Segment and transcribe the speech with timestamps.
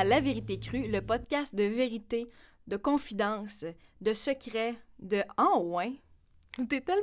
[0.00, 2.26] à La Vérité Crue, le podcast de vérité,
[2.66, 3.66] de confidence,
[4.00, 5.92] de secret, de en ouais.
[6.70, 7.02] T'es tellement.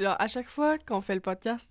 [0.00, 1.70] Genre, à chaque fois qu'on fait le podcast,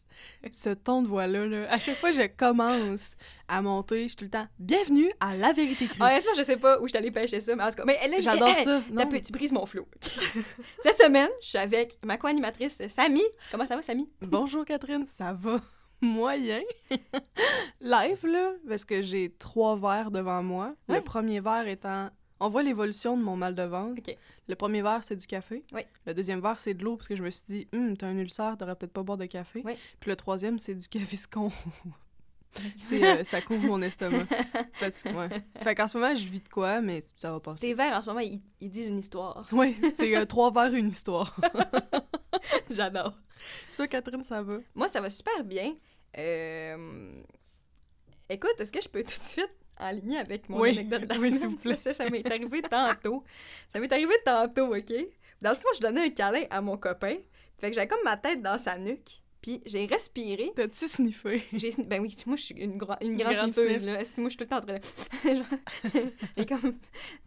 [0.54, 3.16] ce ton de voix-là, là, à chaque fois que je commence
[3.50, 6.02] à monter, je suis tout le temps Bienvenue à La Vérité Crue.
[6.02, 8.14] Honnêtement, je sais pas où je allée pêcher ça, mais en tout cas, mais elle
[8.14, 8.82] est J'adore elle- ça.
[8.88, 9.08] elle- Non.
[9.10, 9.86] peu- tu brises mon flow.
[10.82, 13.22] Cette semaine, je suis avec ma co-animatrice Samy.
[13.52, 14.10] Comment ça va, Samy?
[14.22, 15.60] Bonjour Catherine, ça va?
[16.04, 16.62] Moyen.
[17.82, 20.76] Live, là, parce que j'ai trois verres devant moi.
[20.88, 20.98] Ouais.
[20.98, 22.10] Le premier verre étant.
[22.40, 24.02] On voit l'évolution de mon mal de ventre.
[24.48, 25.64] Le premier verre, c'est du café.
[25.72, 25.82] Oui.
[26.06, 28.18] Le deuxième verre, c'est de l'eau, parce que je me suis dit, hum, t'as un
[28.18, 29.64] ulcère, t'aurais peut-être pas boire de café.
[29.64, 31.50] Puis le troisième, c'est du gaviscon.
[32.78, 34.26] c'est, euh, ça couvre mon estomac.
[34.80, 35.30] Parce, ouais.
[35.62, 37.68] Fait qu'en ce moment, je vis de quoi, mais ça va passer.
[37.68, 39.46] Tes verres, en ce moment, ils, ils disent une histoire.
[39.54, 41.36] Oui, c'est euh, trois verres, une histoire.
[42.70, 43.14] J'adore.
[43.76, 44.58] Toi, Catherine, ça va?
[44.76, 45.76] Moi, ça va super bien.
[46.18, 47.22] Euh,
[48.30, 50.70] Écoute, est-ce que je peux tout de suite aligner avec mon Oui.
[50.70, 51.40] anecdote de la Oui, semaine?
[51.40, 51.78] s'il vous plaît.
[51.78, 53.24] Ça, ça m'est arrivé tantôt.
[53.72, 54.94] Ça m'est arrivé tantôt, OK?
[55.42, 57.18] Dans le fond, je donnais un câlin à mon copain.
[57.60, 59.22] Fait que j'avais comme ma tête dans sa nuque.
[59.42, 60.54] Puis j'ai respiré.
[60.56, 61.44] T'as-tu sniffé?
[61.52, 63.86] J'ai Ben oui, moi, je suis une, gra- une Une grande grande sniffeuse, sniff.
[63.94, 64.06] là.
[64.06, 65.36] Si moi, je suis tout le temps en train de...
[65.94, 66.04] Genre-
[66.38, 66.78] Et comme...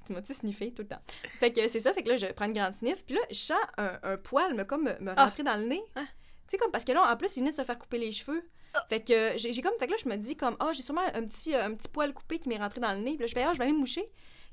[0.06, 1.03] Tu m'as-tu sniffé tout le temps?
[1.39, 3.05] Fait que c'est ça, fait que là, je prends une grande sniff.
[3.05, 5.27] Puis là, je sens un, un poil me, comme, me Ah.
[5.27, 5.83] rentrer dans le nez.
[5.95, 6.03] Tu
[6.48, 8.43] sais, comme, parce que là, en plus, il venait de se faire couper les cheveux.
[8.89, 9.73] Fait que j'ai comme...
[9.79, 11.89] Fait que là, je me dis comme, ah, j'ai sûrement un petit, euh, un petit
[11.89, 13.13] poil coupé qui m'est rentré dans le nez.
[13.13, 14.09] Puis là, je fais, ah, je vais aller me moucher.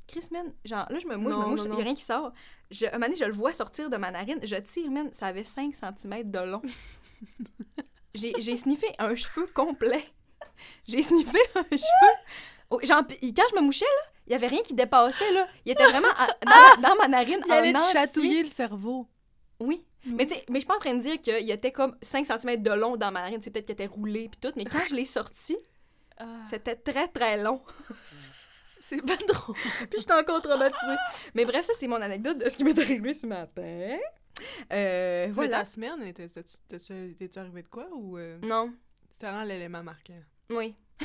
[0.07, 2.03] Chris, man, genre, là, je me mouche, je me mouche, il n'y a rien qui
[2.03, 2.33] sort.
[2.71, 4.39] Je, un moment donné, je le vois sortir de ma narine.
[4.43, 6.61] Je tire, man, ça avait 5 cm de long.
[8.15, 10.05] J'ai sniffé un cheveu complet.
[10.87, 12.13] J'ai sniffé un cheveu.
[12.69, 15.47] Oh, genre, pis quand je me mouchais, là, il y avait rien qui dépassait, là.
[15.65, 18.49] Il était vraiment à- dans, ma, dans ma narine Il allait en te chatouiller le
[18.49, 19.07] cerveau.
[19.59, 19.85] Oui.
[20.05, 22.25] Mais tu sais, mais je suis pas en train de dire qu'il était comme 5
[22.25, 23.41] cm de long dans ma narine.
[23.41, 24.53] C'est peut-être qu'il était roulé puis tout.
[24.57, 25.55] Mais quand je l'ai sorti,
[26.49, 27.61] c'était très, très long.
[28.85, 29.55] C'est pas drôle.
[29.89, 30.97] Puis j'étais encore traumatisée.
[31.33, 33.97] Mais bref, ça, c'est mon anecdote de ce qui m'est arrivé ce matin.
[34.73, 35.59] Euh, Voilà.
[35.59, 38.73] ta semaine, t'es-tu arrivé de quoi ou euh, Non.
[39.09, 40.19] c'était vraiment l'élément marquant?
[40.49, 40.75] Oui.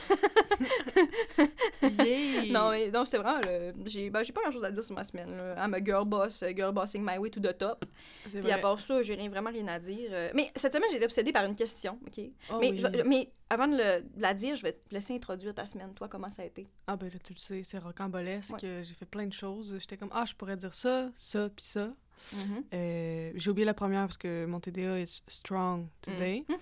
[2.51, 3.41] Non, mais non, c'était vraiment.
[3.45, 5.37] le- J'ai ben, pas grand chose à dire sur ma semaine.
[5.37, 5.55] Là.
[5.65, 7.85] I'm a girl boss, uh, girl bossing my way to the top.
[8.31, 10.11] C'est Puis à part ça, j'ai rien, vraiment rien à dire.
[10.13, 12.21] Euh, Mais cette semaine, j'ai été obsédée par une question, OK?
[12.53, 12.79] Oh mais, oui.
[12.79, 15.93] je- mais avant de, le- de la dire, je vais te laisser introduire ta semaine.
[15.95, 16.67] Toi, comment ça a été?
[16.87, 18.53] Ah ben là, tu le sais, c'est rocambolesque.
[18.53, 18.59] Ouais.
[18.65, 19.75] euh, J'ai fait plein de choses.
[19.79, 21.91] J'étais comme, ah, je pourrais dire ça, ça, puis ça.
[22.35, 22.65] Mhm.
[22.75, 26.45] Euh, j'ai oublié la première parce que mon TDA est strong today.
[26.49, 26.57] Mhm.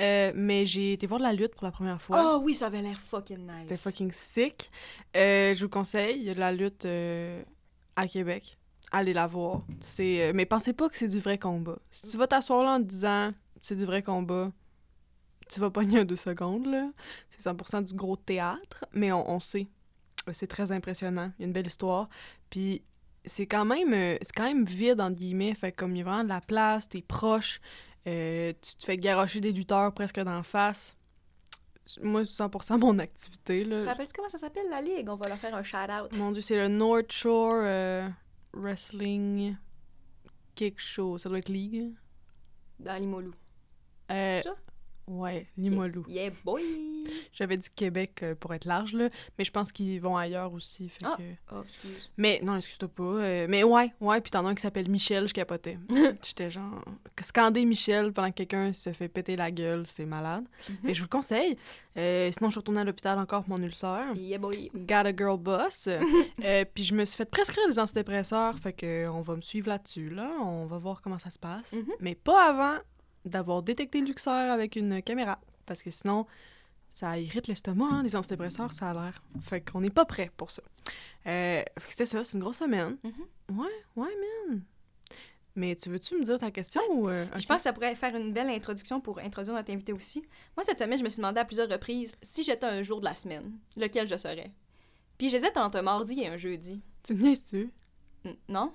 [0.00, 2.36] Euh, mais j'ai été voir de la lutte pour la première fois.
[2.36, 3.60] Oh oui, ça avait l'air fucking nice.
[3.60, 4.70] C'était fucking sick.
[5.16, 7.42] Euh, je vous conseille, il y a de la lutte euh,
[7.96, 8.56] à Québec.
[8.92, 9.62] Allez la voir.
[9.80, 11.78] C'est, mais pensez pas que c'est du vrai combat.
[11.90, 14.50] Si tu vas t'asseoir là en te disant c'est du vrai combat,
[15.48, 16.66] tu vas pogner un deux secondes.
[16.66, 16.90] là.
[17.28, 19.68] C'est 100% du gros théâtre, mais on, on sait.
[20.32, 21.30] C'est très impressionnant.
[21.38, 22.08] Il y a une belle histoire.
[22.48, 22.82] Puis
[23.24, 26.24] c'est quand même c'est quand même vide entre guillemets fait comme il y a vraiment
[26.24, 27.60] de la place t'es proche
[28.06, 30.96] euh, tu te fais garocher des lutteurs presque d'en face
[32.02, 35.08] moi c'est 100% mon activité Tu te là rappelles comment ça s'appelle, la ligue?
[35.08, 36.16] On va leur faire un shout-out.
[36.16, 38.08] mon dieu c'est le North Shore euh,
[38.54, 39.56] Wrestling
[40.54, 41.92] quelque chose ça doit être League
[42.78, 43.32] Dans Limoilou.
[44.10, 44.54] euh, Ça?
[45.10, 46.62] Ouais Limoilou Yeah, boy!
[47.32, 50.88] j'avais dit Québec euh, pour être large là mais je pense qu'ils vont ailleurs aussi
[50.88, 51.16] fait Ah.
[51.18, 51.22] que...
[51.54, 52.10] Oh, excuse.
[52.16, 53.02] Mais non, excuse-toi pas.
[53.02, 55.78] euh, mais ouais, ouais, puis t'en as un qui s'appelle Michel, je capotais.
[56.22, 56.84] J'étais genre.
[57.20, 60.44] Scander Michel pendant que quelqu'un se fait péter la gueule, c'est malade.
[60.82, 61.56] Mais je vous le conseille.
[61.96, 64.12] Euh, sinon, je suis retournée à l'hôpital encore pour mon ulcère.
[64.14, 64.70] Yeah, boy!
[64.74, 65.88] Got a girl boss.
[66.74, 68.58] Puis je me suis fait prescrire des antidépresseurs.
[68.58, 70.30] Fait que on va me suivre là-dessus, là.
[70.40, 71.72] On va voir comment ça se passe.
[71.72, 71.84] Mhm.
[72.00, 72.78] Mais pas avant
[73.24, 75.40] d'avoir détecté l'ulcère avec une caméra.
[75.66, 76.26] Parce que sinon,
[76.88, 79.22] ça irrite l'estomac, hein, les antidépresseurs, ça a l'air.
[79.42, 80.62] Fait qu'on n'est pas prêt pour ça.
[81.26, 82.96] Euh, fait que c'était ça, c'est une grosse semaine.
[83.04, 83.58] Mhm.
[83.58, 84.08] Ouais, ouais,
[84.48, 84.62] man.
[85.56, 87.08] Mais tu veux-tu me dire ta question ou...
[87.08, 90.22] euh, Je pense que ça pourrait faire une belle introduction pour introduire notre invité aussi.
[90.56, 93.04] Moi, cette semaine, je me suis demandé à plusieurs reprises si j'étais un jour de
[93.04, 94.52] la semaine, lequel je serais?
[95.18, 96.82] Puis j'hésite entre un mardi et un jeudi.
[97.02, 97.34] Tu me?
[98.24, 98.72] N- non?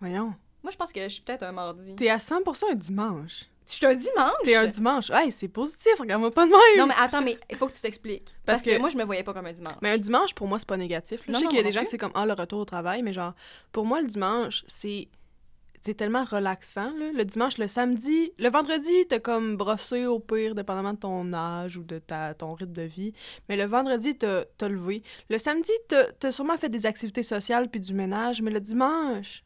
[0.00, 0.34] Voyons.
[0.62, 1.94] Moi, je pense que je suis peut-être un mardi.
[1.94, 3.44] T'es à 100% un dimanche.
[3.68, 4.32] Je suis un dimanche!
[4.44, 5.10] T'es un dimanche.
[5.10, 6.78] Hey, c'est positif, regarde-moi pas de même.
[6.78, 8.34] Non, mais attends, mais il faut que tu t'expliques.
[8.44, 8.70] Parce, Parce que...
[8.70, 9.74] que- moi, je me voyais pas comme un dimanche.
[9.82, 11.26] Mais un dimanche, pour moi, c'est pas négatif.
[11.26, 11.32] là.
[11.32, 12.64] Non, je sais qu'il y a des gens qui c'est comme, ah, le retour au
[12.64, 13.34] travail, mais genre,
[13.72, 15.08] pour moi, le dimanche, c'est.
[15.82, 17.12] C'est tellement relaxant, là.
[17.12, 21.76] Le dimanche, le samedi, le vendredi, t'as comme brossé au pire, dépendamment de ton âge
[21.76, 23.12] ou de ta, ton rythme de vie.
[23.48, 25.04] Mais le vendredi, t'as t'as levé.
[25.30, 29.44] Le samedi, t'as t'as sûrement fait des activités sociales puis du ménage, mais le dimanche,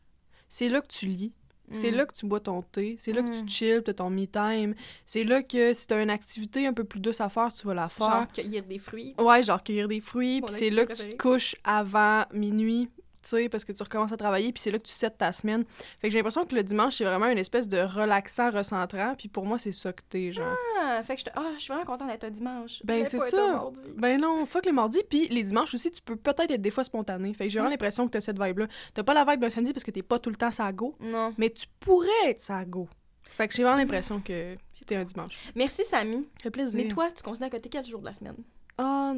[0.48, 1.34] c'est là que tu lis.
[1.72, 1.94] C'est Mm.
[1.94, 2.96] là que tu bois ton thé.
[2.98, 3.46] C'est là que Mm.
[3.46, 4.74] tu chill, t'as ton me time.
[5.06, 7.74] C'est là que si t'as une activité un peu plus douce à faire, tu vas
[7.74, 8.10] la faire.
[8.10, 9.14] Genre cueillir des fruits.
[9.18, 10.40] Ouais, genre cueillir des fruits.
[10.42, 12.88] Puis c'est là que tu te couches avant minuit,
[13.28, 14.52] sais, parce que tu recommences à travailler.
[14.52, 15.64] Puis c'est là que tu sets ta semaine.
[16.00, 19.14] Fait que j'ai l'impression que le dimanche, c'est vraiment une espèce de relaxant, recentrant.
[19.16, 20.56] Puis pour moi, c'est ça que t'es, genre.
[20.80, 22.80] Ah, fait que je te- ah, je suis vraiment contente d'être un dimanche.
[22.84, 23.64] Ben, c'est ça.
[23.96, 25.02] Ben non, fuck les mardis.
[25.08, 27.34] Puis les dimanches aussi, tu peux peut-être être des fois spontané.
[27.34, 27.72] Fait que j'ai vraiment Mm.
[27.72, 28.66] l'impression que t'as cette vibe-là.
[28.94, 30.96] T'as pas la vibe d'un samedi parce que t'es pas tout le temps ça go,
[31.00, 31.34] Non.
[31.38, 32.88] mais tu pourrais être ça go.
[33.22, 34.56] Fait que j'ai vraiment l'impression que
[34.86, 35.36] t'es un dimanche.
[35.54, 36.16] Merci, Samy.
[36.38, 36.76] Ça fait plaisir.
[36.82, 38.36] Mais toi, tu considères que t'es quel jour de la semaine?
[38.78, 39.12] Oh,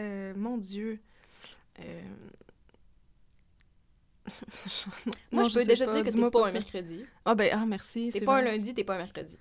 [0.00, 0.98] euh, mon Dieu.
[1.80, 2.00] Euh...
[5.32, 5.92] Moi, Non, je peux déjà pas.
[5.92, 7.04] dire que t'es pas un mercredi.
[7.24, 8.10] Ah ben, ah, merci.
[8.12, 9.36] T'es c'est pas un lundi, t'es pas un mercredi.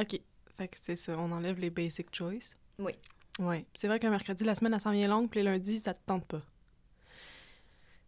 [0.00, 0.20] OK.
[0.56, 2.54] Fait que c'est ça, on enlève les basic choice.
[2.78, 2.92] Oui.
[3.38, 3.66] Ouais.
[3.74, 6.00] C'est vrai qu'un mercredi, la semaine, elle s'en vient longue, puis les lundis, ça te
[6.06, 6.42] tente pas.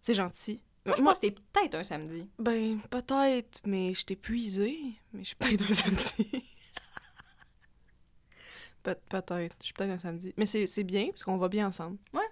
[0.00, 0.60] C'est gentil.
[0.86, 2.28] Moi, je pense que t'es peut-être un samedi.
[2.38, 4.78] Ben, peut-être, mais je t'ai épuisée.
[5.14, 6.44] Mais je suis peut-être un samedi.
[8.82, 9.56] Peut- peut-être.
[9.60, 10.34] Je suis peut-être un samedi.
[10.36, 11.96] Mais c'est c'est bien, parce qu'on va bien ensemble.
[12.12, 12.23] Ouais.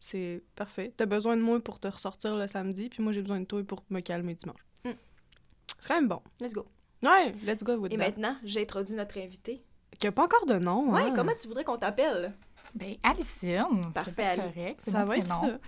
[0.00, 0.92] C'est parfait.
[0.96, 3.62] T'as besoin de moi pour te ressortir le samedi, puis moi, j'ai besoin de toi
[3.62, 4.64] pour me calmer dimanche.
[4.84, 4.90] Mm.
[5.78, 6.22] C'est quand même bon.
[6.40, 6.66] Let's go.
[7.02, 8.04] Ouais, let's go with Et that.
[8.06, 9.62] maintenant, j'ai introduit notre invité.
[9.98, 11.12] Qui a pas encore de nom, Ouais, hein.
[11.14, 12.34] comment tu voudrais qu'on t'appelle?
[12.74, 13.82] Ben, Alison.
[13.92, 14.80] Parfait, c'est correct.
[14.82, 15.58] Ça va être ça.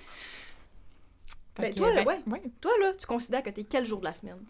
[1.56, 2.32] Ben, toi, là, ben, ouais.
[2.32, 2.42] ouais.
[2.60, 4.42] Toi, là, tu considères que t'es quel jour de la semaine?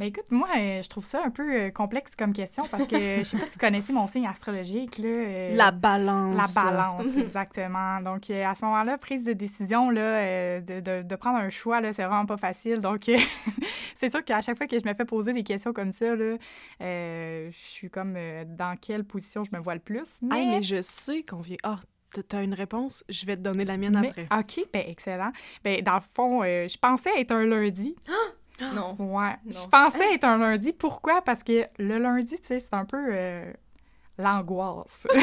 [0.00, 2.96] Ben, écoute, moi, euh, je trouve ça un peu euh, complexe comme question parce que
[3.18, 5.06] je sais pas si vous connaissez mon signe astrologique, là.
[5.06, 6.34] euh, La balance.
[6.54, 8.00] La balance, exactement.
[8.00, 11.50] Donc, euh, à ce moment-là, prise de décision, là, euh, de, de, de prendre un
[11.50, 12.80] choix, là, c'est vraiment pas facile.
[12.80, 13.10] Donc,
[13.94, 16.36] c'est sûr qu'à chaque fois que je me fais poser des questions comme ça, là,
[16.80, 20.18] je suis comme dans quelle position je me vois le plus.
[20.22, 21.58] Mais, Hey, mais je sais qu'on vient...
[21.62, 21.78] Ah,
[22.14, 23.04] t'as- t'as une réponse?
[23.10, 24.28] Je vais te donner la mienne mais- après.
[24.34, 25.30] OK, ben excellent.
[25.62, 27.94] Ben, dans le fond, euh, je pensais être un lundi.
[28.74, 28.96] Non.
[28.98, 29.36] Ouais.
[29.44, 29.50] Non.
[29.50, 30.72] Je pensais être un lundi.
[30.72, 31.22] Pourquoi?
[31.22, 33.52] Parce que le lundi, tu sais, c'est un peu euh,
[34.18, 35.06] l'angoisse.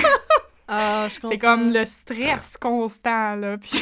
[0.70, 3.58] Ah, je c'est comme le stress constant, là.
[3.62, 3.80] Puis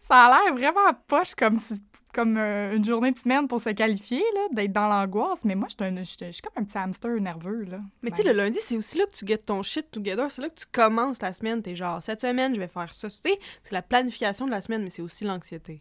[0.00, 3.70] ça a l'air vraiment poche comme, si- comme euh, une journée de semaine pour se
[3.70, 5.44] qualifier, là, d'être dans l'angoisse.
[5.46, 7.78] Mais moi, je suis comme un petit hamster nerveux, là.
[8.02, 10.30] Mais tu sais, le lundi, c'est aussi là que tu get ton shit together.
[10.30, 11.62] C'est là que tu commences ta semaine.
[11.62, 13.08] T'es genre, cette semaine, je vais faire ça.
[13.08, 15.80] Tu sais, c'est la planification de la semaine, mais c'est aussi l'anxiété.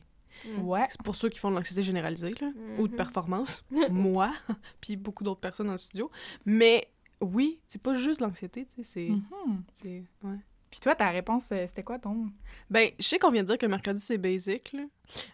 [0.61, 0.85] Ouais.
[0.89, 2.97] C'est pour ceux qui font de l'anxiété généralisée, là, ou de Mhm.
[2.97, 3.63] performance.
[3.91, 4.31] Moi,
[4.81, 6.09] puis beaucoup d'autres personnes dans le studio.
[6.45, 6.87] Mais
[7.21, 9.09] oui, c'est pas juste l'anxiété, tu sais, c'est...
[9.09, 9.63] Mhm.
[9.73, 10.37] c'est- ouais.
[10.69, 12.29] Puis toi, ta réponse, euh, c'était quoi ton...
[12.69, 14.83] Ben, je sais qu'on vient de dire que mercredi, c'est basic, là.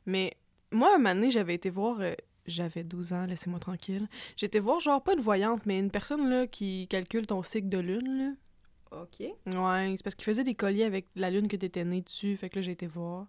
[0.06, 0.33] Mais
[0.71, 2.00] moi, un moment donné, j'avais été voir...
[2.00, 2.13] euh,
[2.45, 4.07] j'avais 12 ans, laissez-moi tranquille.
[4.38, 7.77] J'étais voir, genre, pas une voyante, mais une personne, là, qui calcule ton cycle de
[7.80, 8.31] lune, là.
[8.92, 9.20] OK.
[9.20, 12.36] Ouais, c'est parce qu'il faisait des colliers avec la lune que t'étais né dessus.
[12.36, 13.28] Fait que là, j'ai été voir.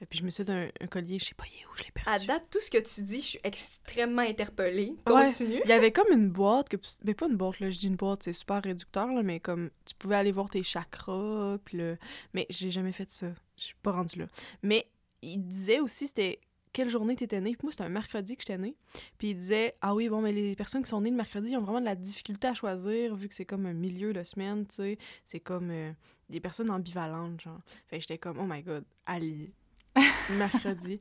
[0.00, 1.76] Et puis je me suis dit un, un collier, je sais pas il est où,
[1.76, 2.10] je l'ai perdu.
[2.10, 4.94] À date, tout ce que tu dis, je suis extrêmement interpellée.
[5.06, 5.26] Ouais.
[5.26, 5.60] Continue.
[5.64, 7.96] Il y avait comme une boîte, que, mais pas une boîte, là, je dis une
[7.96, 11.98] boîte, c'est super réducteur, là, mais comme tu pouvais aller voir tes chakras, puis le...
[12.32, 13.26] Mais j'ai jamais fait ça.
[13.58, 14.26] Je suis pas rendue là.
[14.62, 14.86] Mais
[15.22, 16.40] il disait aussi, c'était
[16.72, 17.52] quelle journée t'étais né.
[17.52, 18.76] Puis moi, c'était un mercredi que j'étais née.
[19.18, 21.56] Puis il disait, ah oui, bon, mais les personnes qui sont nées le mercredi, ils
[21.56, 24.66] ont vraiment de la difficulté à choisir, vu que c'est comme un milieu de semaine,
[24.66, 24.98] tu sais.
[25.24, 25.92] C'est comme euh,
[26.28, 27.60] des personnes ambivalentes, genre.
[27.88, 29.52] Fait que j'étais comme, oh my god, Ali.
[30.38, 31.00] mercredi.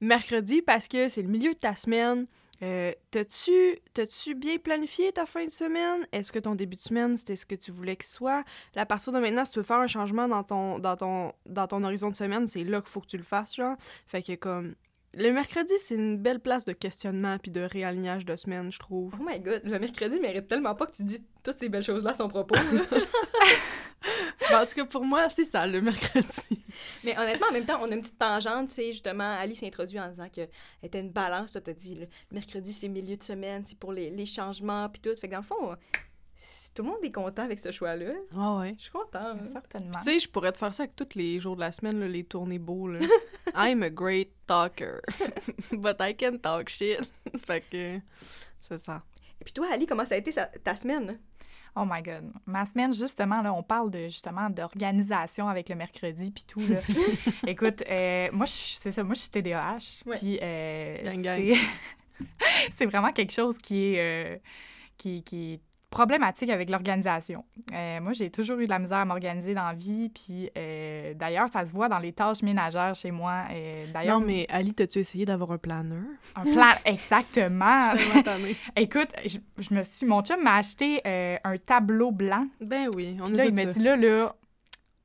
[0.00, 2.26] mercredi, parce que c'est le milieu de ta semaine.
[2.62, 6.06] Euh, T'as-tu t'as-tu bien planifié ta fin de semaine?
[6.10, 8.44] Est-ce que ton début de semaine, c'était ce que tu voulais qu'il soit?
[8.74, 11.32] Là, à partir de maintenant, si tu veux faire un changement dans ton, dans ton,
[11.46, 13.76] dans ton horizon de semaine, c'est là qu'il faut que tu le fasses, genre.
[14.06, 14.74] Fait que comme...
[15.14, 19.12] Le mercredi, c'est une belle place de questionnement puis de réalignage de semaine, je trouve.
[19.18, 22.10] Oh my god, le mercredi mérite tellement pas que tu dis toutes ces belles choses-là
[22.10, 22.54] à son propos.
[22.54, 22.82] là.
[24.50, 26.62] Ben, cas, pour moi, c'est ça, le mercredi.
[27.04, 29.66] Mais honnêtement, en même temps, on a une petite tangente, tu sais, justement, Ali s'est
[29.66, 30.48] introduit en disant qu'elle
[30.82, 31.52] était une balance.
[31.52, 35.00] Toi, t'as dit, le mercredi, c'est milieu de semaine, c'est pour les, les changements, puis
[35.02, 35.14] tout.
[35.20, 35.76] Fait que dans le fond,
[36.74, 38.74] tout le monde est content avec ce choix-là, Ah ouais.
[38.78, 39.40] je suis contente.
[39.52, 39.98] Certainement.
[40.02, 42.06] Tu sais, je pourrais te faire ça avec tous les jours de la semaine, là,
[42.08, 43.00] les tournées beaux, là.
[43.56, 45.00] I'm a great talker,
[45.72, 47.08] but I can talk shit.
[47.46, 47.98] fait que,
[48.60, 49.02] c'est ça.
[49.40, 51.18] Et puis toi, Ali, comment ça a été sa- ta semaine?
[51.76, 52.32] Oh my God.
[52.46, 56.60] Ma semaine, justement, là, on parle de justement d'organisation avec le mercredi puis tout.
[56.60, 56.80] Là.
[57.46, 60.02] Écoute, euh, moi, je- c'est ça, moi, je suis TDAH.
[60.06, 60.16] Ouais.
[60.16, 60.96] Puis, euh,
[62.74, 64.38] c'est vraiment quelque chose qui est, euh,
[64.96, 67.44] qui, qui est problématique avec l'organisation.
[67.72, 70.10] Euh, moi, j'ai toujours eu de la misère à m'organiser dans la vie.
[70.10, 73.44] Puis, euh, d'ailleurs, ça se voit dans les tâches ménagères chez moi.
[73.50, 76.02] Euh, d'ailleurs, Non, mais Ali, t'as-tu essayé d'avoir un planeur?
[76.36, 76.66] un plan...
[76.84, 77.88] Exactement!
[78.76, 80.06] Écoute, je, je me suis...
[80.06, 83.64] Mon chum m'a acheté un tableau blanc ben oui, on puis là, est il tous
[83.64, 83.78] m'a ça.
[83.78, 84.34] dit là, là,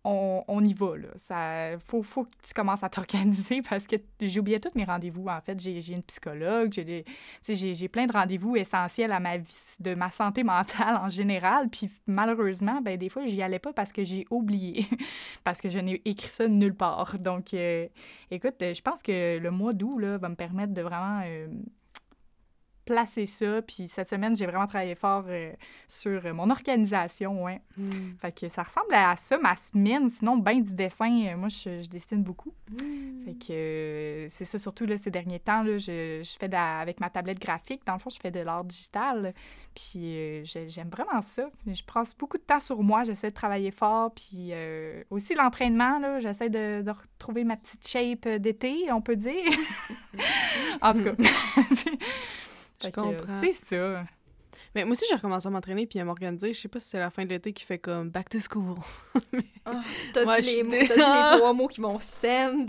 [0.05, 1.07] on, y va, là.
[1.15, 5.27] Ça, faut, faut que tu commences à t'organiser parce que j'ai oublié tous mes rendez-vous,
[5.27, 5.60] en fait.
[5.60, 10.98] J'ai une psychologue, j'ai plein de rendez-vous essentiels à ma vie, de ma santé mentale
[10.98, 11.69] en général.
[11.69, 14.86] Puis malheureusement, ben des fois, j'y allais pas parce que j'ai oublié,
[15.43, 17.17] parce que je n'ai écrit ça nulle part.
[17.19, 17.88] Donc, euh,
[18.29, 21.22] écoute, je pense que le mois d'août, va me permettre de vraiment...
[21.25, 21.48] euh,
[22.85, 23.61] placer ça.
[23.61, 25.51] Puis cette semaine, j'ai vraiment travaillé fort euh,
[25.87, 27.61] sur euh, mon organisation, ouais.
[27.77, 28.13] Hmm.
[28.21, 30.09] Fait que ça ressemble à ça, ma semaine.
[30.09, 32.53] Sinon, ben du dessin, euh, moi, je, je dessine beaucoup.
[32.71, 33.25] Hmm.
[33.25, 36.79] Fait que c'est ça, surtout là, ces derniers temps, là, je, je fais de la-
[36.79, 37.81] avec ma tablette graphique.
[37.85, 39.33] Dans le fond, je fais de l'art digital.
[39.75, 41.49] Puis j'ai- j'aime vraiment ça.
[41.65, 43.03] Je passe beaucoup de temps sur moi.
[43.03, 44.13] J'essaie de travailler fort.
[44.13, 44.51] Puis
[45.09, 49.33] aussi l'entraînement, là, j'essaie de, de retrouver ma petite shape d'été, on peut dire.
[50.81, 51.11] en tout cas,
[52.83, 53.41] Je comprends.
[53.41, 54.03] c'est ça.
[54.75, 56.51] Mais moi aussi, j'ai recommencé à m'entraîner puis à m'organiser.
[56.51, 58.75] Je sais pas si c'est la fin de l'été qui fait comme back to school.
[60.13, 60.99] T'as Ouais, dit, je les suis mots- dé- t'as dit
[61.33, 62.65] les trois mots qui vont send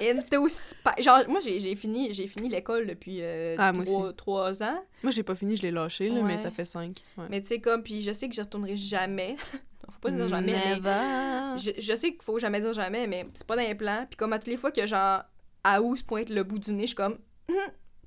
[0.00, 4.62] into spa- Genre, moi, j'ai fini, j'ai fini l'école depuis euh, Ah, moi trois, trois
[4.62, 4.82] ans.
[5.02, 6.22] Moi, j'ai pas fini, je l'ai lâché, là, Ouais.
[6.22, 7.02] mais ça fait cinq.
[7.18, 7.26] Ouais.
[7.30, 9.36] Mais tu sais, comme, puis je sais que j'y retournerai jamais.
[9.90, 13.46] faut pas dire jamais, mais je, je sais qu'il faut jamais dire jamais, mais c'est
[13.46, 14.06] pas dans les plans.
[14.08, 15.22] Puis comme à toutes les fois que, genre,
[15.62, 17.18] à où se pointe le bout du nez, je suis comme,
[17.50, 17.56] Hum,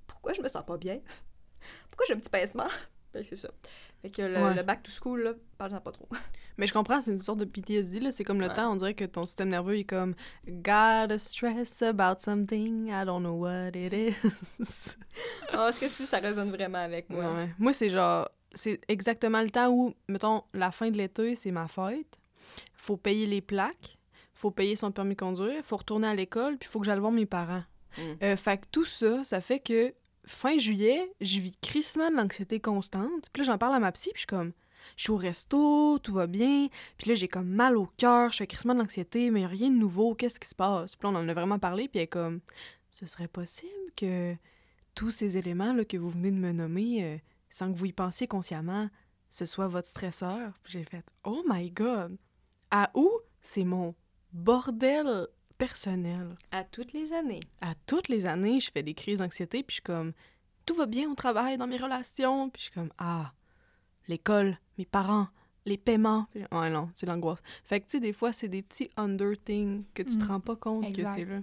[0.07, 0.97] pourquoi je me sens pas bien?
[1.89, 2.67] Pourquoi j'ai un petit pincement?
[3.13, 3.47] Ben, c'est ça.
[4.01, 4.53] Fait que le, Ouais.
[4.53, 6.09] le back to school, là, parle-en pas trop.
[6.57, 8.11] Mais je comprends, c'est une sorte de PTSD, là.
[8.11, 8.53] C'est comme le Ouais.
[8.53, 10.13] temps, on dirait que ton système nerveux est comme
[10.45, 14.13] Gotta stress about something, I don't know what it is.
[15.53, 17.33] Ah, Est-ce que tu ça résonne vraiment avec moi?
[17.33, 17.49] Ouais.
[17.57, 21.69] Moi, c'est genre, c'est exactement le temps où, mettons, la fin de l'été, c'est ma
[21.69, 22.19] fête.
[22.73, 23.97] Faut payer les plaques,
[24.33, 27.13] faut payer son permis de conduire, faut retourner à l'école, puis faut que j'aille voir
[27.13, 27.63] mes parents.
[27.97, 28.01] Mm.
[28.23, 29.93] Euh, fait que tout ça, ça fait que
[30.27, 33.29] fin juillet, je vis crissement de l'anxiété constante.
[33.33, 34.51] Puis là, j'en parle à ma psy, puis je suis comme,
[34.95, 36.67] je suis au resto, tout va bien.
[36.97, 39.75] Puis là, j'ai comme mal au cœur, je fais crissement de l'anxiété, mais rien de
[39.75, 40.95] nouveau, qu'est-ce qui se passe?
[40.95, 42.41] Puis là, on en a vraiment parlé, puis elle est comme,
[42.91, 44.35] ce serait possible que
[44.95, 47.17] tous ces éléments là, que vous venez de me nommer, euh,
[47.49, 48.89] sans que vous y pensiez consciemment,
[49.29, 50.53] ce soit votre stresseur?
[50.63, 52.17] Puis j'ai fait, oh my god,
[52.71, 53.09] à où
[53.41, 53.95] c'est mon
[54.33, 56.35] bordel personnel?
[56.51, 57.39] À toutes les années.
[57.61, 60.13] à toutes les années, je fais des crises d'anxiété, puis je suis comme,
[60.65, 63.33] tout va bien au travail, dans mes relations, puis je suis comme, ah,
[64.07, 65.27] l'école, mes parents,
[65.65, 66.27] les paiements.
[66.31, 67.41] Puis, ouais, non, c'est l'angoisse.
[67.63, 70.27] Fait que, tu sais, des fois, c'est des petits under things que tu te Mm.
[70.27, 71.03] rends pas compte Exact.
[71.03, 71.39] que c'est là.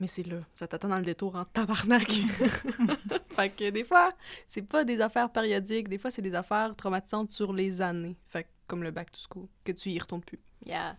[0.00, 0.38] Mais c'est là.
[0.54, 2.08] Ça t'attend dans le détour en tabarnak.
[3.30, 4.12] fait que des fois,
[4.46, 5.88] c'est pas des affaires périodiques.
[5.88, 8.16] Des fois, c'est des affaires traumatisantes sur les années.
[8.28, 10.38] Fait que, comme le back to school, que tu y retournes plus.
[10.66, 10.96] Yeah.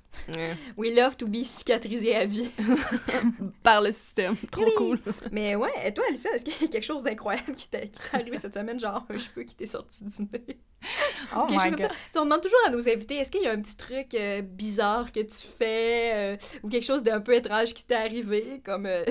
[0.77, 2.49] We love to be cicatrisé à vie.
[3.63, 4.35] Par le système.
[4.51, 4.71] Trop Oui.
[4.77, 4.99] cool.
[5.31, 7.99] Mais ouais, et toi, Alicia, est-ce qu'il y a quelque chose d'incroyable qui t'est qui
[7.99, 10.57] t'est arrivé cette semaine, genre un cheveu qui t'est sorti du nez?
[11.35, 11.89] Oh Quelque chose my comme ça.
[12.11, 14.41] Tu on demande toujours à nos invités, est-ce qu'il y a un petit truc euh,
[14.41, 18.85] bizarre que tu fais euh, ou quelque chose d'un peu étrange qui t'est arrivé, comme...
[18.85, 19.03] euh,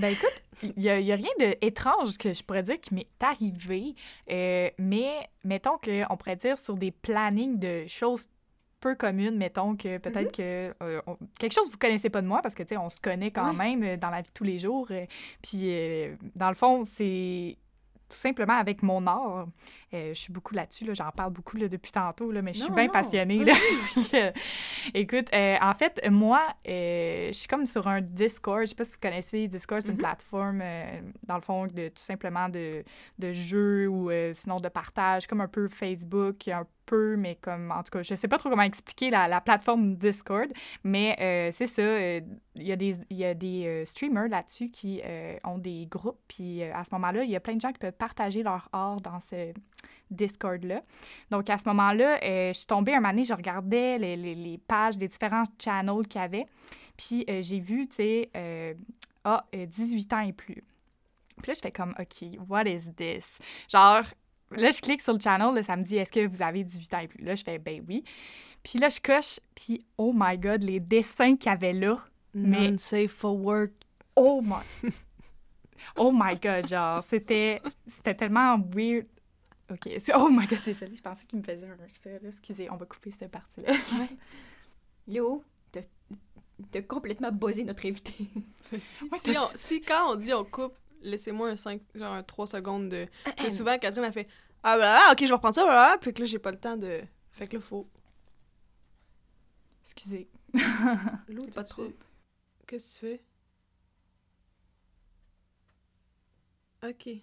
[0.00, 3.94] Ben écoute, il n'y a, a rien d'étrange que je pourrais dire qui m'est arrivé,
[4.30, 8.26] euh, mais mettons qu'on pourrait dire sur des plannings de choses
[8.80, 12.26] peu communes, mettons que peut-être que euh, on- quelque chose que vous connaissez pas de
[12.26, 13.56] moi parce que tu sais on se connaît quand Ouais.
[13.76, 15.04] même euh, dans la vie de tous les jours euh,
[15.42, 15.70] puis
[16.34, 17.58] dans le fond c'est
[18.08, 19.46] tout simplement avec mon art.
[19.92, 22.62] Euh, je suis beaucoup là-dessus, là, j'en parle beaucoup là, depuis tantôt, là, mais je
[22.62, 23.44] suis bien passionnée.
[23.44, 23.54] là.
[24.94, 28.62] Écoute, euh, en fait, moi, euh, je suis comme sur un Discord.
[28.62, 29.98] Je sais pas si vous connaissez Discord, c'est une Mhm.
[30.00, 32.84] plateforme, euh, dans le fond, de tout simplement de,
[33.18, 37.70] de jeux ou euh, sinon de partage, comme un peu Facebook, un peu, mais comme,
[37.70, 40.50] en tout cas, je sais pas trop comment expliquer la, la plateforme Discord,
[40.84, 41.82] mais euh, c'est ça.
[41.82, 42.20] euh,
[42.56, 46.18] Il y a des, y a des euh, streamers là-dessus qui euh, ont des groupes,
[46.26, 48.68] puis euh, à ce moment-là, il y a plein de gens qui peuvent partager leur
[48.72, 49.52] art dans ce
[50.10, 50.82] Discord-là.
[51.30, 54.34] Donc, à ce moment-là, euh, je suis tombée un moment donné, je regardais les, les-
[54.34, 56.46] les pages des différents channels qu'il y avait.
[56.96, 58.74] Puis, euh, j'ai vu, tu sais, euh,
[59.24, 60.62] ah, euh, 18 ans et plus.
[61.42, 63.38] Puis là, je fais comme, OK, what is this?
[63.72, 64.02] Genre,
[64.50, 66.94] là, je clique sur le channel, là, ça me dit, est-ce que vous avez 18
[66.94, 67.24] ans et plus?
[67.24, 68.02] Là, je fais, ben oui.
[68.62, 71.98] Puis là, je coche, puis oh my God, les dessins qu'il y avait là.
[72.34, 73.72] Mais- Non-safe for work.
[74.16, 74.90] Oh my...
[75.96, 79.06] Oh my God, genre, c'était c'était tellement weird.
[79.70, 79.88] OK.
[80.16, 82.18] Oh my God, désolée, je pensais qu'il me faisait un ça, là.
[82.28, 83.72] Excusez, on va couper cette partie-là.
[85.06, 88.14] Léo, t'as complètement buzzé notre invité.
[88.82, 92.46] Si, si on- si quand on dit on coupe, laissez-moi un 5, genre un 3
[92.46, 93.08] secondes de.
[93.24, 94.28] Parce que souvent, Catherine a fait
[94.62, 95.98] Ah, bah, ah, ok, je vais reprendre ça, voilà.
[96.00, 97.00] Puis que là, j'ai pas le temps de.
[97.32, 97.88] Fait que là, faut.
[99.82, 100.28] Excusez.
[101.28, 101.94] Lou, pas trouble.
[102.66, 103.18] Qu'est-ce que tu
[106.82, 106.88] fais?
[106.90, 107.22] Ok.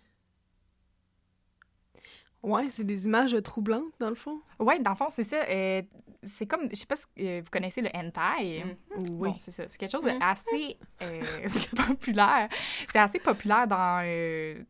[2.44, 4.40] Ouais, c'est des images troublantes, dans le fond.
[4.60, 5.38] Ouais, dans le fond, c'est ça.
[5.50, 5.82] euh,
[6.24, 8.64] c'est comme, je sais pas si euh, vous connaissez le hentai.
[8.98, 9.10] Oui.
[9.10, 9.68] Bon, c'est ça.
[9.68, 10.20] C'est quelque chose Mhm.
[10.20, 11.22] d'assez euh,
[11.88, 12.50] populaire.
[12.92, 14.66] C'est assez populaire dans le-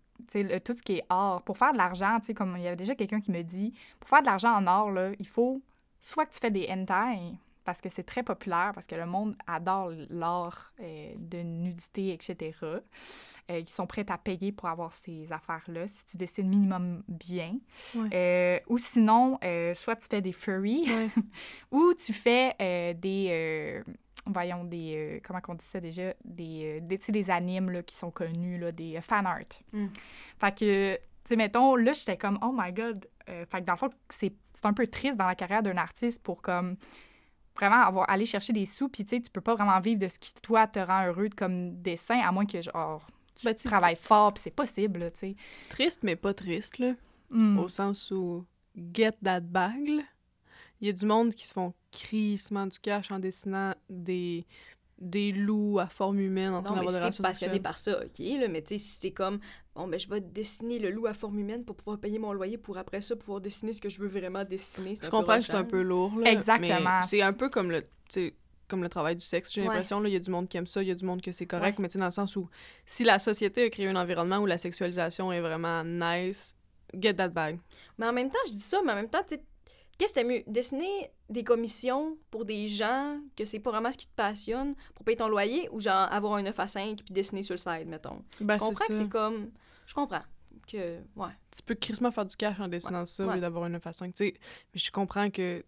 [0.60, 1.42] tout ce qui est art.
[1.44, 3.74] Pour faire de l'argent, tu sais, comme il y avait déjà quelqu'un qui me dit,
[4.00, 5.62] pour faire de l'argent en art, là, il faut
[6.02, 7.34] soit que tu fais des hentai,
[7.68, 12.58] parce que c'est très populaire, parce que le monde adore l'art euh, de nudité, etc.,
[12.64, 17.58] euh, qui sont prêts à payer pour avoir ces affaires-là, si tu dessines minimum bien.
[17.94, 18.08] Ouais.
[18.14, 21.10] Euh, ou sinon, euh, soit tu fais des furries, Ouais.
[21.72, 22.56] ou tu fais
[22.94, 23.84] des...
[24.26, 25.22] voyons, des...
[25.26, 26.14] comment on dit ça déjà?
[26.24, 29.60] Des, des, des animes là, qui sont connus, là, des fan art.
[29.74, 29.88] Mm.
[30.40, 33.06] Fait que, tu sais, mettons, là, j'étais comme, oh my god.
[33.26, 36.24] Fait que dans le fond, c'est c'est un peu triste dans la carrière d'un artiste
[36.24, 36.78] pour comme
[37.58, 40.08] vraiment avoir aller chercher des sous puis tu sais tu peux pas vraiment vivre de
[40.08, 43.96] ce qui toi te rend heureux comme dessin à moins que genre tu Ben, travailles
[43.96, 45.36] fort puis c'est possible tu sais
[45.70, 46.94] Triste, mais pas triste, là.
[47.30, 47.60] Mm.
[47.60, 48.46] Au sens où
[48.94, 50.06] get that bag.
[50.80, 54.46] Il y a du monde qui se font crissement du cash en dessinant des,
[55.00, 57.60] des loups à forme humaine en train Non, mais d'avoir si des t'es relations passionné
[57.60, 59.40] par ça, OK, là, mais tu sais, si c'est comme,
[59.76, 62.58] bon, ben, je vais dessiner le loup à forme humaine pour pouvoir payer mon loyer
[62.58, 65.54] pour après ça pouvoir dessiner ce que je veux vraiment dessiner, Je comprends que c'est
[65.54, 66.32] un peu lourd, là.
[66.32, 67.00] Exactement.
[67.00, 68.36] mais C'est un peu comme le, tu sais,
[68.68, 69.68] comme le travail du sexe, j'ai Ouais.
[69.68, 70.00] l'impression.
[70.00, 71.32] là, Il y a du monde qui aime ça, il y a du monde que
[71.32, 71.84] c'est correct, Ouais.
[71.84, 72.50] mais tu sais, dans le sens où
[72.86, 76.56] si la société a créé un environnement où la sexualisation est vraiment nice,
[77.00, 77.60] get that bag.
[78.00, 79.44] Mais en même temps, je dis ça, mais en même temps, tu sais,
[79.98, 80.44] qu'est-ce que t'aimes mieux?
[80.48, 85.04] Dessiner des commissions pour des gens que c'est pas vraiment ce qui te passionne pour
[85.04, 87.88] payer ton loyer ou genre avoir un 9 à 5 puis dessiner sur le side,
[87.88, 88.24] mettons?
[88.40, 89.52] Ben, je comprends que c'est comme...
[89.86, 90.24] Je comprends
[90.68, 91.00] que...
[91.16, 91.30] Ouais.
[91.56, 93.36] tu peux crissement faire du cash en dessinant ça au ouais.
[93.36, 94.14] lieu d'avoir une 9 à 5.
[94.14, 94.34] tu sais.
[94.74, 95.64] mais je comprends que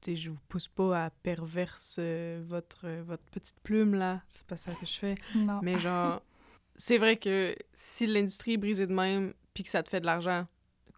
[0.00, 4.20] tu sais, je vous pousse pas à perverse euh, votre, euh, votre petite plume, là.
[4.28, 5.14] C'est pas ça que je fais.
[5.34, 6.20] non Mais genre,
[6.76, 10.06] c'est vrai que si l'industrie est brisée de même puis que ça te fait de
[10.06, 10.46] l'argent,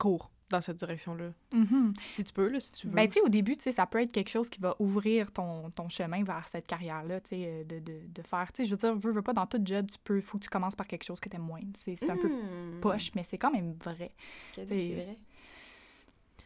[0.01, 1.33] cours dans cette direction-là.
[1.53, 1.93] Mhm.
[2.09, 2.93] Si tu peux, là, si tu veux.
[2.95, 5.33] Ben, tu sais, au début, tu sais, ça peut être quelque chose qui va ouvrir
[5.33, 8.65] ton, ton chemin vers cette carrière-là, tu sais, euh, de, de, de faire, tu sais,
[8.69, 10.77] je veux dire, veux, veux pas, dans tout job, tu peux, faut que tu commences
[10.77, 11.61] par quelque chose que t'aimes moins.
[11.77, 12.81] C'est c'est un peu Hmm.
[12.81, 14.13] poche, mais c'est quand même vrai.
[14.43, 15.17] Ce qu'elle C'est- dit, c'est vrai.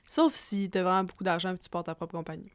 [0.08, 2.50] Sauf si t'as vraiment beaucoup d'argent et tu portes ta propre compagnie.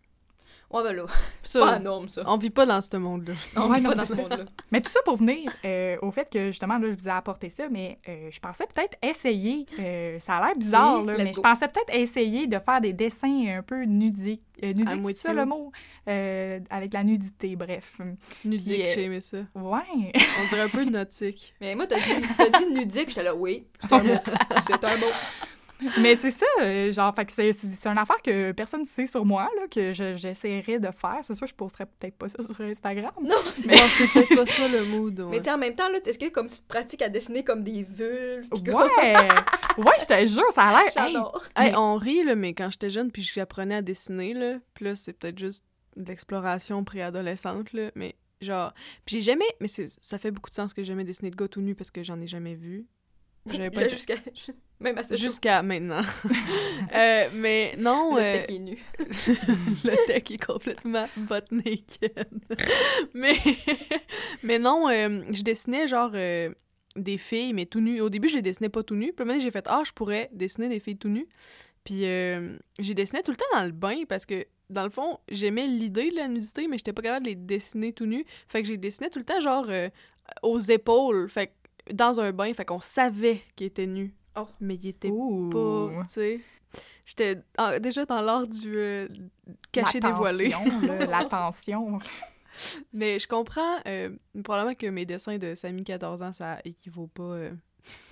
[0.72, 1.06] Ouais, ben là,
[1.44, 2.24] Ça, pas la norme, ça.
[2.26, 3.34] on vit pas dans ce monde-là.
[3.56, 4.46] On Ouais, vit non, pas dans c'est ce monde-là.
[4.72, 7.50] Mais tout ça pour venir euh, au fait que, justement, là, je vous ai apporté
[7.50, 11.40] ça, mais euh, je pensais peut-être essayer, euh, ça a l'air bizarre, là, mais je
[11.40, 14.42] pensais peut-être essayer de faire des dessins un peu nudiques.
[14.64, 15.72] Euh, nudiques, c'est ça le mot?
[16.08, 17.98] Euh, avec la nudité, bref.
[18.46, 19.38] Nudique, euh, j'ai aimé ça.
[19.54, 20.12] Ouais.
[20.42, 21.54] On dirait un peu nautique.
[21.62, 24.14] Mais moi, t'as dit, t'as dit nudique, j'étais là, oui, c'est un mot.
[24.66, 25.06] C'est un mot.
[26.02, 28.86] Mais c'est ça, euh, genre, fait que c'est, c'est, c'est une affaire que personne ne
[28.86, 31.20] sait sur moi, là, que je- j'essaierais de faire.
[31.24, 33.12] C'est sûr, je posterais peut-être pas ça sur Instagram.
[33.22, 35.20] Non, c'est Mais c'est peut-être pas ça le mood.
[35.20, 35.28] ouais.
[35.32, 37.64] Mais tu en même temps, là, est-ce que comme tu te pratiques à dessiner comme
[37.64, 38.48] des vulves?
[38.54, 39.16] pis comme- Ouais!
[39.78, 41.06] ouais, je te jure, ça a l'air.
[41.06, 41.44] hey, J'adore.
[41.56, 44.86] Hey, Mais- on rit, là, mais quand j'étais jeune, puis j'apprenais à dessiner, là, puis
[44.86, 45.66] là, c'est peut-être juste
[45.98, 48.74] de l'exploration préadolescente, là, mais genre...
[49.06, 49.46] Puis j'ai jamais...
[49.62, 51.76] Mais c'est- ça fait beaucoup de sens que j'ai jamais dessiné de gars tout nu
[51.76, 52.86] parce que j'en ai jamais vu.
[53.52, 53.88] J'avais pas...
[53.88, 54.16] Jusqu'à...
[54.80, 56.02] Même Jusqu'à maintenant.
[56.94, 58.16] Euh, mais non...
[58.16, 58.78] le euh, tech est nu.
[59.00, 62.28] le tech est complètement butt naked.
[63.14, 63.36] mais,
[64.44, 66.54] mais non, euh, je dessinais genre euh,
[66.96, 68.02] des filles, mais tout nues.
[68.02, 69.14] Au début, je les dessinais pas tout nues.
[69.14, 71.28] Puis maintenant, j'ai fait Ah, je pourrais dessiner des filles tout nues.
[71.84, 75.68] Puis j'ai dessiné tout le temps dans le bain parce que, dans le fond, j'aimais
[75.68, 78.26] l'idée de la nudité, mais j'étais pas capable de les dessiner tout nus.
[78.48, 79.70] Fait que j'ai dessiné tout le temps genre
[80.44, 81.30] aux épaules.
[81.30, 81.54] Fait que
[81.94, 84.14] dans un bain, fait qu'on savait qu'ils étaient nus.
[84.38, 84.48] Oh.
[84.60, 85.50] Mais ils étaient Ouh.
[85.50, 86.42] pas, tu sais.
[87.06, 87.38] J'étais
[87.80, 89.08] déjà dans l'art du euh,
[89.72, 90.54] caché dévoilé.
[91.10, 92.00] L'attention.
[92.94, 94.10] Mais je comprends euh,
[94.44, 97.52] probablement que mes dessins de Samy 14 ans, ça équivaut pas euh,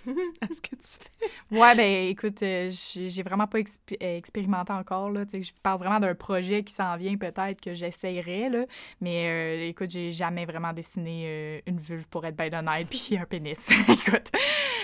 [0.41, 1.57] à ce que tu fais.
[1.57, 5.09] Ouais, ben écoute, euh, j'ai vraiment pas euh, expérimenté encore.
[5.09, 8.67] Là, je parle vraiment d'un projet qui s'en vient peut-être que j'essayerais.
[9.01, 13.17] Mais euh, écoute, j'ai jamais vraiment dessiné euh, une vulve pour être bien honnête, puis
[13.17, 13.59] un pénis.
[13.89, 14.31] écoute,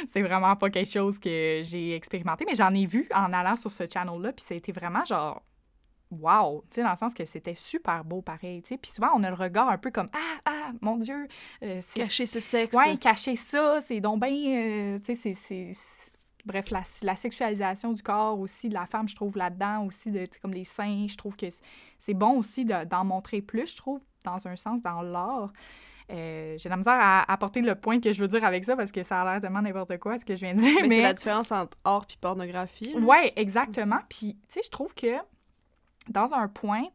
[0.08, 2.46] c'est vraiment pas quelque chose que j'ai expérimenté.
[2.48, 5.44] Mais j'en ai vu en allant sur ce channel-là, puis ça a été vraiment genre.
[6.12, 6.64] Wow!
[6.72, 8.78] Tu sais, dans le sens que c'était super beau pareil, tu sais.
[8.78, 11.28] Puis souvent, on a le regard un peu comme Ah, ah, mon Dieu!
[11.64, 12.76] euh, c'est Cacher ce sexe.
[12.76, 14.32] Ouais, cacher ça, c'est donc bien.
[14.32, 15.74] euh, tu sais, c'est-
[16.46, 20.26] Bref, la, la sexualisation du corps aussi, de la femme, je trouve là-dedans aussi, de,
[20.42, 21.48] comme les seins, je trouve que
[22.00, 25.52] c'est- bon aussi de- d'en montrer plus, je trouve, dans un sens, dans l'art.
[26.12, 28.92] Euh, J'ai la misère à apporter le point que je veux dire avec ça parce
[28.92, 30.76] que ça a l'air tellement n'importe quoi, ce que je viens de dire.
[30.82, 32.94] Mais, Mais, c'est la différence entre art puis pornographie.
[32.94, 33.00] là.
[33.02, 34.00] Ouais, exactement.
[34.10, 35.18] Puis, tu sais, je trouve que
[36.10, 36.92] dans un point, tu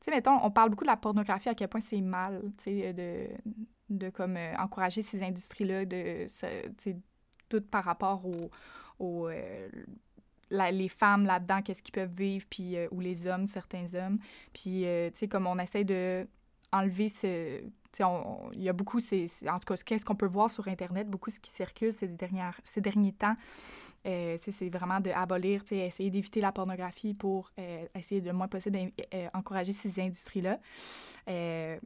[0.00, 2.92] sais, mettons, on parle beaucoup de la pornographie, à quel point c'est mal, tu sais,
[2.92, 3.28] de,
[3.90, 6.26] de comme euh, encourager ces industries-là, de,
[7.48, 8.50] tout par rapport au,
[8.98, 9.68] au, euh,
[10.50, 14.18] les femmes là-dedans, qu'est-ce qu'ils peuvent vivre, puis, euh, ou les hommes, certains hommes.
[14.52, 16.26] Puis, tu sais, comme on essaie de
[16.72, 17.62] enlever ce...
[17.98, 21.30] Il y a beaucoup, c'est, en tout cas, qu'est-ce qu'on peut voir sur Internet, beaucoup
[21.30, 23.36] ce qui circule ces, dernières, ces derniers temps,
[24.06, 28.78] euh, c'est vraiment d'abolir, essayer d'éviter la pornographie pour euh, essayer le moins possible
[29.12, 30.58] d'encourager ces industries-là.
[31.28, 31.78] Euh,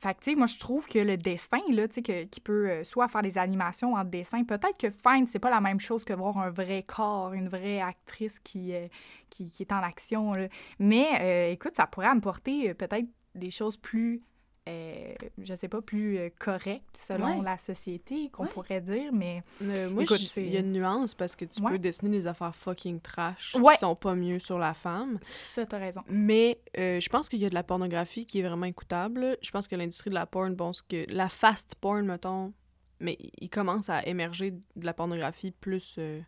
[0.00, 3.08] fait que, moi, je trouve que le dessin, là, tu sais, qui peut euh, soit
[3.08, 6.38] faire des animations en dessin, peut-être que Fine, c'est pas la même chose que voir
[6.38, 8.86] un vrai corps, une vraie actrice qui, euh,
[9.28, 10.34] qui, qui est en action.
[10.78, 14.22] Mais, euh, écoute, ça pourrait apporter euh, peut-être des choses plus,
[14.68, 17.42] euh, je sais pas, plus euh, correctes selon Ouais.
[17.44, 18.50] la société, qu'on Ouais.
[18.50, 19.42] pourrait dire, mais...
[19.62, 20.04] Euh, moi,
[20.36, 21.72] il y a une nuance parce que tu Ouais.
[21.72, 25.18] peux dessiner des affaires fucking trash qui sont pas mieux sur la femme.
[25.22, 26.02] Ça, t'as raison.
[26.08, 29.36] Mais euh, je pense qu'il y a de la pornographie qui est vraiment écoutable.
[29.42, 32.52] Je pense que l'industrie de la porn, bon, ce que la fast porn, mettons,
[33.00, 35.94] mais il commence à émerger de la pornographie plus.
[35.98, 36.20] euh,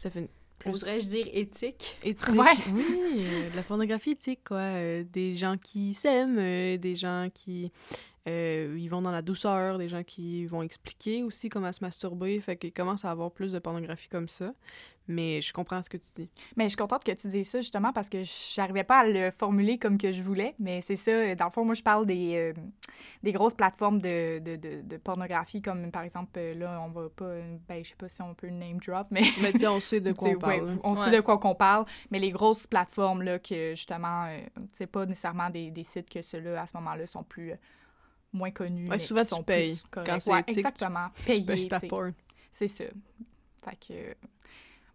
[0.00, 1.96] ça fait une- plus Oserais-je dire éthique?
[2.02, 2.34] éthique.
[2.38, 2.56] Ouais.
[2.72, 2.84] Oui,
[3.20, 4.58] euh, de la pornographie éthique, quoi.
[4.58, 7.70] Euh, des gens qui s'aiment, euh, des gens qui.
[8.26, 12.40] Euh, ils vont dans la douceur, des gens qui vont expliquer aussi comment se masturber.
[12.40, 14.52] Fait qu'il commence à avoir plus de pornographie comme ça.
[15.10, 16.30] Mais je comprends ce que tu dis.
[16.54, 18.18] Mais je suis contente que tu dises ça justement parce que
[18.54, 20.54] j'arrivais pas à le formuler comme que je voulais.
[20.58, 22.52] Mais c'est ça, dans le fond, moi je parle des, euh,
[23.22, 27.08] des grosses plateformes de, de, de, de pornographie comme par exemple, euh, là, on va
[27.08, 30.00] pas, ben je sais pas si on peut name drop, mais Mais tu on sait
[30.02, 30.78] de quoi on ouais, parle.
[30.84, 31.16] on sait Ouais.
[31.16, 34.40] de quoi qu'on parle, mais les grosses plateformes, là, que justement, euh,
[34.74, 37.56] c'est pas nécessairement des, des sites que ceux-là, à ce moment-là, sont plus euh,
[38.32, 38.84] moins connus.
[38.84, 39.74] Ouais, mais souvent, qui tu sont payes.
[39.74, 40.20] plus Quand corrects.
[40.22, 41.06] c'est Ouais, éthique, tu- exactement.
[41.16, 41.86] Tu Payer, payes ta tu sais.
[41.88, 42.12] porn.
[42.52, 42.84] C'est ça.
[43.64, 44.14] Fait que.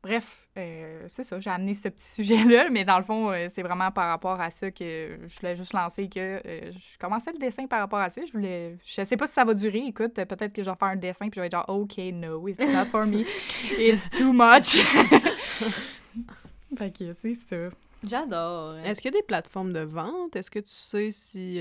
[0.02, 3.62] Bref, euh, c'est ça, j'ai amené ce petit sujet-là, mais dans le fond, euh, c'est
[3.64, 7.38] vraiment par rapport à ça que je voulais juste lancer que euh, je commençais le
[7.38, 8.20] dessin par rapport à ça.
[8.26, 8.76] Je voulais.
[8.86, 9.80] Je sais pas si ça va durer.
[9.88, 12.46] Écoute, peut-être que je vais faire un dessin puis je vais être genre, OK, no,
[12.50, 13.24] it's not for me.
[13.80, 14.78] It's too much.
[16.78, 17.56] fait que c'est ça.
[18.04, 18.76] J'adore.
[18.80, 20.36] Est-ce qu'il y a des plateformes de vente?
[20.36, 21.60] Est-ce que tu sais si.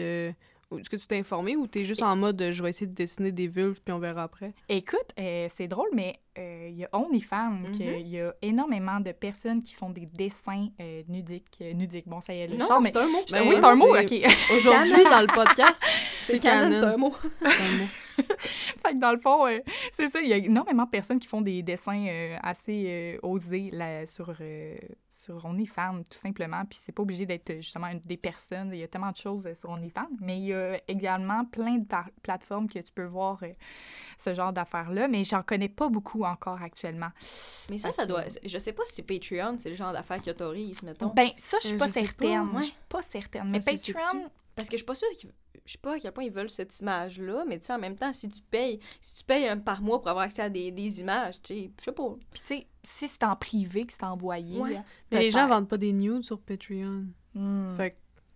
[0.79, 3.33] Est-ce que tu t'es informé ou t'es juste en mode je vais essayer de dessiner
[3.33, 4.53] des vulves puis on verra après?
[4.69, 7.73] Écoute, euh, c'est drôle, mais euh, il y a OnlyFans, Mhm.
[7.73, 11.59] qu'il y a énormément de personnes qui font des dessins euh, nudiques.
[11.61, 12.09] euh, nudiques.
[12.09, 12.91] Bon, ça y est, le Non, mais...
[12.91, 13.19] c'est un mot.
[13.31, 14.13] Ben oui, c'est un mot, OK.
[14.55, 15.83] Aujourd'hui, dans le podcast,
[16.21, 17.13] C'est canon, c'est un mot.
[17.41, 17.87] c'est un mot.
[18.17, 19.59] fait que dans le fond, euh,
[19.93, 24.07] c'est ça, il y a énormément de personnes qui font des dessins assez osés là,
[24.07, 24.33] sur,
[25.09, 26.63] sur OnlyFans, tout simplement.
[26.69, 28.71] Puis c'est pas obligé d'être justement une- des personnes.
[28.73, 30.09] Il y a tellement de choses sur OnlyFans.
[30.21, 31.87] Mais il y a également plein de
[32.23, 33.41] plateformes que tu peux voir
[34.19, 35.09] ce genre d'affaires-là.
[35.09, 37.11] Mais j'en connais pas beaucoup encore actuellement.
[37.71, 38.25] Mais ça, Fait ça que- doit.
[38.45, 41.09] Je sais pas si Patreon, c'est le genre d'affaires qui autorise, mettons.
[41.15, 42.49] Ben, ça, je suis Euh, pas certaine.
[42.57, 43.51] Je suis pas certaine.
[43.51, 45.31] Mais Parce Patreon, Parce que je suis pas sûre qu'ils.
[45.65, 47.95] Je sais pas à quel point ils veulent cette image-là, mais tu sais, en même
[47.97, 50.73] temps, si tu payes, si tu payes un par mois pour avoir accès à des,
[50.73, 52.17] des images, tu sais, je sais pas.
[52.33, 54.59] puis tu sais, si c'est en privé que c'est envoyé.
[54.59, 54.81] Ouais.
[55.13, 57.05] Mais les gens vendent pas des nudes sur Patreon.
[57.35, 57.77] Hmm.
[57.77, 57.95] Fait que,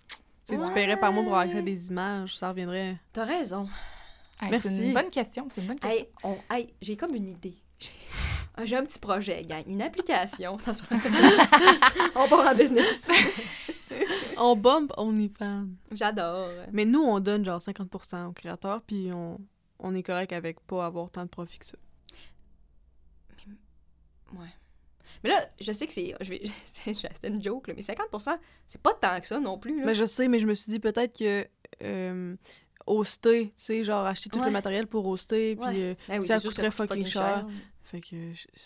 [0.08, 0.66] tu sais, Ouais.
[0.68, 2.96] tu paierais par mois pour avoir accès à des images, ça reviendrait.
[3.12, 3.68] T'as raison.
[4.40, 4.68] Hey, Merci.
[4.68, 5.48] C'est une bonne question.
[5.50, 5.98] C'est une bonne question.
[5.98, 7.56] Hey, on, hey, j'ai comme une idée.
[7.78, 9.62] J'ai- un petit projet, gang.
[9.66, 10.56] Une application.
[10.64, 10.82] C'est
[12.16, 13.10] on part en business.
[14.38, 15.68] On bump OnlyFans.
[15.92, 16.50] J'adore.
[16.72, 19.40] Mais nous, on donne genre 50% aux créateurs, puis on,
[19.78, 21.76] on est correct avec pas avoir tant de profit que ça.
[25.24, 26.14] Mais là, je sais que c'est.
[26.20, 29.78] Je vais, c'était une joke, là, mais 50%, c'est pas tant que ça non plus.
[29.80, 29.86] Là.
[29.86, 31.46] Mais je sais, mais je me suis dit peut-être que
[31.82, 32.36] euh,
[32.86, 34.46] hoster, tu sais, genre acheter tout Ouais.
[34.46, 37.46] le matériel pour hoster, puis euh, Ben oui, ça coûterait coûte fucking cher.
[37.82, 38.16] fait que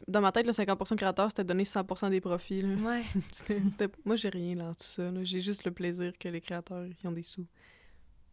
[0.09, 2.63] dans ma tête, le 50% créateur, c'était donner 100% des profits.
[2.63, 2.75] là.
[2.83, 3.03] Ouais.
[3.33, 5.05] C'était- Moi, j'ai rien dans tout ça.
[5.23, 7.47] J'ai juste le plaisir que les créateurs ils ont des sous.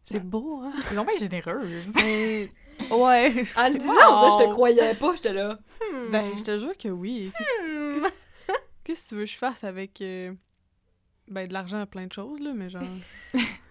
[0.04, 0.72] C'est beau, hein?
[0.84, 1.86] C'est vraiment généreuse.
[1.96, 2.50] Mais-
[2.90, 3.44] ouais.
[3.58, 4.30] En le disant, Wow.
[4.32, 5.58] ça, je te croyais pas, j'étais là.
[6.10, 7.30] Ben, je te jure que oui.
[7.36, 8.08] Qu'est-ce
[8.84, 10.32] qu'est-ce que tu veux que je fasse avec euh,
[11.28, 12.82] ben, de l'argent à plein de choses, là, mais genre.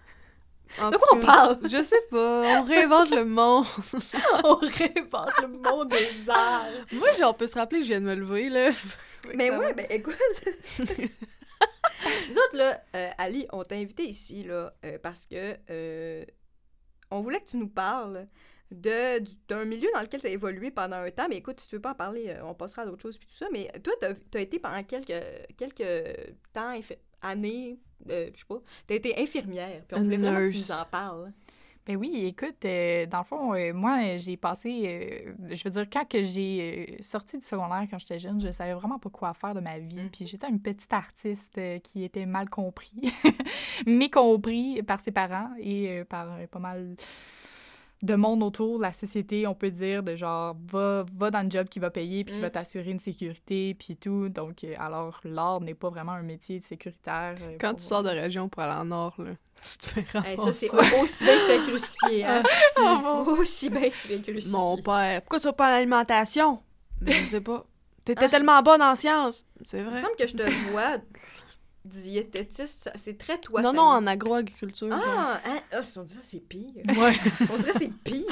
[0.80, 1.58] En De quoi on parle?
[1.68, 3.66] Je sais pas, on réinvente le monde.
[4.44, 6.66] on réinvente le monde des arts.
[6.92, 8.70] Moi, genre, on peut se rappeler que je viens de me lever, là.
[9.34, 10.16] Mais ouais, ben écoute.
[12.28, 16.24] Nous autres, là, euh, Ali, on t'a invité ici, là, euh, parce que euh,
[17.10, 18.28] on voulait que tu nous parles
[18.70, 21.26] de, d'un milieu dans lequel tu as évolué pendant un temps.
[21.28, 23.34] Mais écoute, si tu veux pas en parler, on passera à d'autres choses puis tout
[23.34, 23.46] ça.
[23.52, 25.24] Mais toi, tu as, été pendant quelques,
[25.56, 26.78] quelques temps,
[27.22, 29.82] années, euh, je sais pas, tu as été infirmière.
[29.86, 31.32] Puis on voulait vraiment que tu nous en parles.
[31.88, 35.70] Ben oui, écoute, euh, dans le fond, euh, moi, euh, j'ai passé, euh, je veux
[35.70, 39.32] dire, quand que j'ai sorti du secondaire quand j'étais jeune, je savais vraiment pas quoi
[39.32, 39.96] faire de ma vie.
[39.96, 40.10] Mm.
[40.10, 43.00] Puis j'étais une petite artiste qui était mal compris,
[43.86, 46.94] mécompris par ses parents et par pas mal
[48.02, 51.50] de monde autour de la société, on peut dire, de genre, va, va dans le
[51.50, 52.42] job qui va payer, puis qui Mm.
[52.42, 54.28] va t'assurer une sécurité, puis tout.
[54.28, 57.34] Donc, euh, alors, l'art n'est pas vraiment un métier de sécuritaire.
[57.40, 59.32] euh, Quand pour- tu sors de région pour aller en nord, là,
[59.62, 60.06] tu te fais Hey,
[60.36, 60.68] ça, ramasser.
[60.68, 62.42] c'est aussi bien que se faire crucifier, hein?
[63.38, 64.56] aussi bien que se faire crucifier.
[64.58, 66.62] Mon père, pourquoi tu vas pas à l'alimentation?
[67.00, 67.64] Mais je sais pas.
[68.04, 68.28] T'étais Ah.
[68.28, 69.44] tellement bonne en sciences.
[69.64, 69.98] C'est Il me vrai.
[69.98, 70.96] semble que je te vois
[71.88, 73.76] diététiste, c'est très toi, non, ça.
[73.76, 74.88] non, en agroagriculture.
[74.92, 75.60] Ah, hein?
[75.72, 76.70] ah, si on dit ça, c'est pire.
[76.86, 77.14] Ouais.
[77.52, 78.24] On dirait c'est pire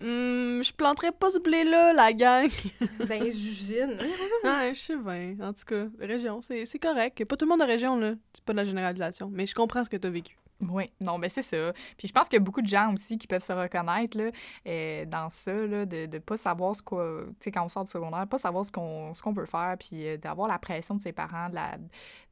[0.00, 2.50] Hum, je planterais pas ce blé-là, la gang.
[2.98, 3.98] dans les usines.
[4.44, 5.36] ouais, je sais bien.
[5.40, 7.24] En tout cas, région, c'est c'est correct.
[7.24, 8.14] Pas tout le monde de région, là.
[8.32, 9.30] C'est pas de la généralisation.
[9.32, 10.36] Mais je comprends ce que t'as vécu.
[10.68, 11.72] Oui, non, mais c'est ça.
[11.98, 14.30] Puis je pense qu'il y a beaucoup de gens aussi qui peuvent se reconnaître là,
[14.66, 17.24] euh, dans ça, là, de ne pas savoir ce qu'on.
[17.40, 19.76] Tu sais, quand on sort du secondaire, pas savoir ce qu'on ce qu'on veut faire,
[19.78, 21.76] puis euh, d'avoir la pression de ses parents, de la,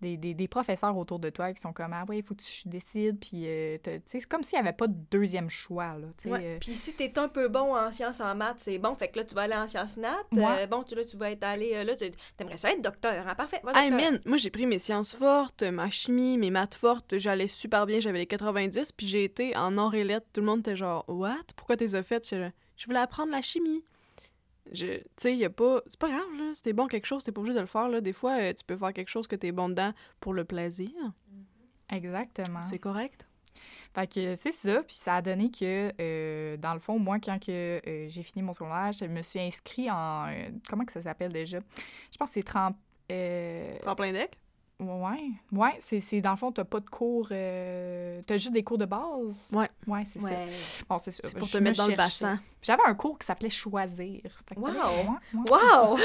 [0.01, 2.43] des, des, des professeurs autour de toi qui sont comme Ah, ouais, il faut que
[2.43, 6.07] tu décides, puis euh, tu c'est comme s'il n'y avait pas de deuxième choix, là.
[6.21, 6.41] tu Ouais.
[6.43, 8.95] euh, Puis si t'es un peu bon en sciences en maths, c'est bon.
[8.95, 10.17] Fait que là, tu vas aller en sciences nat.
[10.33, 10.45] Ouais.
[10.63, 11.73] Euh, bon, tu, là, tu vas être allé.
[11.75, 12.05] euh, là, tu
[12.39, 13.27] aimerais ça être docteur.
[13.27, 13.35] Hein?
[13.35, 13.61] Parfait.
[13.65, 14.13] va Hey docteur.
[14.13, 18.01] man, moi j'ai pris mes sciences fortes, ma chimie, mes maths fortes, j'allais super bien,
[18.01, 20.27] j'avais les 90, puis j'ai été en or et lettres.
[20.33, 21.37] Tout le monde était genre, What?
[21.57, 22.27] Pourquoi t'es as fait?
[22.29, 23.83] Je, je voulais apprendre la chimie.
[24.73, 25.81] Je, tu sais, y a pas.
[25.87, 26.53] C'est pas grave, là.
[26.55, 28.01] Si t'es bon quelque chose, t'es pas obligé de le faire, là.
[28.01, 30.91] Des fois, euh, tu peux faire quelque chose que t'es bon dedans pour le plaisir.
[31.91, 32.61] exactement.
[32.61, 33.27] C'est correct.
[33.95, 37.39] Fait que c'est ça, puis ça a donné que, euh, dans le fond, moi, quand
[37.45, 40.29] que euh, j'ai fini mon secondaire, je me suis inscrit en...
[40.29, 41.59] euh, comment que ça s'appelle déjà?
[42.13, 42.77] Je pense que c'est 30...
[43.11, 44.39] Euh, En plein deck?
[44.81, 47.29] Ouais, ouais, c'est, c'est dans le fond, t'as pas de cours...
[47.31, 49.51] Euh, t'as juste des cours de base?
[49.53, 49.69] Ouais.
[49.87, 50.31] Ouais, c'est ça.
[50.89, 51.21] Bon, c'est ça.
[51.25, 52.39] C'est pour Je te me mettre dans le bassin.
[52.63, 54.21] J'avais un cours qui s'appelait Choisir.
[54.57, 54.69] Wow!
[54.69, 55.41] ouais, ouais.
[55.51, 55.99] Wow!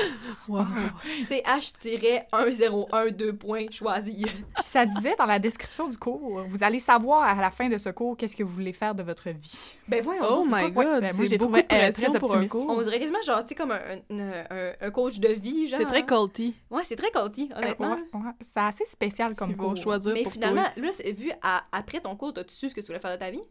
[0.48, 0.66] Wow.
[1.14, 4.28] CH-1012 points choisir.
[4.28, 7.78] Puis ça disait dans la description du cours, vous allez savoir à la fin de
[7.78, 9.58] ce cours qu'est-ce que vous voulez faire de votre vie.
[9.88, 10.26] Ben voyons.
[10.30, 12.70] Oh my god, ben, moi, c'est j'ai beaucoup trouvé, de euh, très pour un cours.
[12.70, 13.80] On dirait quasiment genre, tu sais, comme un,
[14.12, 15.80] un, un- un coach de vie, genre.
[15.80, 16.04] C'est très hein.
[16.04, 16.56] culty.
[16.70, 17.96] Ouais, c'est très culty, honnêtement.
[17.96, 18.32] Ouais, ouais.
[18.42, 19.75] C'est assez spécial comme cours.
[19.78, 20.84] choisir Mais pour finalement, toi.
[20.84, 23.17] là, c'est- vu à- après ton cours, t'as-tu su ce que tu voulais faire de
[23.19, 23.41] ta vie?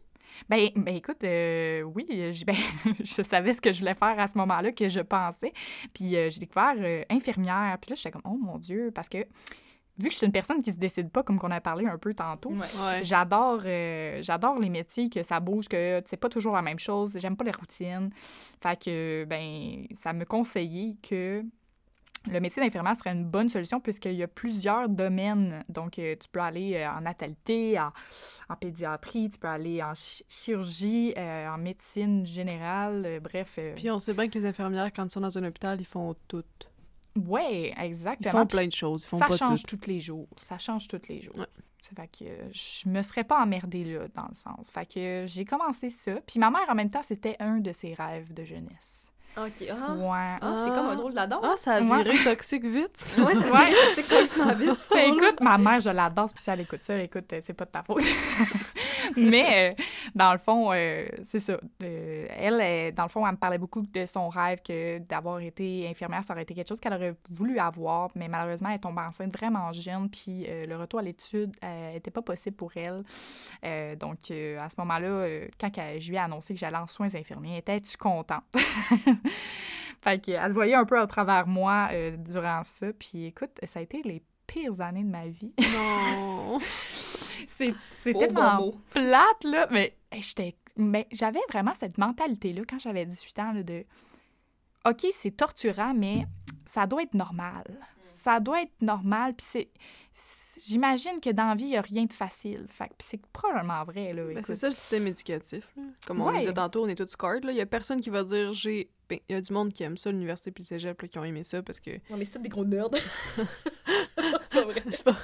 [0.49, 2.55] Ben, ben écoute, euh, oui, je, ben,
[2.99, 5.53] je savais ce que je voulais faire à ce moment-là, que je pensais.
[5.93, 7.77] Puis euh, j'ai découvert euh, infirmière.
[7.79, 9.19] Puis là, j'étais comme, oh mon Dieu, parce que
[9.97, 11.97] vu que je suis une personne qui se décide pas, comme qu'on a parlé un
[11.97, 12.57] peu tantôt, Ouais.
[12.57, 13.03] Ouais.
[13.03, 17.17] J'adore euh, j'adore les métiers que ça bouge, que c'est pas toujours la même chose.
[17.17, 18.09] J'aime pas les routines.
[18.61, 21.43] Fait que, ben, ça me conseillait que
[22.31, 25.63] le métier d'infirmière serait une bonne solution puisqu'il y a plusieurs domaines.
[25.69, 27.91] Donc, euh, tu peux aller euh, en natalité, en,
[28.49, 33.59] en pédiatrie, tu peux aller en chi- chirurgie, euh, en médecine générale, bref.
[33.75, 36.15] Puis on sait bien que les infirmières, quand ils sont dans un hôpital, ils font
[36.27, 36.43] tout.
[37.17, 38.39] Ils exactement.
[38.39, 39.03] font Puis plein de choses.
[39.03, 40.27] Ils font ça pas change tous les jours.
[40.41, 41.37] Ça change tous les jours.
[41.37, 41.45] Ouais.
[41.79, 44.71] Ça fait que je me serais pas emmerdée là, dans le sens.
[44.71, 46.19] Fait que j'ai commencé ça.
[46.27, 49.04] Puis ma mère, en même temps, c'était un de ses rêves de jeunesse.
[49.37, 49.67] Ok.
[49.69, 50.37] Ah, Ouais.
[50.41, 51.39] Ah, c'est comme un drôle d'adon.
[51.43, 52.03] Ah, ça a Ouais.
[52.03, 53.15] viré toxique vite.
[53.17, 53.71] Ouais, ça Ouais.
[53.71, 54.75] fait c'est complètement vite.
[54.75, 57.53] ça, écoute, ma mère, je l'adore, puis si elle écoute ça, elle écoute, euh, c'est
[57.53, 58.01] pas de ta faute.
[59.17, 59.83] Mais, euh,
[60.15, 61.59] dans le fond, euh, c'est ça.
[61.83, 65.39] Euh, elle, euh, dans le fond, elle me parlait beaucoup de son rêve que d'avoir
[65.41, 68.97] été infirmière, ça aurait été quelque chose qu'elle aurait voulu avoir, mais malheureusement, elle tombe
[68.97, 71.53] enceinte vraiment jeune, puis euh, le retour à l'étude
[71.93, 73.03] n'était pas possible pour elle.
[73.63, 75.69] Euh, donc, euh, à ce moment-là, euh, quand
[75.99, 78.43] je lui ai annoncé que j'allais en soins infirmiers, était-tu contente?
[80.01, 83.79] fait qu'elle se voyait un peu à travers moi euh, durant ça, puis écoute, ça
[83.79, 85.53] a été les pires années de ma vie.
[85.73, 86.59] Non.
[87.47, 87.73] C'est
[88.13, 89.67] tellement bon plate, là.
[89.71, 90.55] Mais j'étais.
[90.77, 93.85] Mais j'avais vraiment cette mentalité-là quand j'avais 18 ans, là, de.
[94.87, 96.25] OK, c'est torturant, mais
[96.65, 97.63] ça doit être normal.
[98.01, 99.69] Ça doit être normal, puis c'est.
[100.67, 102.65] J'imagine que dans la vie, il n'y a rien de facile.
[102.69, 104.23] Fait c'est probablement vrai, là.
[104.33, 105.67] Ben, c'est ça le système éducatif.
[105.75, 105.83] là.
[106.07, 106.39] Comme on Ouais.
[106.39, 107.39] disait tantôt, on est tous cards.
[107.43, 108.89] Il y a personne qui va dire j'ai.
[109.09, 111.19] Ben, il y a du monde qui aime ça, l'université puis le cégep, là, qui
[111.19, 111.91] ont aimé ça parce que.
[112.09, 112.89] Non, mais c'est tous des gros nerds.
[113.37, 114.81] c'est pas vrai.
[115.03, 115.17] Pas-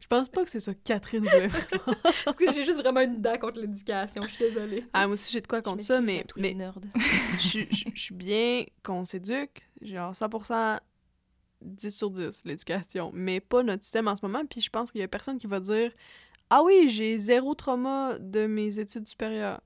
[0.00, 1.48] Je pense pas que c'est ça que Catherine voulait.
[2.24, 4.22] Parce que j'ai juste vraiment une dent contre l'éducation.
[4.22, 4.84] Je suis désolée.
[4.92, 6.78] Ah, moi aussi, j'ai de quoi Je contre ça, mais, tous les mais nerds.
[7.38, 10.78] je suis- je je suis bien qu'on s'éduque, genre 100%
[11.62, 14.44] 10 sur 10, l'éducation, mais pas notre système en ce moment.
[14.48, 15.90] Puis je pense qu'il y a personne qui va dire
[16.50, 19.60] Ah oui, j'ai zéro trauma de mes études supérieures.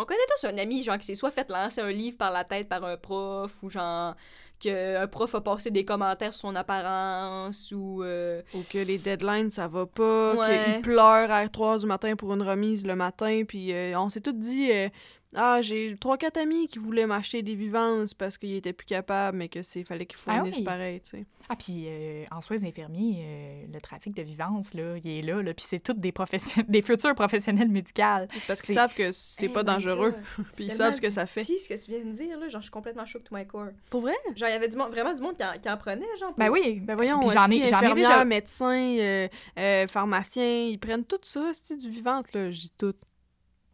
[0.00, 2.44] On connaît tous un ami, genre, qui s'est soit fait lancer un livre par la
[2.44, 4.14] tête par un prof, ou genre,
[4.60, 8.02] qu'un prof a passé des commentaires sur son apparence, ou...
[8.04, 10.74] euh, Ou que les deadlines, ça va pas, Ouais.
[10.74, 14.08] qu'il pleure à 3 h du matin pour une remise le matin, puis euh, on
[14.08, 14.88] s'est tous dit, euh,
[15.34, 19.36] Ah, j'ai trois, quatre amis qui voulaient m'acheter des vivances parce qu'ils étaient plus capables,
[19.36, 20.64] mais que c'est fallait qu'ils Ah fournissent oui.
[20.64, 21.26] pareil, tu sais.
[21.50, 25.42] Ah, puis euh, en soins infirmiers, euh, le trafic de vivance, là, il est là,
[25.42, 28.02] là puis c'est tous des, profession- des futurs professionnels médicaux.
[28.32, 30.14] C'est parce qu'ils savent que c'est Hey pas my dangereux.
[30.56, 31.42] Puis ils savent ce que ça fait.
[31.42, 32.48] petit, ce que tu viens de dire, là.
[32.48, 33.68] Genre, je suis complètement shook to my core.
[33.90, 34.14] Pour vrai?
[34.34, 36.32] Genre, il y avait du monde, vraiment du monde qui en, qui en prenait, genre.
[36.38, 40.78] Ben pour- oui, Ben voyons, j'en ai- j'en ai déjà- médecins, euh, euh, pharmaciens, ils
[40.78, 42.50] prennent tout ça, c'est du vivance, là.
[42.50, 42.94] Je dis tout.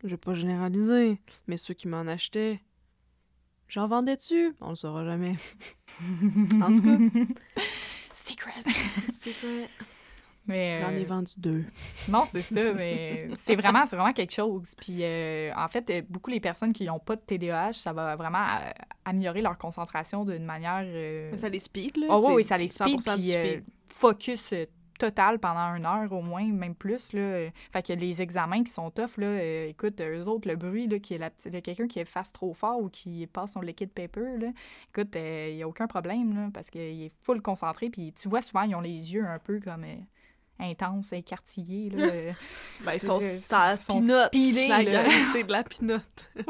[0.05, 2.61] Je vais pas généraliser, mais ceux qui m'en achetaient,
[3.69, 4.55] j'en vendais-tu?
[4.61, 5.35] On le saura jamais.
[6.61, 6.99] En tout cas.
[8.13, 8.51] Secret.
[9.43, 9.69] Vrai.
[10.47, 11.65] Mais, J'en ai euh, vendu deux.
[12.09, 14.75] Non, c'est ça, mais c'est vraiment, c'est vraiment quelque chose.
[14.77, 18.45] Puis, euh, en fait, beaucoup les personnes qui n'ont pas de TDAH, ça va vraiment
[18.45, 18.71] euh,
[19.07, 20.85] améliorer leur concentration d'une manière...
[21.37, 22.09] Ça les speed, là.
[22.11, 23.65] Ah oui, ça les speed, 100% du puis speed.
[23.87, 24.53] focus
[24.99, 27.13] total pendant une heure au moins, même plus.
[27.13, 27.21] Là.
[27.21, 30.87] Euh, Fait que les examens qui sont tough, là, euh, écoute, eux autres, le bruit,
[30.87, 31.31] là, qui est la
[31.61, 34.49] quelqu'un qui efface trop fort ou qui passe son liquid paper, là,
[34.91, 38.43] écoute, il n'y a aucun problème, là, parce qu'il est full concentré, puis tu vois,
[38.43, 39.85] souvent, ils ont les yeux un peu comme...
[39.85, 39.97] euh,
[40.61, 42.05] intenses, écartillés, là.
[42.07, 42.33] euh,
[42.85, 44.29] Ben, ils sont, ça, sont pinote.
[45.33, 46.31] c'est de la pinote.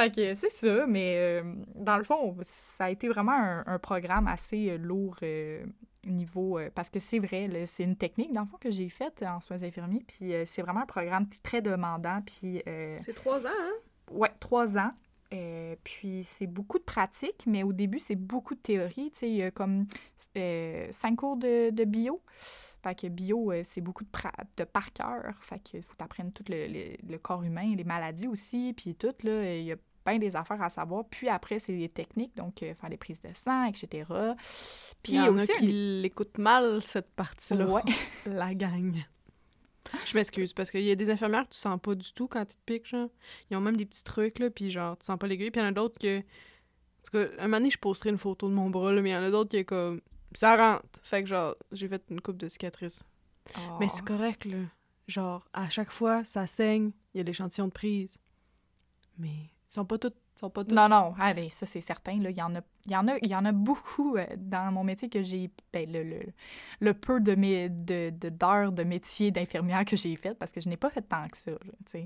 [0.00, 1.42] Fait que c'est ça, mais euh,
[1.74, 5.62] dans le fond, ça a été vraiment un, un programme assez euh, lourd euh,
[6.06, 6.58] niveau.
[6.58, 9.22] euh, parce que c'est vrai, là, c'est une technique, dans le fond, que j'ai faite
[9.28, 10.04] en soins infirmiers.
[10.06, 12.22] Puis c'est vraiment un programme très demandant.
[12.24, 12.62] Puis,
[13.00, 13.72] C'est trois ans, hein?
[14.12, 14.92] ouais, trois ans.
[15.32, 19.10] Euh, puis c'est beaucoup de pratique, mais au début, c'est beaucoup de théorie.
[19.12, 19.86] Tu sais, il y a comme
[20.36, 22.20] euh, cinq cours de, de bio.
[22.82, 24.10] Fait que bio, euh, c'est beaucoup de,
[24.56, 25.34] de par cœur.
[25.42, 29.14] Fait que faut t'apprendre tout le, le- le corps humain, les maladies aussi, puis tout,
[29.22, 31.04] là, il y a plein des affaires à savoir.
[31.10, 34.04] Puis après, c'est les techniques, donc euh, faire les prises de sang, etc.
[35.02, 35.52] Puis il y en a aussi...
[35.52, 37.66] un qui des- l'écoutent mal, cette partie-là.
[37.66, 37.82] Ouais.
[38.26, 38.96] La gang.
[40.06, 42.42] Je m'excuse, parce qu'il y a des infirmières que tu sens pas du tout quand
[42.42, 43.08] ils te piquent, genre.
[43.50, 45.50] Ils ont même des petits trucs, là, puis genre, tu sens pas l'aiguille.
[45.50, 46.18] Puis il y en a d'autres que...
[46.20, 46.22] En
[47.02, 49.12] tout cas, un moment donné, je posterai une photo de mon bras, là, mais il
[49.14, 50.00] y en a d'autres qui est comme...
[50.34, 51.00] Ça rentre!
[51.02, 53.04] Fait que genre, j'ai fait une coupe de cicatrices.
[53.80, 54.06] Mais c'est Ah.
[54.06, 54.58] correct, là.
[55.08, 58.16] Genre, à chaque fois, ça saigne, il y a l'échantillon de prise.
[59.18, 60.16] Mais ils sont pas toutes...
[60.34, 60.72] Sont pas toutes...
[60.72, 62.12] Non, non, ah, ben, ça c'est certain.
[62.12, 65.48] Il, y en a, y y en a beaucoup euh, dans mon métier que j'ai.
[65.72, 66.20] Ben, le, le,
[66.80, 70.68] le peu de mes, de, d'heures de métier d'infirmière que j'ai fait, parce que je
[70.68, 71.52] n'ai pas fait tant que ça.
[71.52, 72.00] là.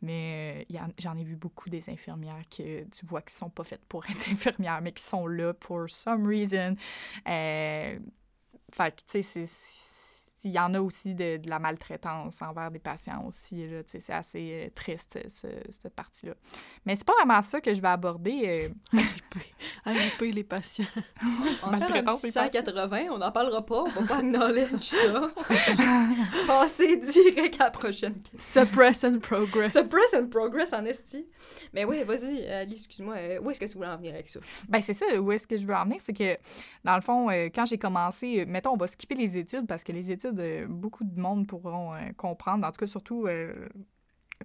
[0.00, 3.84] Mais euh, j'en ai vu beaucoup des infirmières que tu vois qui sont pas faites
[3.84, 6.76] pour être infirmières, mais qui sont là pour some reason.
[7.28, 7.98] Euh,
[8.72, 10.01] fait que, tu sais, c'est.
[10.44, 13.64] Il y en a aussi de, de la maltraitance envers des patients aussi.
[13.86, 16.34] C'est assez euh, triste, ce- cette partie-là.
[16.84, 18.68] Mais c'est pas vraiment ça que je vais aborder.
[18.94, 18.98] euh,
[19.84, 20.84] Agripper les patients.
[21.62, 25.30] On Maltraitance, petit c'est 180, on n'en parlera pas, on va pas acknowledge ça.
[25.48, 28.38] On va juste passer direct à la prochaine question.
[28.64, 29.72] Suppress and progress.
[29.72, 31.26] Suppress and progress en esti.
[31.72, 34.40] Mais oui, vas-y, Ali, excuse-moi, euh, où est-ce que tu voulais en venir avec ça?
[34.68, 36.36] Ben, c'est ça, où est-ce que je veux en venir, c'est que,
[36.84, 39.92] dans le fond, euh, quand j'ai commencé, mettons, on va skipper les études, parce que
[39.92, 43.68] les études, euh, beaucoup de monde pourront euh, comprendre, en tout cas, surtout, euh,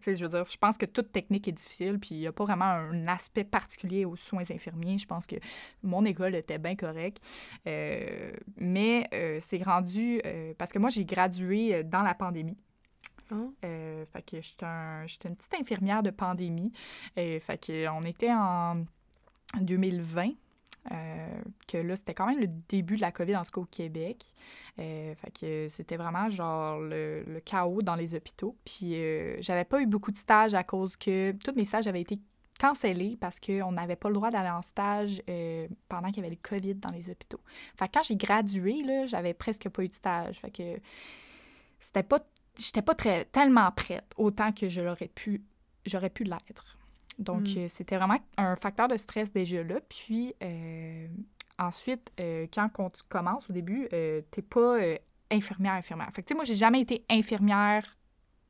[0.05, 2.43] je veux dire, je pense que toute technique est difficile, puis il n'y a pas
[2.45, 4.97] vraiment un aspect particulier aux soins infirmiers.
[4.99, 5.35] Je pense que
[5.83, 7.19] mon école était bien correcte.
[7.65, 9.09] Euh, mais
[9.41, 10.21] c'est rendu,
[10.57, 12.57] parce que moi, j'ai gradué dans la pandémie.
[13.65, 16.71] Euh, fait que j'étais un- une petite infirmière de pandémie.
[17.15, 18.85] Fait que on était en
[19.59, 20.31] 2020.
[20.91, 23.65] Euh, que là, c'était quand même le début de la COVID, en tout cas au
[23.65, 24.33] Québec.
[24.79, 28.55] Euh, fait que c'était vraiment genre le, chaos dans les hôpitaux.
[28.65, 32.01] Puis euh, j'avais pas eu beaucoup de stages à cause que tous mes stages avaient
[32.01, 32.19] été
[32.59, 36.35] cancellés parce qu'on n'avait pas le droit d'aller en stage euh, pendant qu'il y avait
[36.35, 37.39] le COVID dans les hôpitaux.
[37.77, 40.39] Fait que quand j'ai gradué, là, j'avais presque pas eu de stage.
[40.39, 40.79] Fait que
[41.79, 42.19] c'était pas
[42.57, 45.43] j'étais pas très tellement prête autant que je l'aurais pu
[45.85, 46.76] j'aurais pu l'être.
[47.19, 47.57] Donc Mm.
[47.57, 49.79] euh, c'était vraiment un facteur de stress déjà là.
[49.89, 51.07] Puis euh,
[51.57, 54.77] ensuite, euh, quand on- tu commences au début, t'es pas
[55.31, 56.09] infirmière infirmière.
[56.13, 57.97] Fait que tu sais moi j'ai jamais été infirmière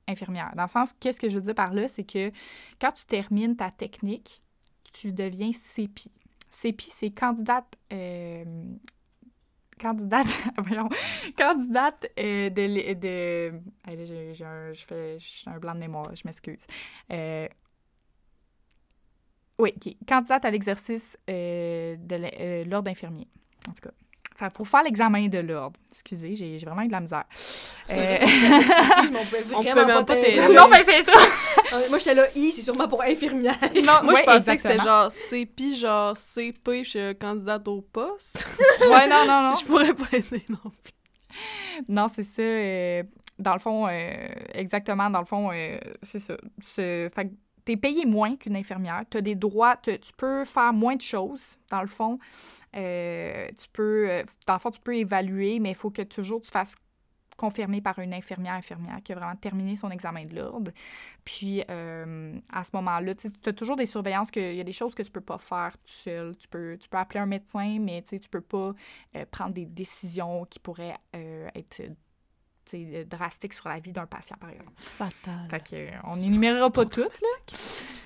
[0.08, 0.54] infirmière.
[0.56, 2.32] Dans le sens qu'est-ce que je veux dire par là, c'est que
[2.80, 4.44] quand tu termines ta technique,
[4.94, 6.12] tu deviens CEPI.
[6.50, 8.46] CEPI, c'est candidate euh,
[9.80, 10.28] candidate,
[10.58, 10.90] voyons,
[11.38, 13.52] candidate euh, de, de
[13.86, 16.66] là, j'ai, un, je fais, un blanc de mémoire, je m'excuse.
[17.12, 17.48] Euh,
[19.60, 19.74] oui,
[20.08, 23.28] candidate à l'exercice euh, de euh, l'ordre infirmier,
[23.68, 23.92] en tout cas.
[24.36, 27.24] Fait, pour faire l'examen de l'ordre, excusez, j'ai, vraiment eu de la misère.
[27.90, 31.12] Euh, Excuse-moi, on pouvait On vraiment pas pas non, ben c'est ça!
[31.74, 33.58] Euh, Moi, j'étais là, I, c'est sûrement pour infirmière.
[33.84, 37.82] Non, Moi, ouais, je pensais que c'était genre CP, genre CP, je suis candidate au
[37.82, 38.48] poste.
[38.90, 39.54] Ouais, non, non, non.
[39.60, 40.94] je pourrais pas aider non plus.
[41.90, 42.42] Non, c'est ça.
[42.42, 43.04] euh,
[43.38, 46.38] dans le fond, euh, exactement, dans le fond, euh, c'est ça.
[46.62, 47.34] C'est- fait que
[47.68, 49.04] tu es payé moins qu'une infirmière.
[49.12, 52.18] Tu as des droits, tu peux faire moins de choses, dans le fond.
[52.76, 56.42] Euh, tu peux, euh, dans le fond, tu peux évaluer, mais il faut que toujours
[56.42, 56.76] tu fasses
[57.36, 60.72] confirmer par une infirmière infirmière qui a vraiment terminé son examen de l'ordre.
[61.26, 64.96] Puis, euh, à ce moment-là, tu as toujours des surveillances, qu'il y a des choses
[64.96, 66.38] que tu peux pas faire tout seul.
[66.38, 68.74] Tu peux, tu peux appeler un médecin, mais tu peux pas
[69.30, 71.84] prendre des décisions qui pourraient être
[73.10, 74.72] drastique sur la vie d'un patient, par exemple.
[74.78, 75.48] Fatal.
[75.50, 77.58] Fait que, euh, on n'énumérera pas toutes, là.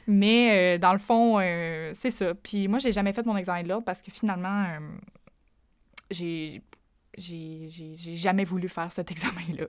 [0.08, 2.34] Mais euh, dans le fond, euh, c'est ça.
[2.36, 4.66] Puis moi, j'ai jamais fait mon examen de l'ordre parce que finalement,
[6.10, 6.62] j'ai
[7.18, 9.66] j'ai jamais voulu faire cet examen-là.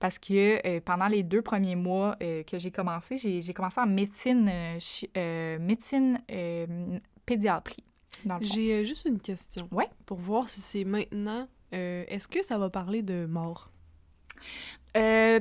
[0.00, 4.50] Parce que pendant les deux premiers mois que j'ai commencé, j'ai commencé en médecine,
[5.60, 6.20] médecine
[7.26, 7.84] pédiatrie.
[8.40, 9.68] J'ai juste une question.
[9.70, 9.88] Ouais.
[10.06, 11.46] Pour voir si c'est maintenant.
[11.72, 13.70] Est-ce que ça va parler de mort?
[14.96, 15.40] Euh,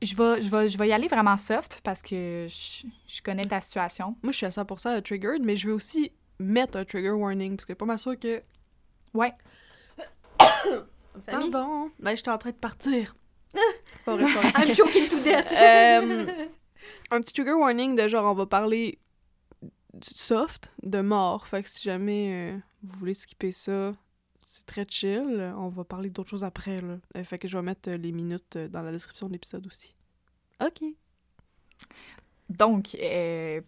[0.00, 3.44] je vais, je, vais, je vais y aller vraiment soft parce que je, je connais
[3.44, 4.16] ta situation.
[4.22, 7.66] Moi, je suis à 100% triggered, mais je vais aussi mettre un trigger warning parce
[7.66, 8.42] que pas mal sûr que.
[9.14, 9.32] Ouais.
[11.26, 11.90] Pardon.
[11.98, 13.14] Ben, j'étais en train de partir.
[13.54, 14.66] c'est pas vrai, c'est pas vrai.
[14.66, 15.52] I'm joking to death.
[15.62, 16.26] Euh,
[17.10, 18.98] un petit trigger warning de genre, on va parler
[20.02, 21.46] soft, de mort.
[21.46, 23.92] Fait que si jamais euh, vous voulez skipper ça,
[24.52, 25.54] c'est très chill.
[25.56, 26.82] On va parler d'autres choses après.
[26.82, 26.98] Là.
[27.16, 29.66] Euh, fait que je vais mettre euh, les minutes euh, dans la description de l'épisode
[29.66, 29.96] aussi.
[30.60, 30.82] OK.
[32.48, 32.96] Donc,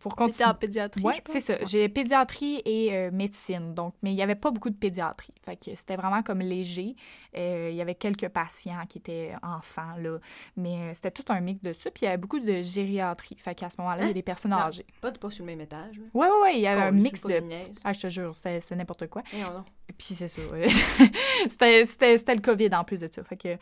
[0.01, 0.49] pour continuer...
[0.49, 1.57] en pédiatrie, Oui, c'est ça.
[1.65, 3.75] J'ai pédiatrie et médecine.
[3.75, 5.33] Donc, mais il n'y avait pas beaucoup de pédiatrie.
[5.43, 6.97] Fait que c'était vraiment comme léger.
[7.35, 10.19] il y avait quelques patients qui étaient enfants, là.
[10.57, 11.91] Mais c'était tout un mix de ça.
[11.91, 13.37] Puis il y avait beaucoup de gériatrie.
[13.39, 14.15] Fait qu'à ce moment-là, il y a hein?
[14.15, 14.87] des personnes âgées.
[15.01, 16.01] Pas, pas sur le même étage.
[16.13, 16.51] Oui, oui, oui.
[16.57, 17.43] Il y avait un mix de...
[17.85, 19.23] Ah, je te jure, c'était n'importe quoi.
[19.35, 19.65] non, non.
[19.99, 20.43] Puis c'est ça.
[21.49, 23.23] c'était le COVID en plus de ça.
[23.25, 23.57] Fait que...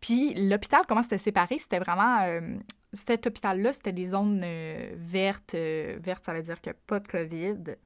[0.00, 1.58] Puis l'hôpital, comment c'était séparé?
[1.58, 2.20] C'était vraiment.
[2.22, 2.56] Euh,
[2.92, 5.54] cet hôpital-là, c'était des zones euh, vertes.
[5.54, 7.76] Euh, vertes, ça veut dire que pas de COVID.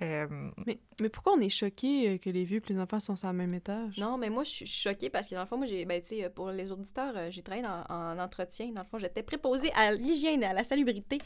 [0.00, 3.34] Mais, mais pourquoi on est choqué que les vieux et les enfants sont sur le
[3.34, 3.98] même étage?
[3.98, 6.20] Non, mais moi, je suis choquée parce que dans le fond, moi, j'ai, ben, tu
[6.20, 8.68] sais, pour les auditeurs, j'ai travaillé en entretien.
[8.68, 11.18] Dans le fond, j'étais préposée à l'hygiène et à la salubrité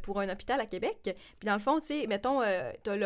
[0.00, 1.00] pour un hôpital à Québec.
[1.02, 2.40] Puis dans le fond, tu sais, mettons,
[2.82, 2.96] t'as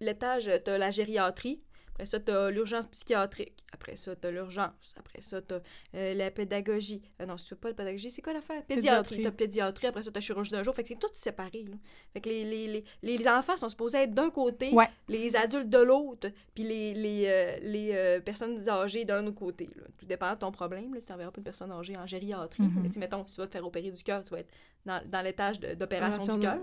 [0.00, 1.60] l'étage, t'as la gériatrie.
[1.94, 3.64] Après ça, tu as l'urgence psychiatrique.
[3.72, 4.94] Après ça, tu as l'urgence.
[4.98, 5.60] Après ça, tu as
[5.94, 7.00] euh, la pédagogie.
[7.22, 8.64] Euh, non, c'est pas la pédagogie, c'est quoi l'affaire?
[8.64, 9.22] Pédiatrie.
[9.22, 9.86] Tu as pédiatrie.
[9.86, 10.74] Après ça, tu as chirurgie d'un jour.
[10.74, 11.64] Fait que c'est tout séparé.
[11.68, 11.76] Là.
[12.12, 12.84] Fait que les, les, les,
[13.16, 14.72] les, enfants sont supposés être d'un côté,
[15.08, 19.70] les adultes de l'autre, puis les, les, euh, les personnes âgées d'un autre côté.
[19.76, 19.84] Là.
[19.96, 20.94] Tout dépend de ton problème.
[20.94, 21.00] Là.
[21.00, 22.64] Tu n'enverras pas une personne âgée en gériatrie.
[22.64, 22.82] Mm-hmm.
[22.82, 24.52] Mais mettons, si tu vas te faire opérer du cœur, tu vas être
[24.84, 26.58] dans, dans l'étage d'opération du cœur.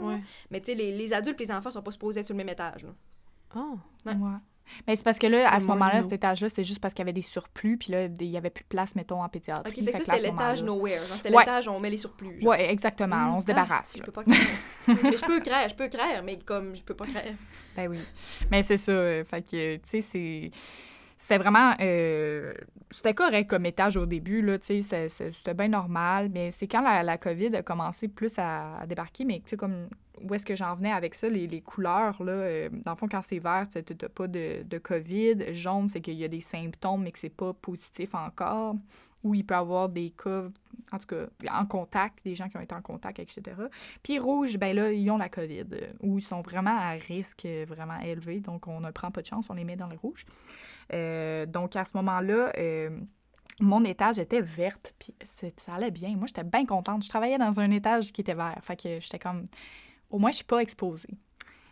[0.49, 2.39] Mais tu sais, les, les adultes et les enfants sont pas supposés être sur le
[2.39, 2.83] même étage.
[2.83, 2.93] Là.
[3.55, 3.77] Oh.
[4.05, 4.15] Ouais.
[4.87, 7.05] Mais c'est parce que là, à ce moment-là, cet étage-là, c'était juste parce qu'il y
[7.05, 9.69] avait des surplus, puis là, il n'y avait plus de place, mettons, en pédiatrie.
[9.69, 11.01] OK, fait, que ça, c'était l'étage nowhere.
[11.15, 12.39] C'était l'étage où on met les surplus.
[12.41, 13.35] Oui, exactement.
[13.37, 13.95] on se débarrasse.
[13.95, 14.23] Ah, je peux pas
[14.87, 17.35] mais je peux créer, je peux créer, mais comme je peux pas créer.
[17.75, 17.99] Ben oui.
[18.49, 18.91] Mais c'est ça.
[18.91, 20.51] Euh, fait que, tu sais, c'est
[21.21, 22.51] c'était vraiment euh,
[22.89, 26.81] c'était correct comme étage au début là tu sais c'était bien normal mais c'est quand
[26.81, 29.87] la, la, COVID a commencé plus à, à débarquer mais tu sais comme
[30.23, 33.07] où est-ce que j'en venais avec ça, les, les couleurs, là, euh, dans le fond,
[33.09, 35.53] quand c'est vert, tu n'as pas de, de, COVID.
[35.53, 38.75] Jaune, c'est qu'il y a des symptômes, mais que c'est pas positif encore.
[39.23, 40.45] Ou il peut y avoir des cas,
[40.91, 43.41] en tout cas, en contact, des gens qui ont été en contact, etc.
[44.01, 47.45] Puis rouge, ben là, ils ont la COVID, euh, ou ils sont vraiment à risque
[47.45, 49.97] euh, vraiment élevé, donc on ne prend pas de chance, on les met dans le
[49.97, 50.25] rouge.
[50.89, 52.51] donc à ce moment-là,
[53.61, 56.15] mon étage était verte, puis ça allait bien.
[56.15, 57.03] Moi, j'étais bien contente.
[57.03, 58.57] Je travaillais dans un étage qui était vert.
[58.61, 59.45] Fait que j'étais comme,
[60.11, 61.09] au moins, je suis pas exposée.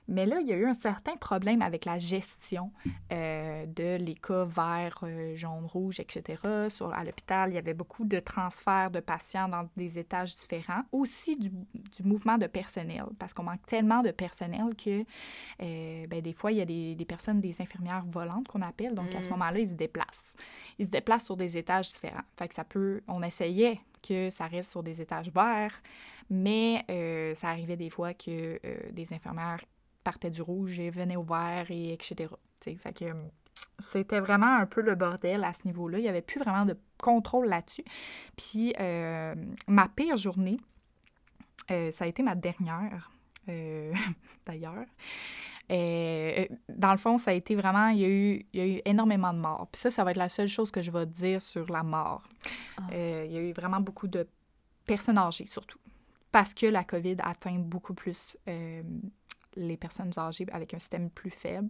[0.10, 2.72] Mais là, il y a eu un certain problème avec la gestion
[3.14, 6.68] euh, de les cas verts, euh, jaune, rouge, etc.
[6.70, 10.82] Sur, à l'hôpital, il y avait beaucoup de transferts de patients dans des étages différents.
[10.92, 15.06] Aussi du, du mouvement de personnel, parce qu'on manque tellement de personnel que
[15.62, 18.96] euh, ben, des fois, il y a des, des, personnes, des infirmières volantes qu'on appelle.
[18.96, 19.32] Donc, à ce mm.
[19.32, 20.36] moment-là, ils se déplacent.
[20.80, 22.24] Ils se déplacent sur des étages différents.
[22.38, 23.02] Fait que ça peut...
[23.08, 25.82] On essayait que ça reste sur des étages verts,
[26.30, 29.64] mais euh, ça arrivait des fois que euh, des infirmières
[30.04, 32.34] partaient du rouge et venaient au vert, et etc.
[32.62, 33.06] fait que
[33.80, 36.00] c'était vraiment un peu le bordel à ce niveau-là.
[36.00, 37.84] Il n'y avait plus vraiment de contrôle là-dessus.
[38.38, 39.36] Puis euh,
[39.68, 40.60] ma pire journée,
[41.68, 43.12] ça a été ma dernière,
[44.46, 44.86] d'ailleurs.
[45.70, 48.82] dans le fond, ça a été vraiment, il y, a eu, il y a eu
[48.86, 49.68] énormément de morts.
[49.72, 52.24] Puis ça, ça va être la seule chose que je vais dire sur la mort.
[52.78, 52.84] Ah.
[52.92, 54.28] il y a eu vraiment beaucoup de
[54.86, 55.80] personnes âgées, surtout
[56.32, 58.84] parce que la COVID atteint beaucoup plus euh,
[59.56, 61.70] les personnes âgées avec un système plus faible,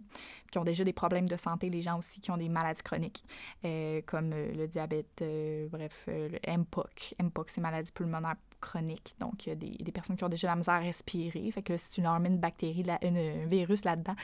[0.50, 3.24] qui ont déjà des problèmes de santé, les gens aussi qui ont des maladies chroniques,
[3.64, 7.14] euh, comme euh, le diabète, euh, bref, le MPOC.
[7.22, 9.14] MPOC, c'est maladie pulmonaire chronique.
[9.18, 11.50] Donc, il y a des, personnes qui ont déjà la misère à respirer.
[11.50, 14.14] Fait que là, si tu leur mets une bactérie, la, un virus là-dedans,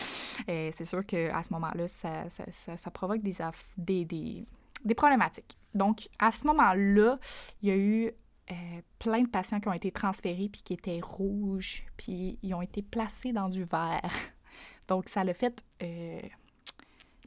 [0.46, 3.36] c'est sûr qu'à ce moment-là, ça, ça, ça, ça, provoque des,
[3.78, 4.44] des, des,
[4.84, 5.56] des problématiques.
[5.74, 7.18] Donc, à ce moment-là,
[7.62, 8.12] il y a eu
[8.50, 12.62] euh, plein de patients qui ont été transférés puis qui étaient rouges, puis ils ont
[12.62, 14.10] été placés dans du vert.
[14.88, 15.64] Donc, ça l'a fait.
[15.82, 16.20] Euh,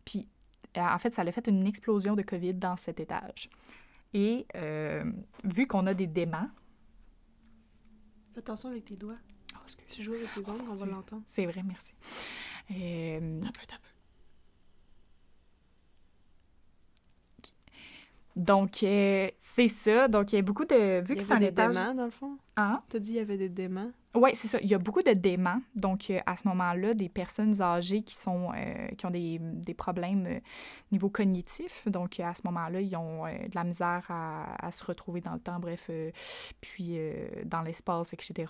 [0.05, 0.27] puis,
[0.77, 3.49] euh, en fait, ça l'a fait une explosion de COVID dans cet étage.
[4.13, 4.47] Et
[5.43, 6.49] vu qu'on a des déments.
[8.33, 9.17] Fais attention avec tes doigts.
[9.55, 9.59] Oh.
[9.87, 11.23] Tu joues avec tes ongles, on va l'entendre.
[11.27, 11.93] C'est vrai, merci.
[12.71, 13.88] Euh, un peu, un peu.
[18.35, 20.07] Donc, euh, c'est ça.
[20.07, 21.01] Donc, il y a beaucoup de...
[21.01, 21.75] Vu il que c'est un des étage...
[21.75, 22.37] dans le fond?
[22.55, 22.81] Hein?
[22.89, 23.91] Tu as dit qu'il y avait des déments?
[24.15, 24.59] Oui, c'est ça.
[24.61, 25.61] Il y a beaucoup de déments.
[25.75, 29.73] Donc, euh, à ce moment-là, des personnes âgées qui, sont, euh, qui ont des, des
[29.73, 30.39] problèmes
[30.91, 31.87] niveau cognitif.
[31.87, 35.39] Donc, à ce moment-là, ils ont de la misère à, à, se retrouver dans le
[35.39, 35.89] temps, bref,
[36.61, 36.97] puis
[37.45, 38.45] dans l'espace, etc.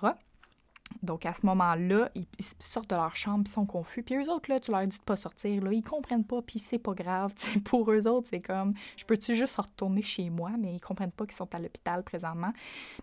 [1.02, 2.26] Donc, à ce moment-là, ils,
[2.60, 4.04] sortent de leur chambre, ils sont confus.
[4.04, 6.60] Puis eux autres, là, tu leur dis de pas sortir, là, ils comprennent pas, puis
[6.60, 7.34] c'est pas grave.
[7.66, 11.26] Pour eux autres, c'est comme, je peux-tu juste retourner chez moi, mais ils comprennent pas
[11.26, 12.54] qu'ils sont à l'hôpital présentement.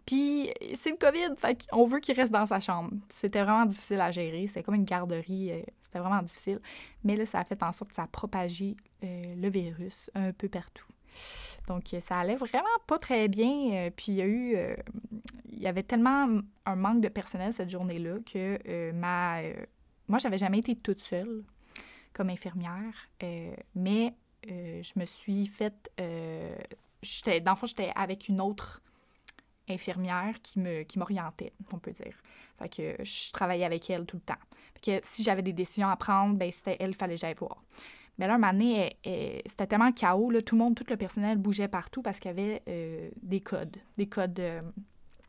[0.04, 2.90] Puis c'est le COVID, fait qu'on veut qu'ils restent dans sa chambre.
[3.08, 6.60] C'était vraiment difficile à gérer, c'était comme une garderie, euh, c'était vraiment difficile.
[7.04, 10.32] Mais là, ça a fait en sorte que ça a propagé euh, le virus un
[10.32, 10.86] peu partout.
[11.68, 13.90] Donc, ça allait vraiment pas très bien.
[13.96, 14.56] Puis, il y a eu.
[14.56, 14.76] Euh,
[15.50, 16.28] il y avait tellement
[16.66, 19.40] un manque de personnel cette journée-là que euh, ma.
[19.40, 19.54] Euh,
[20.08, 21.42] moi, j'avais jamais été toute seule
[22.12, 23.06] comme infirmière,
[23.74, 24.14] mais
[24.46, 25.90] je me suis faite.
[27.02, 28.80] j'étais, dans le fond, j'étais avec une autre
[29.68, 32.14] infirmière qui me qui m'orientait, on peut dire.
[32.58, 34.40] Fait que je travaillais avec elle tout le temps.
[34.74, 37.62] Fait que si j'avais des décisions à prendre, ben c'était elle fallait que j'aille voir.
[38.18, 38.96] Mais là, un moment donné,
[39.46, 42.32] c'était tellement chaos, là, tout le monde, tout le personnel bougeait partout parce qu'il y
[42.32, 43.76] avait euh, des codes.
[43.98, 44.40] Des codes.
[44.40, 44.62] Euh,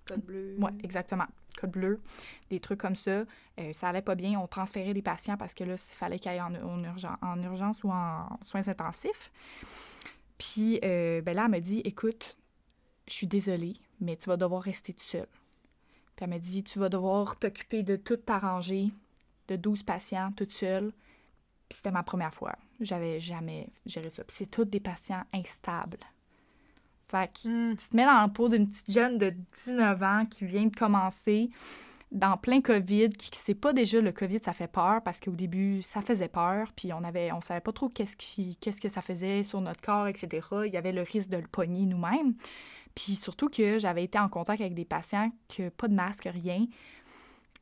[0.06, 0.56] code bleu.
[0.60, 1.26] Oui, exactement.
[1.60, 2.02] Code bleu,
[2.50, 3.26] des trucs comme ça.
[3.60, 4.40] Euh, ça allait pas bien.
[4.40, 7.42] On transférait des patients parce que là, il fallait qu'ils aillent en, en, urgence, en
[7.44, 9.32] urgence ou en soins intensifs.
[10.38, 12.38] Puis, ben là, elle me dit écoute,
[13.08, 15.28] je suis désolée, mais tu vas devoir rester tout seul.
[16.16, 18.92] Puis elle me dit tu vas devoir t'occuper de tout t'arranger,
[19.48, 20.92] de 12 patients toute seule.
[21.70, 22.56] Puis c'était ma première fois.
[22.80, 24.24] J'avais jamais géré ça.
[24.24, 26.00] Puis c'est tous des patients instables.
[27.08, 27.78] Fait que mm.
[27.78, 29.34] tu te mets dans la peau d'une petite jeune de
[29.66, 31.50] 19 ans qui vient de commencer
[32.12, 35.32] dans plein COVID, qui ne sait pas déjà le COVID, ça fait peur parce qu'au
[35.32, 36.72] début, ça faisait peur.
[36.76, 39.82] Puis on avait, on savait pas trop qu'est-ce, qui, qu'est-ce que ça faisait sur notre
[39.82, 40.48] corps, etc.
[40.66, 42.36] Il y avait le risque de le pogner nous-mêmes.
[42.96, 46.66] Puis surtout que j'avais été en contact avec des patients que pas de masque, rien.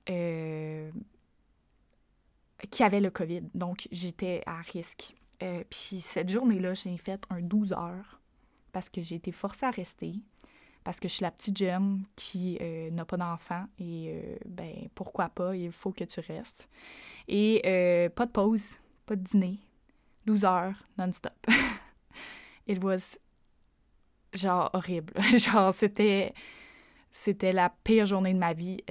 [0.09, 0.91] Euh,
[2.71, 3.43] qui avait le COVID.
[3.53, 5.15] Donc, j'étais à risque.
[5.43, 8.21] Euh, puis cette journée-là, j'ai fait un 12 heures
[8.71, 10.15] parce que j'ai été forcée à rester,
[10.83, 14.89] parce que je suis la petite jeune qui euh, n'a pas d'enfant et, euh, ben,
[14.93, 16.69] pourquoi pas, il faut que tu restes.
[17.27, 19.59] Et euh, pas de pause, pas de dîner,
[20.25, 21.33] 12 heures non-stop.
[22.67, 23.17] It was
[24.33, 25.13] genre horrible.
[25.37, 26.33] genre, c'était,
[27.09, 28.83] c'était la pire journée de ma vie.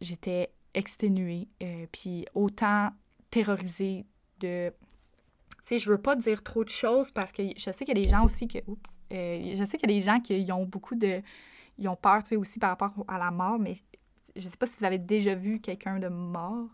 [0.00, 2.90] j'étais exténuée, euh, puis autant
[3.30, 4.06] terrorisée
[4.40, 4.70] de...
[4.70, 8.00] Tu sais, je veux pas dire trop de choses parce que je sais qu'il y
[8.00, 8.58] a des gens aussi que...
[8.66, 11.22] Oups, euh, je sais qu'il y a des gens qui ont beaucoup de...
[11.78, 13.74] Ils ont peur, tu sais, aussi par rapport à la mort, mais
[14.36, 16.68] je sais pas si vous avez déjà vu quelqu'un de mort,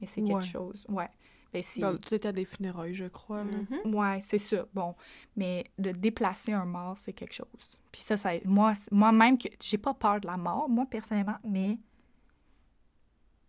[0.00, 0.42] mais c'est quelque ouais.
[0.42, 0.86] chose.
[0.88, 1.08] Ouais.
[1.52, 1.80] Ben, si...
[1.80, 3.44] Ben, tu étais à des funérailles, je crois.
[3.44, 3.94] Mm -hmm.
[3.94, 4.66] Ouais, c'est ça.
[4.72, 4.94] Bon,
[5.36, 7.78] mais de déplacer un mort, c'est quelque chose.
[7.92, 11.78] Puis ça, ça moi, moi-même, que j'ai pas peur de la mort, moi, personnellement, mais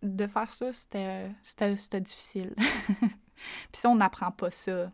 [0.02, 2.54] de faire ça, c'était difficile.
[2.56, 4.92] Puis ça, on n'apprend pas ça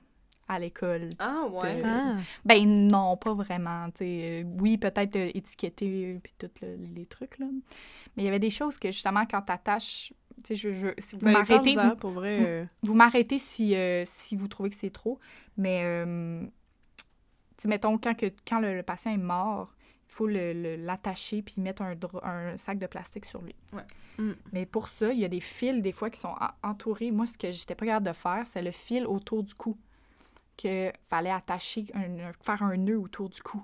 [0.49, 1.11] à l'école.
[1.19, 1.83] Ah ouais?
[1.83, 1.83] De...
[1.85, 2.17] Ah.
[2.45, 3.91] Ben non, pas vraiment.
[3.91, 4.47] T'sais.
[4.59, 7.47] Oui, peut-être étiqueter puis tous le, les trucs, là.
[8.17, 10.13] Mais il y avait des choses que, justement, quand t'attaches...
[10.43, 11.75] Tu sais, je, je, si vous ben, m'arrêtez...
[11.75, 12.65] Vous, pour vrai, vous, euh...
[12.83, 15.19] vous m'arrêtez si, euh, si vous trouvez que c'est trop.
[15.57, 16.47] Mais, euh,
[17.59, 19.75] tu mettons, quand, que, quand le, le patient est mort,
[20.09, 23.55] faut l'attacher puis mettre un, un, sac de plastique sur lui.
[23.73, 23.85] Ouais.
[24.19, 24.33] Mm.
[24.53, 27.11] Mais pour ça, il y a des fils, des fois, qui sont entourés.
[27.11, 29.77] Moi, ce que j'étais pas capable de faire, c'est le fil autour du cou.
[30.57, 33.63] Que fallait attacher, un, faire un nœud autour du cou.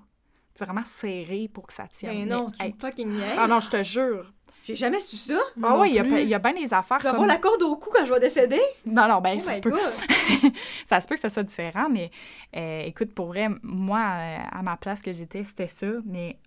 [0.58, 2.16] Vraiment serré pour que ça tienne.
[2.16, 2.74] Mais non, tu hey.
[2.78, 3.36] fucking niaises.
[3.38, 4.32] Ah non, je te jure.
[4.64, 5.38] J'ai jamais su ça.
[5.62, 6.98] Ah oui, il y, y, a bien des affaires.
[6.98, 7.24] Je vais comme...
[7.24, 8.60] avoir la corde au cou quand je vais décéder.
[8.86, 9.70] Non, non, ben oh ça se peut.
[10.86, 12.10] ça se peut que ça soit différent, mais
[12.56, 16.38] euh, écoute, pour vrai, moi, euh, à ma place que j'étais, c'était ça, mais.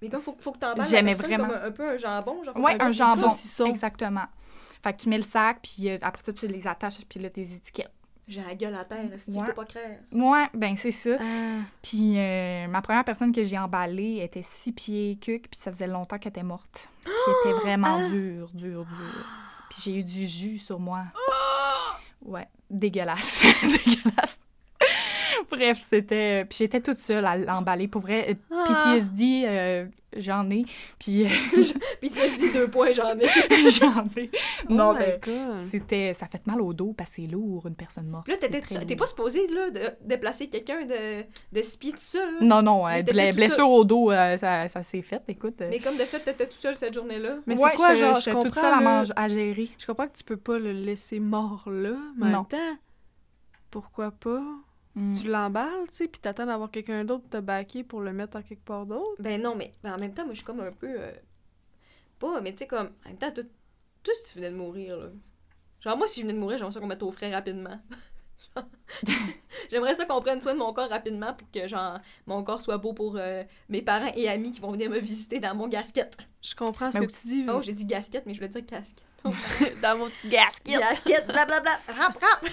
[0.00, 1.48] Mais comme faut, faut que t'emballes J'aimais vraiment.
[1.48, 2.54] comme un, un, peu un jambon, genre.
[2.56, 3.28] Oui, un, un jambon.
[3.28, 3.66] Saucisson.
[3.66, 4.26] Exactement.
[4.80, 7.28] Fait que tu mets le sac, puis euh, après ça, tu les attaches, puis là,
[7.28, 7.90] tes étiquettes.
[8.26, 9.46] J'ai la gueule à terre, si tu Ouais.
[9.46, 9.98] peux pas créer.
[10.12, 11.16] Ouais, ben c'est ça.
[11.20, 11.24] Ah.
[11.82, 15.86] Puis euh, ma première personne que j'ai emballée était six pieds cuc, puis ça faisait
[15.86, 16.88] longtemps qu'elle était morte.
[17.04, 17.12] Puis
[17.44, 18.08] était vraiment Ah!
[18.08, 19.26] dure, dure, dure.
[19.68, 21.02] Puis j'ai eu du jus sur moi.
[22.24, 23.42] Ouais, dégueulasse.
[23.62, 24.40] dégueulasse.
[25.50, 26.44] Bref, c'était...
[26.44, 27.88] Puis j'étais toute seule à l'emballer.
[27.88, 28.92] Pour vrai, euh, Ah.
[28.94, 30.64] PTSD, euh, j'en ai.
[30.98, 31.28] Puis euh,
[32.00, 33.28] Puis tu as dit deux points, j'en ai.
[33.70, 34.30] j'en ai.
[34.68, 35.58] Oh Non, mais God.
[35.70, 36.12] c'était...
[36.14, 38.28] Ça fait mal au dos parce que c'est lourd, une personne morte.
[38.28, 38.36] Là.
[38.36, 41.22] T'es pas supposé, là, de déplacer quelqu'un de,
[41.52, 42.34] de six pieds tout seul.
[42.42, 45.60] Non, non, euh, bla- blessure au dos, euh, ça, ça s'est fait, écoute.
[45.62, 45.68] euh.
[45.70, 47.36] Mais comme de fait, t'étais tout seul cette journée-là?
[47.46, 49.68] Mais Ouais, c'est quoi, genre, je j'étais toute comprends, seule à, à gérer.
[49.78, 52.36] Je comprends que tu peux pas le laisser mort là, mais en Non.
[52.38, 52.78] même temps,
[53.70, 54.42] pourquoi pas?
[54.96, 55.12] Mm.
[55.12, 58.42] Tu l'emballes, tu sais, puis t'attends d'avoir quelqu'un d'autre te baquer pour le mettre en
[58.42, 59.20] quelque part d'autre?
[59.20, 60.86] Ben non, mais ben, en même temps, moi, je suis comme un peu.
[60.88, 61.12] euh,
[62.18, 62.90] Pas, mais tu sais, comme.
[63.04, 65.06] En même temps, toi, si tu venais de mourir, là.
[65.80, 67.78] Genre, moi, si je venais de mourir, j'aimerais ça qu'on mette au frais rapidement.
[68.56, 68.64] Genre,
[69.70, 72.78] j'aimerais ça qu'on prenne soin de mon corps rapidement pour que, genre, mon corps soit
[72.78, 76.16] beau pour euh, mes parents et amis qui vont venir me visiter dans mon gasket.
[76.42, 77.46] Je comprends ce Mais que tu dis.
[77.48, 78.98] Oh, j'ai dit gasket, mais je voulais dire casque.
[79.82, 80.78] dans mon petit gasket.
[80.78, 82.50] Gasket, blablabla, rap, rap!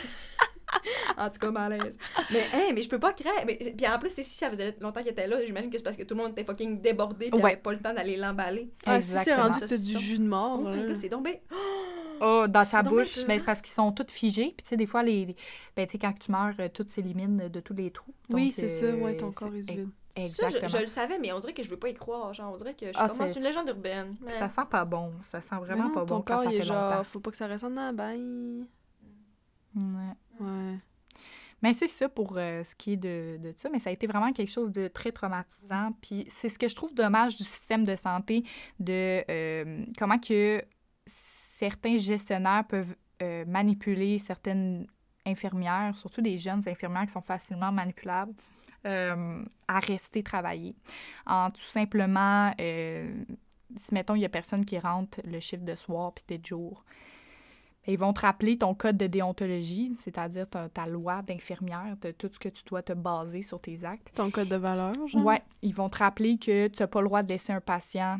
[1.18, 1.98] en tout cas, malaise.
[2.32, 3.32] Mais, hein, mais je peux pas créer.
[3.46, 5.84] Mais, puis en plus, c'est si ça faisait longtemps qu'il était là, j'imagine que c'est
[5.84, 7.52] parce que tout le monde était fucking débordé puis Ouais.
[7.54, 8.72] avait pas le temps d'aller l'emballer.
[8.86, 11.34] Ah, si c'est rendu t'as du jus de mort, Oh c'est bien.
[12.24, 14.54] Oh, dans ta bouche, ben, c'est parce qu'ils sont tous figés.
[14.56, 15.36] Puis, tu sais, des fois, les, les-
[15.76, 18.14] ben, tu sais, quand tu meurs, euh, tout s'élimine de tous les trous.
[18.30, 19.90] Oui, c'est ça, euh, ouais, ton c'est- corps est vide.
[20.16, 20.68] Ça, Exactement.
[20.68, 22.32] je, je le savais, mais on dirait que je veux pas y croire.
[22.32, 24.16] Genre, on dirait que je Ah, commence une légende urbaine.
[24.24, 25.14] Puis Ça sent pas bon.
[25.24, 27.04] Ça sent vraiment Mais non, pas ton bon quand corps, ça il fait genre, longtemps.
[27.06, 28.68] faut pas que ça reste en abeille.
[29.76, 29.82] Ouais.
[30.42, 30.78] Ouais.
[31.62, 33.70] Mais c'est ça pour euh, ce qui est de, de ça.
[33.70, 35.92] Mais ça a été vraiment quelque chose de très traumatisant.
[36.02, 38.44] Puis c'est ce que je trouve dommage du système de santé,
[38.80, 40.64] de euh, comment que
[41.06, 44.88] certains gestionnaires peuvent euh, manipuler certaines
[45.26, 48.34] infirmières, surtout des jeunes infirmières qui sont facilement manipulables,
[48.84, 50.76] à rester travailler.
[51.28, 56.12] En tout simplement, si mettons, il y a personne qui rentre le chiffre de soir
[56.14, 56.84] puis de jour,
[57.88, 62.30] ils vont te rappeler ton code de déontologie, c'est-à-dire ta, ta loi d'infirmière, de tout
[62.32, 64.12] ce que tu dois te baser sur tes actes.
[64.14, 65.26] Ton code de valeur, genre?
[65.26, 68.20] Ouais, ils vont te rappeler que tu n'as pas le droit de laisser un patient.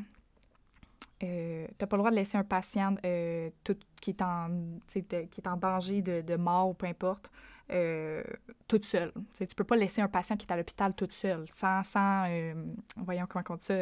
[1.24, 4.50] Euh, tu n'as pas le droit de laisser un patient euh, tout, qui, est en,
[4.50, 7.30] de- qui est en danger de, de mort ou peu importe,
[7.72, 8.24] euh,
[8.68, 9.12] toute seule.
[9.38, 12.26] Tu tu peux pas laisser un patient qui est à l'hôpital toute seule, sans, sans
[12.28, 12.56] euh,
[12.98, 13.76] voyons comment on dit ça,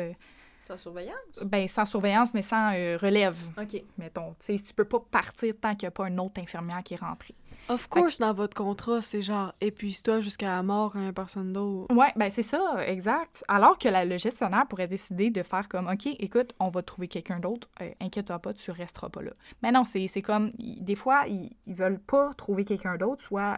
[0.70, 1.16] Sans surveillance?
[1.44, 3.82] ben, sans surveillance, mais sans euh, relève, Ok.
[3.98, 4.36] mettons.
[4.40, 6.94] Tu sais, tu peux pas partir tant qu'il n'y a pas une autre infirmière qui
[6.94, 7.34] est rentrée.
[7.70, 11.94] Of course, dans votre contrat, c'est genre, épuise-toi jusqu'à la mort à une personne d'autre.
[11.96, 13.44] Ouais, ben c'est ça, exact.
[13.48, 17.08] Alors que la- le gestionnaire pourrait décider de faire comme, OK, écoute, on va trouver
[17.08, 19.32] quelqu'un d'autre, euh, inquiète-toi pas, tu resteras pas là.
[19.64, 23.58] Mais non, c'est c'est comme, des fois, ils, ils veulent pas trouver quelqu'un d'autre, soit...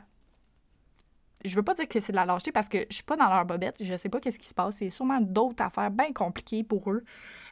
[1.44, 3.30] Je veux pas dire que c'est de la lâcheté parce que je suis pas dans
[3.30, 4.78] leur bobette, je sais pas qu'est-ce qui se passe.
[4.78, 7.04] C'est sûrement d'autres affaires bien compliquées pour eux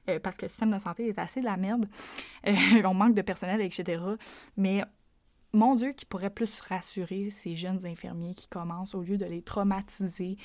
[0.10, 1.88] euh, parce que le système de santé est assez de la merde.
[2.48, 2.54] Euh,
[2.86, 4.02] on manque de personnel, etc.
[4.58, 4.84] Mais
[5.54, 9.42] mon Dieu, qui pourrait plus rassurer ces jeunes infirmiers qui commencent au lieu de les
[9.42, 10.38] traumatiser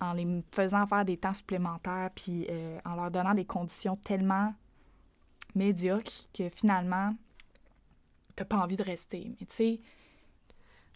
[0.00, 4.54] en les faisant faire des temps supplémentaires puis euh, en leur donnant des conditions tellement
[5.54, 7.14] médiocres que finalement,
[8.36, 9.32] t'as pas envie de rester.
[9.38, 9.80] Mais tu sais,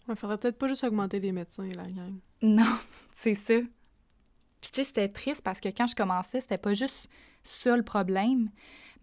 [0.07, 2.13] Ouais, faudrait peut-être pas juste augmenter les médecins, la gang.
[2.41, 2.77] non,
[3.11, 3.55] c'est ça.
[4.61, 7.07] Puis tu sais, c'était triste parce que quand je commençais, c'était pas juste
[7.43, 8.49] ça le problème,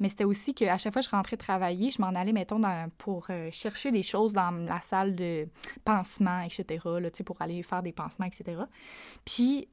[0.01, 2.61] mais c'était aussi qu'à chaque fois que je rentrais travailler, je m'en allais, mettons,
[2.99, 5.47] pour euh, chercher des choses dans la salle de
[5.85, 6.65] pansement, etc.,
[7.01, 8.63] là, pour aller faire des pansements, etc.
[9.25, 9.69] Puis,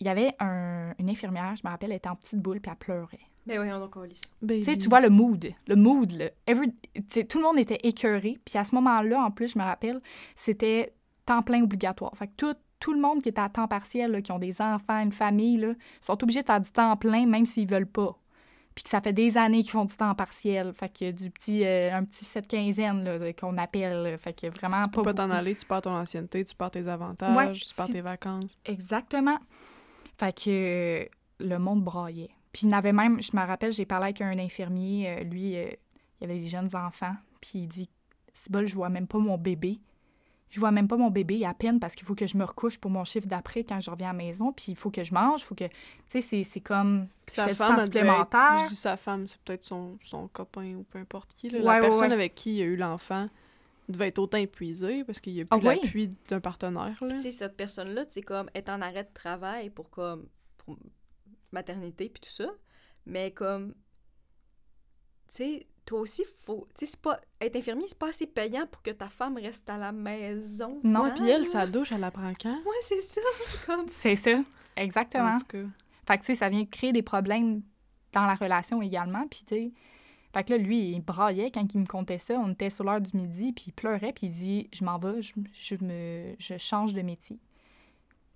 [0.00, 2.70] il y avait un- une infirmière, je me rappelle, elle était en petite boule, puis
[2.70, 3.18] elle pleurait.
[3.48, 4.20] Mais oui, on encore lisse.
[4.42, 4.60] Baby.
[4.60, 5.50] Tu sais, tu vois le mood.
[5.66, 6.26] Le mood, là.
[6.46, 8.36] Every- tu sais, tout le monde était écœuré.
[8.44, 10.00] Puis à ce moment-là, en plus, je me rappelle,
[10.36, 10.92] c'était
[11.26, 12.12] temps plein obligatoire.
[12.16, 14.60] Fait que tout, tout le monde qui était à temps partiel, là, qui ont des
[14.60, 18.16] enfants, une famille, là, sont obligés de faire du temps plein, même s'ils veulent pas.
[18.74, 20.72] Puis que ça fait des années qu'ils font du temps partiel.
[20.72, 24.02] Fait que du petit, euh, un petit 7 quinzaine là, qu'on appelle.
[24.04, 24.16] là.
[24.18, 26.86] Fait que vraiment Tu peux pas t'en aller, tu perds ton ancienneté, tu perds tes
[26.86, 28.56] avantages, Ouais, tu perds tes vacances.
[28.64, 29.38] Exactement.
[30.16, 31.04] Fait que euh,
[31.40, 32.30] le monde braillait.
[32.58, 35.68] Puis il n'avait même, je me rappelle, j'ai parlé avec un infirmier, euh, lui, euh,
[36.20, 37.88] il avait des jeunes enfants, puis il dit
[38.34, 39.78] C'est bol, je vois même pas mon bébé.
[40.50, 42.78] Je vois même pas mon bébé à peine parce qu'il faut que je me recouche
[42.78, 45.12] pour mon chiffre d'après quand je reviens à la maison, puis il faut que je
[45.14, 45.66] mange, il faut que.
[45.66, 45.72] Tu
[46.08, 47.06] sais, c'est- c'est comme.
[47.26, 48.56] Puis sa femme, être- supplémentaire.
[48.64, 51.50] je dis sa femme, c'est peut-être son, son copain ou peu importe qui.
[51.50, 51.58] là.
[51.58, 52.14] Ouais, la ouais, personne ouais.
[52.14, 53.28] avec qui il a eu l'enfant
[53.90, 55.78] devait être autant épuisée parce qu'il n'y a Ah plus oui?
[55.82, 56.96] l'appui d'un partenaire.
[57.02, 57.08] Là.
[57.10, 60.26] Tu sais, cette personne-là, tu sais, comme, est en arrêt de travail pour, comme,
[60.58, 60.76] pour
[61.52, 62.50] maternité puis tout ça.
[63.06, 63.74] Mais comme,
[65.28, 66.68] tu sais, toi aussi, faut.
[66.74, 67.18] Tu sais, c'est pas.
[67.40, 70.80] Être infirmier, c'est pas assez payant pour que ta femme reste à la maison.
[70.84, 71.04] Non.
[71.04, 71.48] Hein, puis elle, là?
[71.48, 72.56] sa douche, elle la prend quand?
[72.56, 73.20] Ouais, c'est ça.
[73.66, 73.88] Comme.
[73.88, 74.42] C'est ça,
[74.76, 75.34] exactement.
[75.34, 75.64] En tout cas.
[76.06, 77.62] Fait que, tu sais, ça vient créer des problèmes
[78.12, 79.26] dans la relation également.
[79.28, 79.72] Puis, tu sais,
[80.34, 82.34] fait que là, lui, il braillait quand il me contait ça.
[82.38, 85.22] On était sur l'heure du midi, puis il pleurait, puis il dit Je m'en vais,
[85.22, 87.38] je, je me, je change de métier.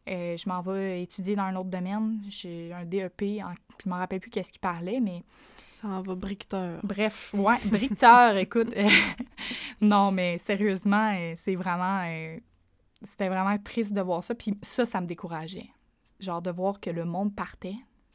[0.09, 2.20] Euh, je m'en vais étudier dans un autre domaine.
[2.28, 5.22] J'ai un DEP, en, puis je m'en rappelle plus qu'est-ce qu'il parlait, mais
[5.66, 6.80] Ça en va briqueteur.
[6.82, 8.74] bref, ouais, briqueteur, écoute.
[8.76, 8.88] euh,
[9.80, 12.03] non, mais sérieusement, euh, c'est vraiment.
[12.07, 12.36] euh,
[13.03, 15.70] C'était vraiment triste de voir ça, puis ça, ça me décourageait.
[16.20, 17.74] Genre, de voir que le monde partait.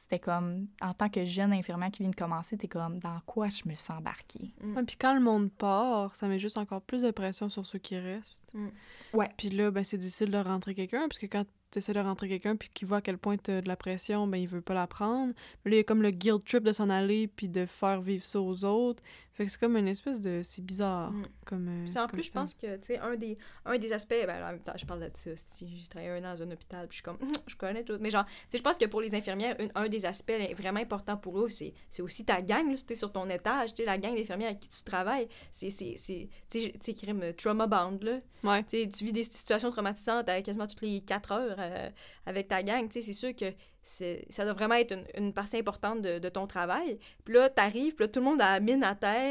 [0.09, 3.49] C'était comme, en tant que jeune infirmière qui vient de commencer, t'es comme, dans quoi
[3.49, 4.53] je me sens embarquée?
[4.63, 7.79] Ouais, puis quand le monde part, ça met juste encore plus de pression sur ceux
[7.79, 8.41] qui restent.
[8.53, 8.67] Mm.
[9.11, 9.29] Ouais.
[9.35, 12.29] Puis là, ben, c'est difficile de rentrer quelqu'un, parce que quand tu essaies de rentrer
[12.29, 14.73] quelqu'un, puis qu'il voit à quel point t'as de la pression, ben, il veut pas
[14.73, 15.33] la prendre.
[15.65, 17.99] Mais là, il y a comme le guilt trip de s'en aller, puis de faire
[17.99, 19.03] vivre ça aux autres.
[19.38, 20.41] Fait que c'est comme une espèce de...
[20.43, 21.11] C'est bizarre.
[21.11, 21.25] Mm.
[21.45, 23.93] Comme, euh, Puis en comme plus, je pense que, tu sais, un des, un des
[23.93, 26.41] aspects, ben, en même temps, je parle de ça, si j'ai travaillé un an dans
[26.41, 27.97] un hôpital, puis je suis comme, je connais tout.
[28.01, 30.79] Mais genre, tu sais, je pense que pour les infirmières, une- un des aspects vraiment
[30.79, 33.83] importants pour eux, c'est c'est aussi ta gang, là, si t'es sur ton étage, tu
[33.83, 37.31] sais, la gang d'infirmières avec qui tu travailles, c'est, c'est, c'est- tu sais, crime euh,
[37.33, 38.17] trauma bound, là.
[38.43, 38.63] Ouais.
[38.63, 41.89] Tu sais, tu vis des situations traumatisantes à quasiment toutes les quatre heures euh,
[42.25, 45.33] avec ta gang, tu sais, c'est sûr que c'est- ça doit vraiment être une, une
[45.33, 46.99] partie importante de, de ton travail.
[47.23, 49.26] Puis là, t'arrives, puis là, tout le monde a la mine à terre,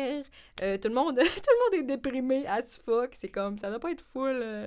[0.62, 3.80] euh, tout, le monde, tout le monde est déprimé as fuck, c'est comme, ça doit
[3.80, 4.66] pas être full, euh,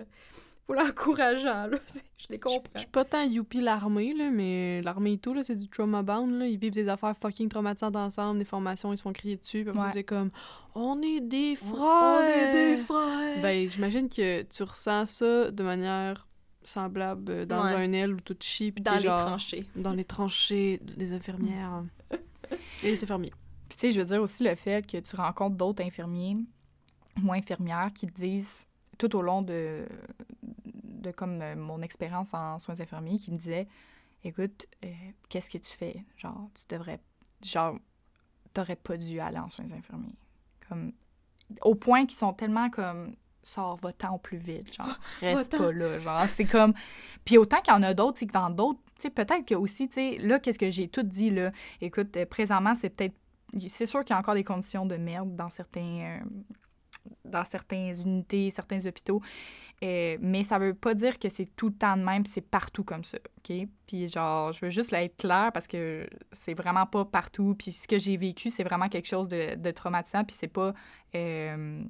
[0.65, 1.77] full encourageant, là,
[2.17, 2.61] je les comprends.
[2.75, 6.01] je suis pas tant youpi l'armée, là, mais l'armée et tout, là, c'est du trauma
[6.03, 6.45] bound, là.
[6.47, 9.77] Ils vivent des affaires fucking traumatisantes ensemble, des formations, ils se font crier dessus, puis
[9.77, 9.89] Ouais.
[9.91, 10.29] c'est comme
[10.75, 13.41] «On est des frères!» On est des frères!
[13.41, 16.27] Ben, j'imagine que tu ressens ça de manière
[16.63, 17.73] semblable euh, dans Ouais.
[17.73, 19.65] un aile où tout chie, puis dans les genre tranchées.
[19.75, 21.83] dans les tranchées des infirmières.
[22.83, 23.31] Et les infirmiers.
[23.79, 26.35] Tu sais, je veux dire aussi le fait que tu rencontres d'autres infirmiers
[27.23, 28.67] ou infirmières qui te disent,
[28.97, 29.87] tout au long de,
[30.65, 33.69] de comme euh, mon expérience en soins infirmiers, qui me disaient
[34.25, 34.89] Écoute, euh,
[35.29, 36.03] qu'est-ce que tu fais?
[36.17, 36.99] Genre, tu devrais.
[37.41, 37.77] Genre,
[38.53, 40.17] t'aurais pas dû aller en soins infirmiers.
[40.67, 40.91] Comme.
[41.61, 43.15] Au point qu'ils sont tellement comme.
[43.43, 46.73] Sors, va-t'en au plus vite, genre, reste pas là, genre, c'est comme...
[47.23, 49.55] Puis autant qu'il y en a d'autres, c'est que dans d'autres, tu sais, peut-être que
[49.55, 53.15] aussi, tu sais, là, qu'est-ce que j'ai tout dit, là, écoute, euh, présentement, c'est peut-être
[53.67, 56.19] c'est sûr qu'il y a encore des conditions de merde dans certains euh,
[57.25, 59.21] dans certaines unités, certains hôpitaux,
[59.81, 62.83] Euh, mais ça veut pas dire que c'est tout le temps de même, c'est partout
[62.83, 63.55] comme ça, OK?
[63.87, 67.87] Puis genre, je veux juste être claire parce que c'est vraiment pas partout, puis ce
[67.87, 70.73] que j'ai vécu, c'est vraiment quelque chose de, de traumatisant, puis c'est pas
[71.15, 71.81] euh,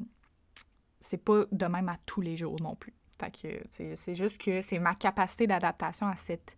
[0.99, 2.93] c'est pas de même à tous les jours non plus.
[3.19, 6.55] Fait c'est juste que c'est ma capacité d'adaptation à cette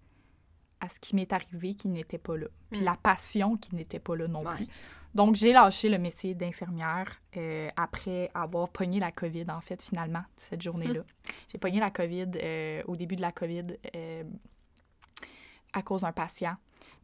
[0.81, 2.47] à ce qui m'est arrivé qui n'était pas là.
[2.71, 2.85] Puis Mm.
[2.85, 4.55] la passion qui n'était pas là non Ouais.
[4.57, 4.67] plus.
[5.15, 10.23] Donc, j'ai lâché le métier d'infirmière euh, après avoir pogné la COVID, en fait, finalement,
[10.37, 11.01] cette journée-là.
[11.49, 14.23] J'ai pogné la COVID euh, au début de la COVID euh,
[15.73, 16.55] à cause d'un patient.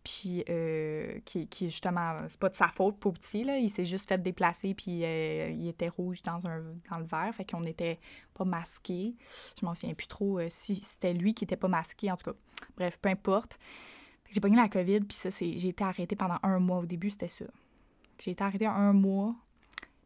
[0.03, 3.57] Puis, euh, qui, qui, justement, c'est pas de sa faute, pour petit, là.
[3.57, 7.33] Il s'est juste fait déplacer, puis euh, il était rouge dans, un, dans le verre.
[7.33, 7.99] Fait qu'on n'était
[8.33, 9.15] pas masqués.
[9.59, 12.31] Je m'en souviens plus trop euh, si c'était lui qui était pas masqué, en tout
[12.31, 12.37] cas.
[12.77, 13.59] Bref, peu importe.
[14.31, 15.57] J'ai pogné la COVID, puis ça, c'est...
[15.57, 16.79] J'ai été arrêtée pendant un mois.
[16.79, 17.45] Au début, c'était ça.
[18.19, 19.35] J'ai été arrêtée un mois,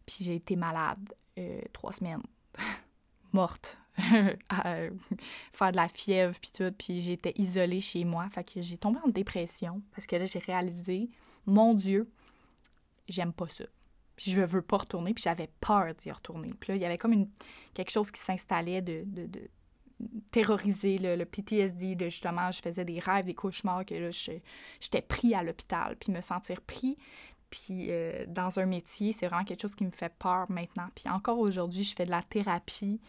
[0.06, 2.24] puis j'ai été malade euh, trois semaines.
[3.34, 3.81] Morte.
[4.50, 4.90] à euh,
[5.52, 6.72] faire de la fièvre, puis tout.
[6.78, 8.28] Puis j'étais isolée chez moi.
[8.30, 11.10] Fait que j'ai tombé en dépression parce que là, j'ai réalisé,
[11.46, 12.10] mon Dieu,
[13.08, 13.66] j'aime pas ça.
[14.16, 16.50] Puis je veux pas retourner, puis j'avais peur d'y retourner.
[16.60, 17.30] Puis là, il y avait comme une,
[17.74, 19.28] quelque chose qui s'installait de, de,
[20.32, 25.02] terroriser le, le PTSD, de justement, je faisais des rêves, des cauchemars, que là, j'étais
[25.02, 25.96] pris à l'hôpital.
[25.96, 26.98] Puis me sentir pris,
[27.52, 30.88] puis euh, dans un métier, c'est vraiment quelque chose qui me fait peur maintenant.
[30.96, 33.00] Puis encore aujourd'hui, je fais de la thérapie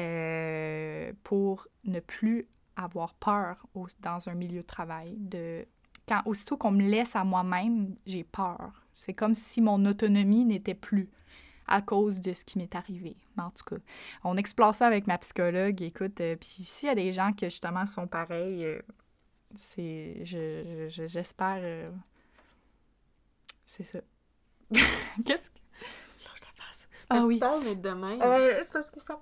[0.00, 2.46] euh, pour ne plus
[2.76, 5.14] avoir peur au- dans un milieu de travail.
[5.18, 5.66] De,
[6.08, 8.84] quand, aussitôt qu'on me laisse à moi-même, j'ai peur.
[8.94, 11.08] C'est comme si mon autonomie n'était plus
[11.66, 13.16] à cause de ce qui m'est arrivé.
[13.38, 13.76] En tout cas,
[14.24, 15.80] on explore ça avec ma psychologue.
[15.82, 18.80] Écoute, euh, puis s'il y a des gens qui justement sont pareils, euh,
[19.56, 21.90] c'est, je, je- j'espère, euh,
[23.64, 24.00] c'est ça.
[25.24, 25.58] Qu'est-ce que
[26.24, 26.88] Lâche la face.
[27.08, 27.38] Ah oui.
[27.38, 28.18] parles, mais demain.
[28.62, 29.20] C'est parce que ça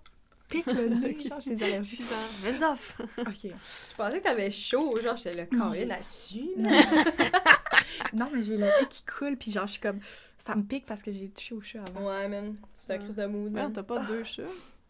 [0.48, 2.04] pique le nez, genre j'ai des allergies.
[2.46, 3.00] Hands off!
[3.18, 3.44] Ok.
[3.44, 6.68] Je pensais que t'avais chaud, genre, j'étais le Non, Corinne assume.
[8.12, 9.98] Non, mais j'ai le nez qui coule, puis genre je suis comme,
[10.38, 12.06] ça me pique parce que j'ai touché au chat avant.
[12.06, 12.56] Ouais, man.
[12.74, 13.72] C'est un crise de mood, Merde, man.
[13.72, 14.42] t'as pas deux chats?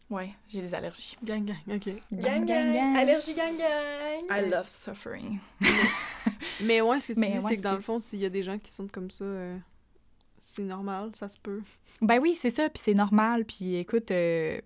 [0.09, 1.17] Ouais, j'ai des allergies.
[1.23, 1.89] Gang, gang, ok.
[2.11, 4.25] Gang, gang, allergie, gang, gang.
[4.29, 5.39] I love suffering.
[6.61, 8.25] Mais ouais, ce que tu Mais dis, ouais, c'est que dans le fond, s'il y
[8.25, 9.57] a des gens qui sont comme ça, euh,
[10.39, 11.61] c'est normal, ça se peut.
[12.01, 13.45] Ben oui, c'est ça, puis c'est normal.
[13.45, 14.59] Puis écoute, euh,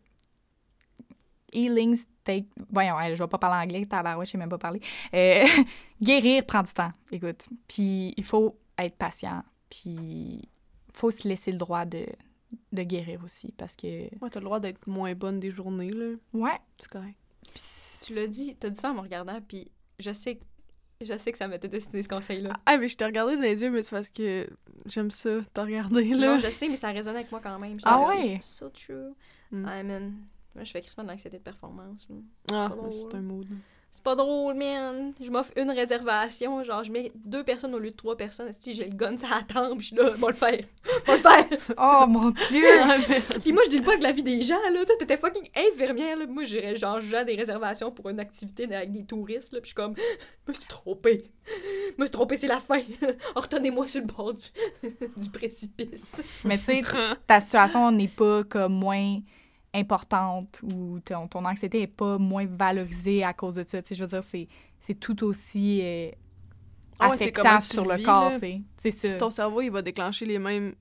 [1.54, 2.47] healings take...
[2.70, 4.82] Voyons, je vais pas parler anglais, tabarouette, je sais même pas parler.
[5.14, 5.43] Euh,
[6.01, 7.45] guérir prend du temps, écoute.
[7.68, 10.47] Puis il faut être patient, puis
[10.93, 12.06] faut se laisser le droit de,
[12.72, 14.04] de guérir aussi, parce que...
[14.22, 16.14] Ouais, t'as le droit d'être moins bonne des journées, là.
[16.34, 16.60] Ouais.
[16.80, 17.18] C'est correct.
[18.06, 20.43] Tu l'as dit, t'as dit ça en me regardant, puis je sais, que-
[21.01, 22.54] je sais que ça m'était destiné ce conseil-là.
[22.66, 24.47] Ah, mais je t'ai regardé dans les yeux, mais c'est parce que
[24.86, 26.34] j'aime ça, t'as regardé, là.
[26.34, 27.78] Non, je sais, mais ça résonne avec moi quand même.
[27.84, 28.39] Ah ouais?
[28.41, 29.14] So true.
[29.51, 29.66] Mm.
[29.68, 30.12] I mean,
[30.56, 32.08] moi, je fais crispement de l'anxiété de performance.
[32.51, 33.47] Ah, c'est un mood.
[33.95, 35.14] C'est pas drôle, man.
[35.22, 36.64] Je m'offre une réservation.
[36.64, 38.51] Genre, je mets deux personnes au lieu de trois personnes.
[38.60, 40.62] Si j'ai le gun, ça attend, puis je suis là, moi le faire.
[41.06, 41.45] Moi le faire.
[41.78, 42.64] Oh mon Dieu!
[43.43, 44.84] Puis moi, je dis pas avec la vie des gens, là.
[44.84, 46.26] Toi, t'étais fucking infirmière, là.
[46.26, 49.62] Moi, j'irais genre, j'ai des réservations pour une activité avec des touristes, là.
[49.62, 50.04] Puis je suis comme, je
[50.51, 51.32] me suis trompée.
[51.95, 52.82] Je me suis trompée, c'est la fin.
[53.36, 54.41] Retenez-moi sur le bord du,
[55.18, 56.20] du précipice.
[56.45, 56.82] Mais tu sais,
[57.28, 59.20] ta situation n'est pas comme moins
[59.74, 63.80] importante ou ton, ton anxiété est pas moins valorisée à cause de ça.
[63.89, 66.11] Je veux dire, c'est, tout aussi euh,
[66.99, 68.34] Ah affectant sur le vis, corps.
[68.78, 69.15] C'est ça.
[69.15, 70.76] Ton cerveau, il va déclencher les mêmes.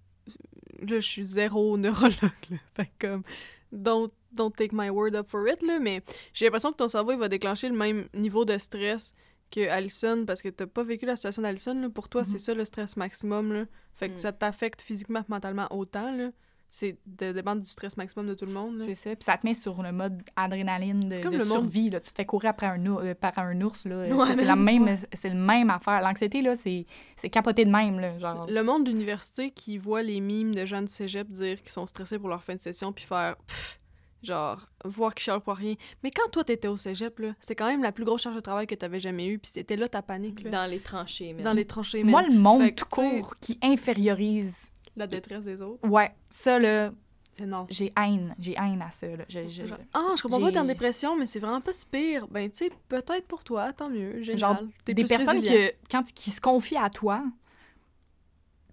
[0.81, 2.13] Là, je suis zéro neurologue,
[2.51, 2.59] là.
[2.75, 3.23] Fait comme.
[3.71, 5.79] Don't, don't take my word up for it, là.
[5.79, 6.03] Mais
[6.35, 9.15] j'ai l'impression que ton cerveau, il va déclencher le même niveau de stress
[9.51, 11.91] que Allison, parce que t'as pas vécu la situation d'Allison.
[11.91, 13.65] Pour toi, c'est ça le stress maximum, là.
[13.95, 14.19] Fait que Mm.
[14.19, 16.31] ça t'affecte physiquement mentalement autant, là.
[16.75, 18.87] C'est de dépendre du stress maximum de tout le monde, là.
[18.87, 19.11] C'est ça.
[19.11, 21.91] Puis ça te met sur le mode adrénaline de, C'est comme de le monde- survie.
[21.91, 22.01] Là.
[22.01, 23.85] Tu te fais courir après un ours, euh, par un ours.
[23.85, 24.07] Là.
[24.07, 26.01] Ouais, C'est- la même même, c'est le même affaire.
[26.01, 28.01] L'anxiété, là, c'est, c'est capoté de même.
[28.01, 28.47] Là, genre.
[28.49, 32.19] Le monde d'université qui voit les mimes de gens du cégep dire qu'ils sont stressés
[32.19, 33.79] pour leur fin de session puis faire pff,
[34.23, 35.75] genre voir qu'ils chialent pour rien.
[36.03, 38.41] Mais quand toi t'étais au cégep là, c'était quand même la plus grosse charge de
[38.41, 40.49] travail que t'avais jamais eue puis c'était là ta panique là.
[40.51, 41.45] Dans les tranchées, man.
[41.45, 42.33] Dans les tranchées, Moi, man.
[42.33, 44.55] le monde tout court qui infériorise.
[44.97, 46.93] La détresse des autres, Ouais, ça, là,
[47.37, 47.67] c'est non.
[47.71, 48.35] j'ai haine.
[48.39, 49.07] J'ai haine à ça.
[49.07, 49.25] Là.
[49.29, 51.87] Je- je- Genre, Ah, je comprends pas t'es en dépression, mais c'est vraiment pas si
[51.87, 52.27] pire.
[52.29, 54.39] Ben, tu sais, peut-être pour toi, tant mieux, génial.
[54.39, 55.69] Genre, T'es des plus personnes résilient.
[55.71, 57.25] que, quand, qui se confient à toi,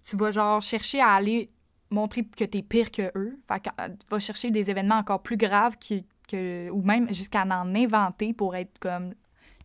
[0.04, 1.50] tu vas genre chercher à aller
[1.90, 3.36] montrer que t'es pire que eux.
[3.48, 7.12] Fait que, euh, tu vas chercher des événements encore plus graves qui, que, ou même
[7.14, 9.14] jusqu'à en inventer pour être comme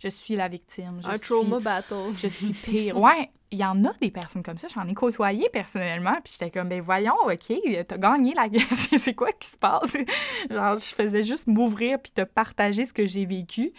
[0.01, 0.99] je suis la victime.
[1.03, 2.11] Je un suis, trauma battle.
[2.13, 2.97] Je suis pire.
[2.99, 4.67] Ouais, il y en a des personnes comme ça.
[4.67, 6.17] J'en ai côtoyé personnellement.
[6.23, 7.53] Puis j'étais comme, ben voyons, OK,
[7.87, 8.61] t'as gagné la guerre.
[8.73, 9.95] C'est- quoi qui se passe?
[10.49, 13.71] Genre, je faisais juste m'ouvrir puis te partager ce que j'ai vécu.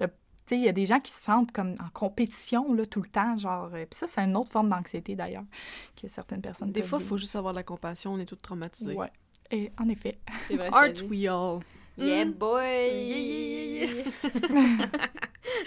[0.00, 3.02] Tu sais, il y a des gens qui se sentent comme en compétition là, tout
[3.02, 3.36] le temps.
[3.36, 5.44] Genre, euh, puis ça, c'est une autre forme d'anxiété d'ailleurs
[6.00, 8.36] que certaines personnes Des fois, il faut juste avoir de la compassion, on est tous
[8.36, 8.94] traumatisés.
[8.94, 9.10] Ouais.
[9.50, 10.16] Et en effet.
[10.46, 11.60] C'est vrai, Aren't we all?
[11.98, 12.32] Yeah, Mm.
[12.32, 12.62] boy!
[12.62, 14.86] Yeah, yeah, yeah,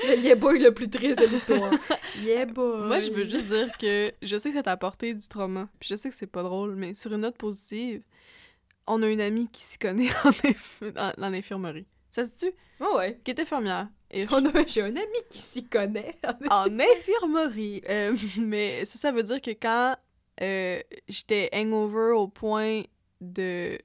[0.07, 1.71] le yeah boy le plus triste de l'histoire.
[2.23, 2.87] yeah, boy!
[2.87, 5.67] Moi, je veux juste dire que je sais que ça t'a apporté du trauma.
[5.79, 8.03] Puis je sais que c'est pas drôle, mais sur une note positive,
[8.87, 11.85] on a une amie qui s'y connaît en, inf- en- en infirmerie.
[12.11, 13.19] Ça se dit Oh ouais.
[13.23, 13.87] Qui est infirmière.
[14.11, 16.17] Et On a- J'ai un ami qui s'y connaît.
[16.49, 17.81] en infirmerie.
[17.89, 19.95] Euh, mais ça, ça veut dire que quand
[20.41, 22.83] euh, j'étais hangover au point
[23.21, 23.77] de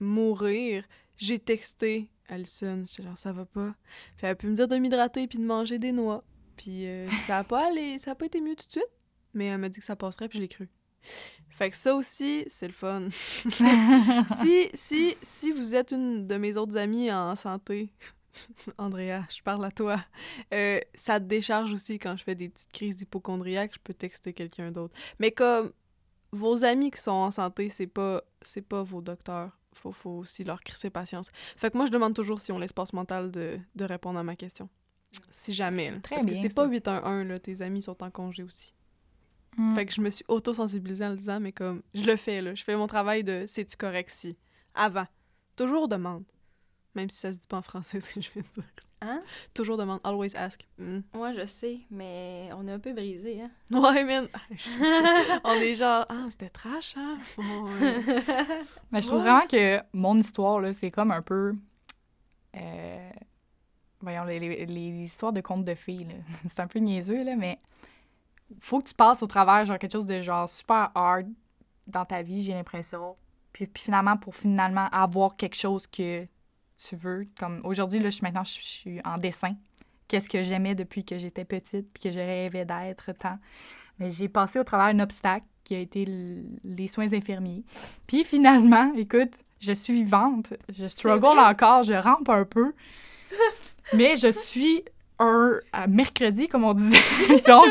[0.00, 0.84] mourir,
[1.16, 2.84] j'ai texté Alison.
[2.86, 3.74] J'étais genre, ça va pas.
[4.16, 6.24] Puis elle a pu me dire de m'hydrater puis de manger des noix.
[6.56, 8.90] Puis euh, ça a pas allé, ça a pas été mieux tout de suite.
[9.34, 10.68] Mais elle m'a dit que ça passerait puis je l'ai cru.
[11.50, 13.08] Fait que ça aussi, c'est le fun.
[13.10, 17.92] si, si, si vous êtes une de mes autres amies en santé,
[18.78, 20.04] Andrea, je parle à toi,
[20.52, 24.32] euh, ça te décharge aussi quand je fais des petites crises d'hypochondriaque, je peux texter
[24.32, 24.94] quelqu'un d'autre.
[25.18, 25.72] Mais comme
[26.32, 29.56] vos amis qui sont en santé, c'est pas c'est pas vos docteurs.
[29.74, 31.30] Faut, faut aussi leur crisser patience.
[31.56, 34.36] Fait que moi, je demande toujours si on l'espace mental de, de répondre à ma
[34.36, 34.68] question.
[35.30, 35.90] Si jamais.
[35.90, 35.98] là.
[36.00, 36.54] très Parce que bien, c'est ça.
[36.54, 37.38] pas 811, là.
[37.38, 38.74] Tes amis sont en congé aussi.
[39.56, 39.74] Mm.
[39.74, 42.54] Fait que je me suis auto-sensibilisée en le disant, mais comme, je le fais, là.
[42.54, 44.36] Je fais mon travail de c'est-tu correct si?
[44.74, 45.06] Avant.
[45.56, 46.24] Toujours demande.
[46.94, 48.70] Même si ça se dit pas en français, ce que je viens de dire.
[49.02, 49.22] Hein?
[49.52, 50.00] Toujours demande.
[50.04, 50.66] Always ask.
[50.78, 51.00] Mm.
[51.14, 53.50] Moi, je sais, mais on est un peu brisé, hein?
[53.70, 54.28] Ouais, man.
[55.44, 57.18] on est genre, ah, c'était trash, hein?
[57.36, 58.00] Bon, euh,
[58.92, 59.24] Mais je trouve Ouais.
[59.24, 61.54] vraiment que mon histoire, là, c'est comme un peu.
[62.56, 63.10] euh,
[64.00, 66.14] voyons, les, les- les histoires de contes de filles, là.
[66.48, 67.58] c'est un peu niaiseux, là, mais
[68.60, 71.26] faut que tu passes au travers, genre, quelque chose de genre super hard
[71.86, 73.16] dans ta vie, j'ai l'impression.
[73.52, 76.26] Puis, puis finalement, pour finalement avoir quelque chose que
[76.76, 77.26] tu veux.
[77.38, 79.54] Comme aujourd'hui, là, je suis maintenant, je suis en dessin.
[80.08, 83.38] Qu'est-ce que j'aimais depuis que j'étais petite, puis que je rêvais d'être tant.
[83.98, 86.06] Mais j'ai passé au travers un obstacle qui a été
[86.64, 87.64] les soins infirmiers.
[88.06, 90.52] Puis finalement, écoute, je suis vivante.
[90.68, 92.72] Je struggle encore, je rampe un peu.
[93.94, 94.84] Mais je suis
[95.18, 96.98] un à mercredi, comme on disait.
[97.46, 97.66] Donc,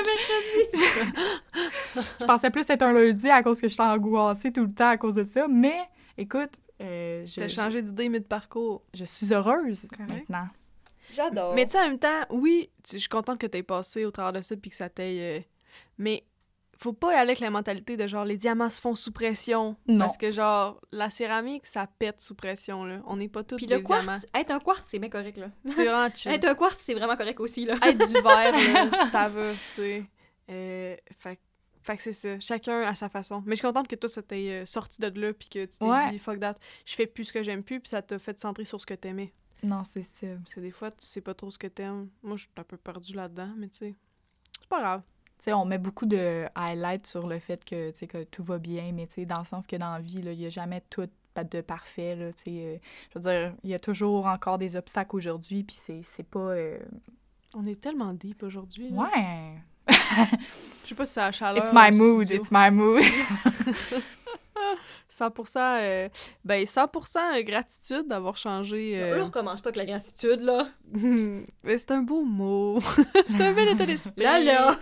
[1.96, 4.98] je pensais plus être un lundi à cause que j'étais angoissée tout le temps à
[4.98, 5.48] cause de ça.
[5.48, 5.82] Mais,
[6.18, 6.52] écoute,
[6.82, 8.84] euh, je, T'as changé d'idée mid-parcours.
[8.94, 10.10] je suis heureuse Correct.
[10.30, 10.48] maintenant.
[11.14, 11.54] J'adore.
[11.54, 14.34] Mais tu sais, en même temps, oui, je suis contente que t'aies passé au travers
[14.34, 15.20] de ça puis que ça t'aille.
[15.22, 15.40] euh,
[15.98, 16.24] Mais
[16.78, 19.76] faut pas y aller avec la mentalité de genre les diamants se font sous pression.
[19.88, 20.00] Non.
[20.00, 23.02] Parce que genre la céramique, ça pète sous pression là.
[23.06, 24.18] On n'est pas tous Puis des le quartz, diamants.
[24.34, 25.48] être un quartz, c'est bien correct, là.
[25.68, 26.32] C'est vraiment chill.
[26.32, 27.76] Être un quartz, c'est vraiment correct aussi, là.
[27.86, 28.52] Être du verre,
[28.92, 30.04] là, ça va, tu sais.
[30.50, 31.40] Euh, fait,
[31.84, 32.40] fait que c'est ça.
[32.40, 33.44] Chacun à sa façon.
[33.46, 35.78] Mais je suis contente que toi, ça t'ait euh, sorti de là puis que tu
[35.78, 36.12] t'es Ouais.
[36.12, 36.56] dit fuck that,
[36.86, 38.86] je fais plus ce que j'aime plus puis ça t'a fait te centrer sur ce
[38.86, 39.34] que t'aimais.
[39.64, 40.28] Non, c'est ça.
[40.58, 42.10] Des fois, tu sais pas trop ce que t'aimes.
[42.22, 43.96] Moi, je suis un peu perdue là-dedans, mais tu sais,
[44.60, 45.02] c'est pas grave.
[45.40, 48.44] Tu sais, on met beaucoup de highlights sur le fait que, tu sais, que tout
[48.44, 50.46] va bien, mais tu sais, dans le sens que dans la vie, là, il n'y
[50.46, 52.50] a jamais tout de parfait, là, tu sais.
[52.50, 52.78] euh,
[53.14, 56.40] je veux dire, il y a toujours encore des obstacles aujourd'hui, puis c'est pas...
[56.40, 56.78] euh,
[57.56, 58.90] On est tellement deep aujourd'hui.
[58.92, 59.56] Ouais!
[60.84, 61.64] Je sais pas si c'est la chaleur.
[61.64, 62.42] It's my mood, studio.
[62.44, 63.04] it's my mood!
[65.10, 66.10] 100%, euh,
[66.44, 68.94] ben 100% gratitude d'avoir changé.
[69.00, 70.68] euh, Là, on recommence pas avec la gratitude, là.
[70.94, 72.80] mais c'est un beau mot.
[73.28, 74.14] c'est un bel état d'esprit.
[74.18, 74.76] Là, là.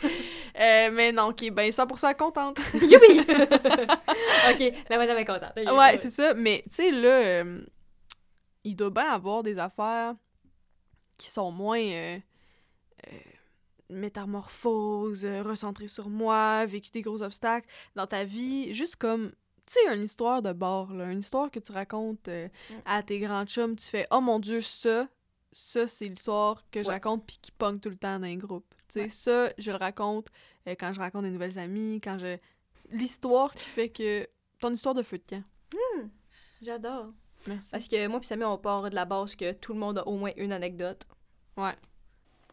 [0.59, 2.59] Euh, mais non, ok, ben 100% contente.
[2.73, 3.19] Youpi!
[3.19, 5.51] ok, la madame est contente.
[5.57, 6.33] Ok, ouais, c'est ça.
[6.33, 7.61] Mais tu sais, là, euh,
[8.63, 10.13] il doit bien avoir des affaires
[11.17, 12.19] qui sont moins euh, euh,
[13.91, 18.73] métamorphoses, euh, recentrées sur moi, vécu des gros obstacles dans ta vie.
[18.73, 19.31] Juste comme,
[19.65, 22.73] tu sais, une histoire de bord, là, une histoire que tu racontes euh, Mm.
[22.85, 23.75] à tes grands chums.
[23.75, 25.07] Tu fais, oh mon Dieu, ça,
[25.51, 26.93] ça, c'est l'histoire que je Ouais.
[26.95, 28.73] raconte puis qui pogne tout le temps dans un groupe.
[28.87, 29.09] Tu sais, Ouais.
[29.09, 30.27] ça, je le raconte
[30.67, 32.37] euh, quand je raconte des nouvelles amies, quand je.
[32.89, 34.27] L'histoire qui fait que.
[34.59, 35.43] Ton histoire de feu de camp.
[36.61, 37.07] J'adore.
[37.47, 37.71] Merci.
[37.71, 40.07] Parce que moi puis Samir, on part de la base que tout le monde a
[40.07, 41.07] au moins une anecdote.
[41.57, 41.75] Ouais.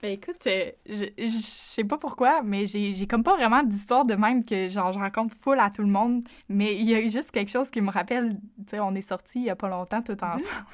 [0.00, 4.04] Ben écoute, euh, je, je sais pas pourquoi, mais j'ai j'ai comme pas vraiment d'histoire
[4.06, 7.00] de même que genre je raconte full à tout le monde, mais il y a
[7.08, 8.40] juste quelque chose qui me rappelle, tu
[8.70, 10.68] sais, on est sortis il y a pas longtemps tout ensemble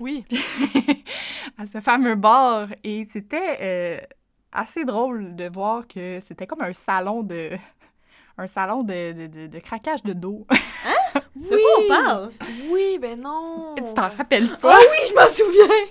[0.00, 0.24] Oui.
[1.58, 4.00] à ce fameux bar et c'était euh,
[4.52, 7.52] assez drôle de voir que c'était comme un salon de
[8.36, 10.46] un salon de, de, de, de craquage de dos.
[11.34, 12.32] De quoi on parle?
[12.70, 13.74] Oui, ben non.
[13.76, 14.78] tu t'en rappelles Ah pas?
[14.78, 15.86] oui, je m'en souviens!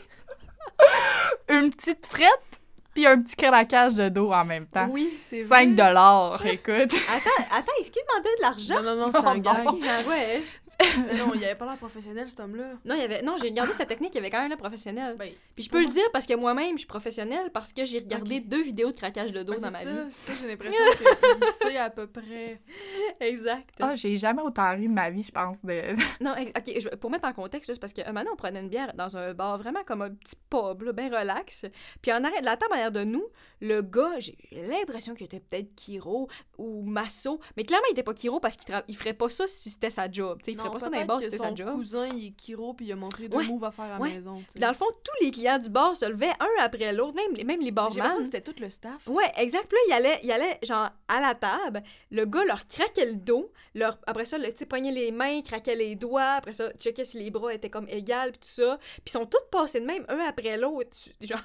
[1.50, 2.59] Une petite frette
[3.00, 4.88] puis un petit craquage de dos en même temps.
[4.92, 5.10] Oui.
[5.26, 6.94] C'est 5 dollars, écoute.
[7.10, 8.84] Attends, attends, est-ce qu'il demandait de l'argent?
[8.84, 9.64] Non, non, non, c'est un Non, gag.
[9.66, 9.80] non.
[9.80, 10.42] Ouais.
[10.82, 12.72] Mais non, il avait pas l'air professionnel, cet homme-là.
[12.86, 13.22] Non, il y avait...
[13.22, 15.16] non j'ai regardé sa technique, il y avait quand même un professionnel.
[15.20, 18.00] Ben, Puis je peux le dire parce que moi-même, je suis professionnelle parce que j'ai
[18.00, 20.10] regardé deux vidéos de craquage de dos dans ma ça, vie.
[20.12, 22.62] ça, j'ai l'impression qu'il sait à peu près.
[23.20, 23.70] Exact.
[23.82, 25.58] Ah, j'ai jamais autant ri de ma vie, je pense.
[25.64, 25.82] De...
[26.22, 28.70] Non, ok, je- pour mettre en contexte, juste parce que un moment, on prenait une
[28.70, 31.66] bière dans un bar vraiment comme un petit pub, là, bien relax.
[32.02, 33.26] Puis en arrière de la table arrière de nous,
[33.62, 36.28] le gars, j'ai l'impression qu'il était peut-être Kiro
[36.58, 39.70] ou Masso, mais clairement, il était pas Kiro parce qu'il il ferait pas ça si
[39.70, 40.40] c'était sa job.
[40.42, 41.76] Tu sais, il ferait Non, pas ça dans les bars si c'était son sa job.
[41.76, 44.00] cousin, il est Kiro, puis il a montré deux Ouais, moves à faire à la
[44.00, 44.14] ouais.
[44.16, 44.44] maison.
[44.56, 47.44] dans le fond, tous les clients du bar se levaient un après l'autre, même, les-
[47.44, 48.20] même les J'ai l'impression barman.
[48.20, 49.08] que c'était tout le staff.
[49.08, 49.68] Ouais, exact.
[49.68, 53.16] Puis là, il allait, il allait, genre, à la table, le gars leur craquait le
[53.16, 57.18] dos, leur, après ça, le, pognait les mains, craquait les doigts, après ça, checkait si
[57.20, 58.78] les bras étaient comme égales, puis tout ça.
[58.80, 61.40] Puis ils sont tous passés de même, un après l'autre, genre...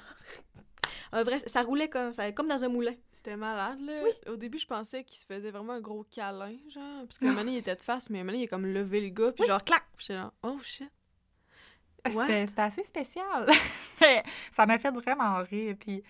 [1.11, 2.93] Un vrai, ça roulait comme, ça, comme dans un moulin.
[3.13, 4.03] C'était malade, là.
[4.31, 7.05] Au début, je pensais qu'il se faisait vraiment un gros câlin, genre.
[7.05, 9.31] Parce que moment il était de face, mais moment il a comme levé le gars,
[9.31, 9.83] puis genre, clac!
[9.97, 10.91] Puis j'étais genre, oh shit.
[12.07, 13.49] C'était assez spécial.
[14.55, 15.75] ça m'a fait vraiment rire.
[15.79, 16.03] Puis,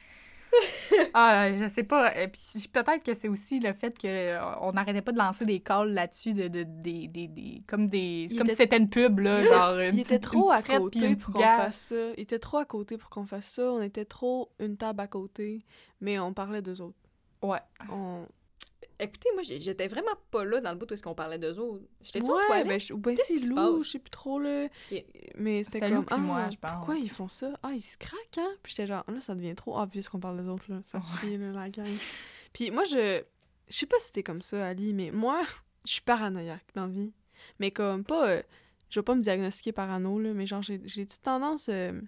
[1.14, 2.16] ah, je sais pas.
[2.22, 2.41] Et puis
[2.72, 6.47] peut-être que c'est aussi le fait qu'on n'arrêtait pas de lancer des calls là-dessus, de,
[6.47, 9.82] de, des- comme des, Il comme était- si c'était une pub là, genre.
[9.82, 11.95] Il était trop à côté pour qu'on fasse ça.
[12.18, 13.64] Il était trop à côté pour qu'on fasse ça.
[13.72, 15.66] On était trop une table à côté,
[16.01, 16.97] mais on parlait d'eux autres.
[17.41, 17.60] Ouais.
[17.91, 18.26] On...
[19.00, 21.84] Écoutez, moi, j'étais vraiment pas là dans le bout où est-ce qu'on parlait d'eux autres.
[22.02, 22.68] J'étais-tu aux ouais, toilettes?
[22.68, 23.86] ben, je- ou ben Qu'est-ce c'est qui se Lou, passe?
[23.86, 24.66] je sais plus trop, là.
[24.91, 25.04] Ok.
[25.36, 27.04] Mais c'était comme, puis ah, moi, je pourquoi pense.
[27.04, 27.60] ils font ça?
[27.64, 28.52] Ah, ils se craquent, hein?
[28.64, 30.80] Puis j'étais genre, là, ça devient trop obvious qu'on parle des autres, là.
[30.86, 31.91] Ça suffit, là, la gang.
[32.54, 33.24] Puis moi, je...
[33.68, 35.41] Je sais pas si t'es comme ça, Ali, mais moi,
[35.86, 37.12] je suis paranoïaque dans la vie.
[37.60, 38.30] Mais comme, pas...
[38.30, 38.43] euh,
[38.89, 42.00] Je vais pas me diagnostiquer parano, là, mais genre, j'ai j'ai des petites tendances euh,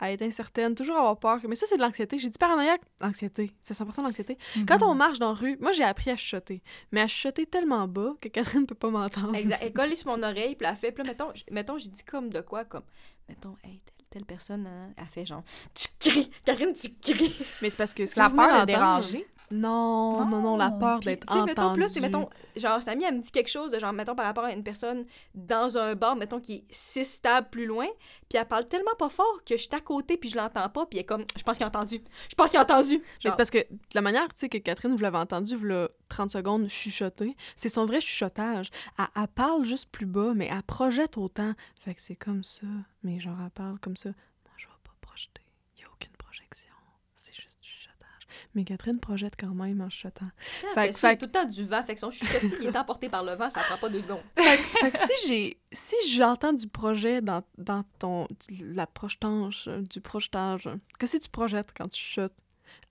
[0.00, 1.38] à être incertaine, toujours avoir peur.
[1.48, 2.18] Mais ça, c'est de l'anxiété.
[2.18, 3.50] J'ai dit paranoïaque, anxiété.
[3.60, 4.38] C'est 100% d'anxiété.
[4.66, 4.98] Quand on Mhm.
[4.98, 6.62] marche dans la rue, moi, j'ai appris à chuchoter.
[6.92, 9.34] Mais à chuchoter tellement bas que Catherine peut pas m'entendre.
[9.34, 9.58] Exact.
[9.62, 10.92] Elle colle sur mon oreille, puis elle fait.
[10.92, 12.84] Puis là, mettons, mettons j'ai dit comme de quoi, comme.
[13.28, 15.42] Mettons, hey, telle, telle personne, hein, elle fait genre.
[15.74, 16.30] Tu cries!
[16.44, 17.36] Catherine, tu cries!
[17.60, 19.26] Mais c'est parce que ce que La peur d'entendre- déranger.
[19.50, 23.20] Non, non, non, la peur d'être tu sais, mettons, c'est, mettons, genre, Samy, elle me
[23.20, 26.40] dit quelque chose de genre, mettons, par rapport à une personne dans un bar, mettons,
[26.40, 27.86] qui est six tables plus loin,
[28.28, 30.86] puis elle parle tellement pas fort que je suis à côté, puis je l'entends pas,
[30.86, 32.02] puis elle est comme, je pense qu'il a entendu.
[32.28, 33.02] Je pense qu'il a entendu.
[33.24, 35.64] Mais c'est parce que de la manière, tu sais, que Catherine, vous l'avez entendu, vous
[35.64, 38.70] l'avez 30 secondes chuchoter, c'est son vrai chuchotage.
[38.98, 41.54] Elle, elle parle juste plus bas, mais elle projette autant.
[41.80, 42.66] Fait que c'est comme ça.
[43.02, 44.10] Mais genre, elle parle comme ça.
[44.10, 45.42] Moi, je vais pas projeter.
[45.76, 46.74] Il y a aucune projection.
[47.14, 48.26] C'est juste du chuchotage.
[48.54, 50.30] Mais Catherine projette quand même en chuchotant.
[50.74, 53.08] fait fait fait tout le temps du vent, fait que son chuchotis, il est emporté
[53.08, 54.22] par le vent, ça prend pas deux secondes.
[54.36, 58.26] fait, que- fait que si j'ai si j'entends du projet dans, dans ton
[58.60, 60.68] la projetage du projetage
[60.98, 62.36] qu'est-ce que tu projettes quand tu chuchotes?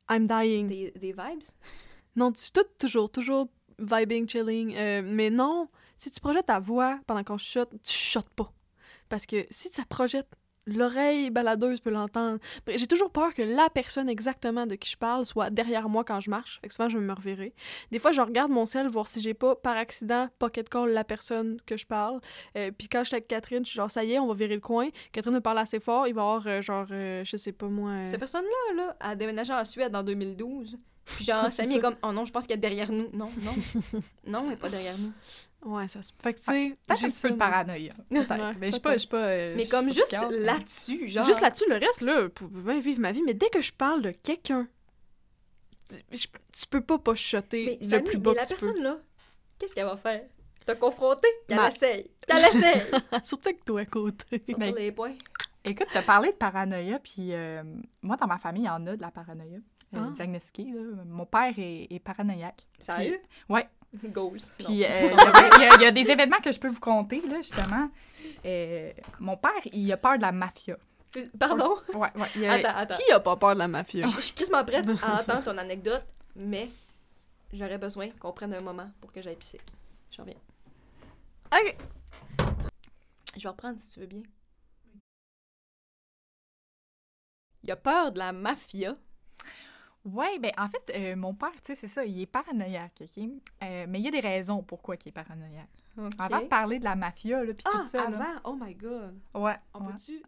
[0.10, 1.44] I'm dying Des, des vibes?
[2.16, 3.48] Non, tu tout toujours, toujours
[3.80, 4.76] vibing, chilling.
[4.76, 8.52] euh, mais non, si tu projettes ta voix pendant qu'on chuchote, tu chuchotes pas.
[9.10, 10.28] Parce que si ça projette,
[10.68, 12.40] l'oreille baladeuse peut l'entendre.
[12.68, 16.20] J'ai toujours peur que la personne exactement de qui je parle soit derrière moi quand
[16.20, 16.60] je marche.
[16.62, 17.54] Fait que souvent, je vais me revirer.
[17.92, 21.04] Des fois, je regarde mon sel voir si j'ai pas, par accident, pocket call la
[21.04, 22.20] personne que je parle.
[22.56, 24.34] Euh, Puis quand je suis avec Catherine, je suis genre, ça y est, on va
[24.34, 24.90] virer le coin.
[25.12, 26.08] Catherine me parle assez fort.
[26.08, 28.06] Il va y avoir, euh, genre, euh, je sais pas moi...
[28.06, 30.78] Cette personne-là, là, a déménagé en Suède en 2012.
[31.06, 33.10] Puis genre, Samy est comme, oh non, je pense qu'elle est derrière nous.
[33.14, 33.54] Non, non.
[34.28, 35.14] non, elle est pas derrière nous.
[35.68, 36.12] Ouais, ça se...
[36.22, 37.92] Fait que, tu sais, Peut-être j'ai un petit peu de paranoïa.
[38.10, 38.58] Peut-être.
[38.60, 38.96] Mais je suis pas.
[39.10, 41.26] pas euh, Mais comme pas juste mais- là-dessus, genre.
[41.26, 44.02] Juste là-dessus, le reste, là, pour bien vivre ma vie, mais dès que je parle
[44.02, 44.68] de quelqu'un,
[45.90, 48.82] tu, peux pas pas chuchoter Mais, le Samy, plus mais bas la que tu personne,
[48.84, 48.98] là,
[49.58, 50.24] qu'est-ce qu'elle va faire?
[50.66, 51.28] T'as confronté?
[51.48, 52.12] Qu'elle Ma- essaye.
[52.28, 52.82] Qu'elle essaye.
[52.92, 53.18] peux.
[53.24, 54.26] Surtout avec toi à côté.
[54.38, 55.14] Sortir Mais- les points.
[55.64, 57.64] Écoute, t'as parlé de paranoïa, puis euh,
[58.02, 59.58] moi, dans ma famille, il y en a de la paranoïa.
[59.58, 60.12] euh, Ah.
[60.16, 61.04] diagnostiquée, là.
[61.06, 62.68] Mon père est, est paranoïaque.
[62.80, 63.20] Sérieux?
[63.50, 63.68] Ouais.
[63.94, 64.38] Goals.
[64.60, 65.10] Puis euh,
[65.58, 67.90] il y, a- y des événements que je peux vous conter, là, justement.
[68.46, 70.78] Euh, mon père, il a peur de la mafia.
[71.40, 71.70] Pardon?
[71.94, 72.28] Ouais, ouais.
[72.36, 72.96] il a- Attends, attends.
[72.98, 74.06] Qui a pas peur de la mafia?
[74.06, 76.04] Je je suis crissement prête à entendre ton anecdote,
[76.36, 76.70] mais
[77.54, 79.60] j'aurais besoin qu'on prenne un moment pour que j'aille pisser.
[80.12, 80.36] Je reviens.
[81.54, 81.78] Ok.
[83.38, 84.22] Je vais reprendre si tu veux bien.
[87.64, 88.96] Il a peur de la mafia.
[90.08, 93.18] Ouais, ben en fait, euh, mon père, tu sais, c'est ça, il est paranoïaque, OK?
[93.64, 95.68] Euh, mais il y a des raisons pourquoi il est paranoïaque.
[96.20, 98.18] Avant de parler de la mafia, là, puis Ah, tout ça, là.
[98.18, 98.40] avant?
[98.46, 99.20] Oh my god.
[99.34, 99.94] Ouais, On ouais.
[99.94, 100.24] peut-tu...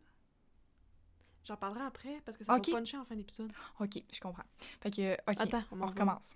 [1.46, 2.70] J'en parlerai après, parce que ça Ok.
[2.70, 3.52] va puncher en fin d'épisode.
[3.80, 4.44] OK, je comprends.
[4.82, 6.36] Fait que, OK, Attends, on on m'en recommence.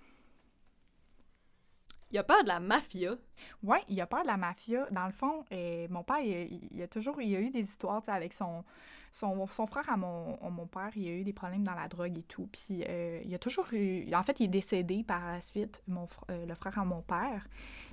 [2.14, 3.16] Il a peur de la mafia.
[3.64, 4.86] Ouais, il a peur de la mafia.
[4.92, 8.04] Dans le fond, euh, mon père, il, il a toujours il a eu des histoires
[8.08, 8.64] avec son,
[9.12, 10.92] son, son frère à mon, mon père.
[10.96, 12.48] Il a eu des problèmes dans la drogue et tout.
[12.52, 14.14] Puis euh, a toujours eu.
[14.14, 17.48] En fait, il est décédé par la suite, mon, euh, le frère à mon père.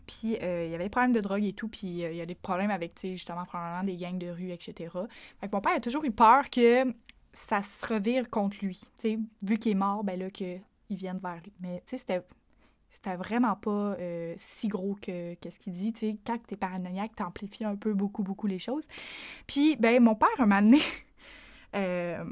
[0.06, 1.68] Puis euh, il y avait des problèmes de drogue et tout.
[1.68, 4.90] Puis euh, il y a des problèmes avec, justement, probablement des gangs de rue, etc.
[5.40, 6.92] Fait que mon père a toujours eu peur que
[7.32, 8.80] ça se revire contre lui.
[8.80, 11.52] Tu sais, vu qu'il est mort, ben là, qu'ils viennent vers lui.
[11.60, 12.22] Mais tu sais, c'était
[12.90, 15.92] c'était vraiment pas euh, si gros que, que ce qu'il dit.
[15.92, 18.84] Tu sais, quand t'es paranoïaque, t'amplifies un peu beaucoup, beaucoup les choses.
[19.46, 20.80] Puis, ben, mon père, un moment donné,
[21.76, 22.24] euh,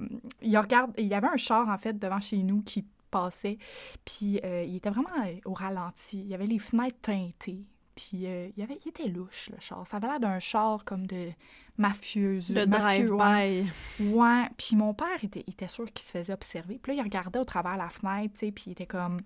[0.42, 3.58] il regarde, il y avait un char, en fait, devant chez nous qui passait.
[4.04, 5.08] Puis, euh, il était vraiment
[5.44, 6.20] au ralenti.
[6.20, 7.64] Il y avait les fenêtres teintées.
[7.94, 9.86] Puis, il, y avait, il était louche, le char.
[9.86, 11.30] Ça avait l'air d'un char comme de
[11.78, 12.50] mafieuse.
[12.50, 13.64] Le mafieux, ouais.
[13.64, 14.12] drive-by.
[14.12, 16.78] Ouais, puis mon père était, il était sûr qu'il se faisait observer.
[16.82, 19.20] Puis là, il regardait au travers la fenêtre, tu sais, puis il était comme...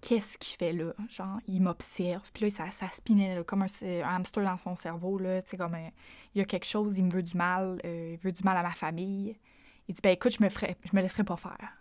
[0.00, 0.92] Qu'est-ce qu'il fait là?
[1.08, 2.30] Genre, il m'observe.
[2.32, 5.42] Puis là, ça, ça spinait là, comme un, un hamster dans son cerveau, là.
[5.42, 5.74] Tu sais, comme...
[5.74, 5.88] euh,
[6.34, 8.56] il y a quelque chose, il me veut du mal, euh, il veut du mal
[8.56, 9.36] à ma famille.
[9.88, 11.72] Il dit, ben écoute, je me ferai, je me laisserai pas faire.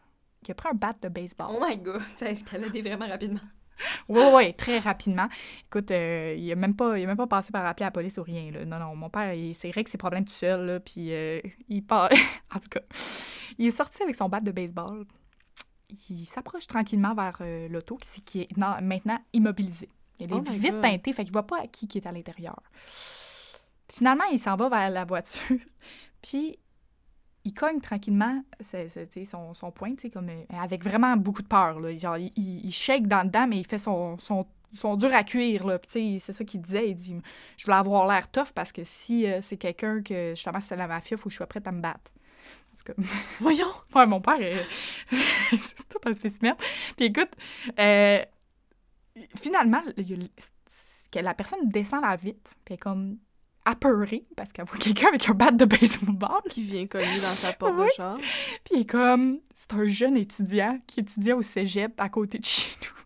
[0.47, 1.47] Il a pris un bat de baseball.
[1.51, 3.41] Oh my god, ça escaladé vraiment rapidement.
[4.09, 5.27] Oui, oui, très rapidement.
[5.67, 8.17] Écoute, euh, il a même pas, il a même pas passé par appeler la police
[8.17, 8.49] ou rien.
[8.51, 8.65] Là.
[8.65, 11.39] Non, non, mon père, il s'est réglé ses problèmes tout seul, là, puis euh,
[11.69, 12.09] il part...
[12.55, 12.79] en tout cas,
[13.59, 15.05] il est sorti avec son bat de baseball.
[16.09, 19.89] Il s'approche tranquillement vers euh, l'auto qui, qui est non, maintenant immobilisée.
[20.19, 20.81] Il est Oh my vite God.
[20.81, 22.61] teinté, fait qu'il voit pas qui qui est à l'intérieur.
[23.89, 25.59] Finalement, il s'en va vers la voiture,
[26.21, 26.59] puis
[27.47, 31.79] il cogne tranquillement son, son poing, comme, euh, avec vraiment beaucoup de peur.
[31.79, 31.95] Là.
[31.95, 35.79] Genre, il, shake dans le dedans, mais il fait son, son, son dur à cuire.
[35.87, 36.89] C'est ça qu'il disait.
[36.89, 37.15] Il dit
[37.57, 40.87] Je voulais avoir l'air tough parce que si euh, c'est quelqu'un que justement c'est la
[40.87, 42.11] mafia, il faut que je sois prête à me battre.
[42.77, 43.01] Tout cas,
[43.39, 43.71] Voyons.
[43.95, 44.65] Ouais, mon père, est-
[45.59, 46.55] c'est tout un spécimen.
[46.95, 47.31] Puis écoute,
[47.79, 48.21] euh,
[49.35, 49.81] finalement,
[51.11, 53.17] que la personne descend la vitre, puis elle est comme
[53.65, 56.41] apeurée parce qu'elle voit quelqu'un avec un bat de baseball.
[56.49, 58.17] Qui vient cogner dans sa porte de char.
[58.63, 62.69] Puis est comme, c'est un jeune étudiant qui étudiait au cégep à côté de chez
[62.81, 62.96] nous.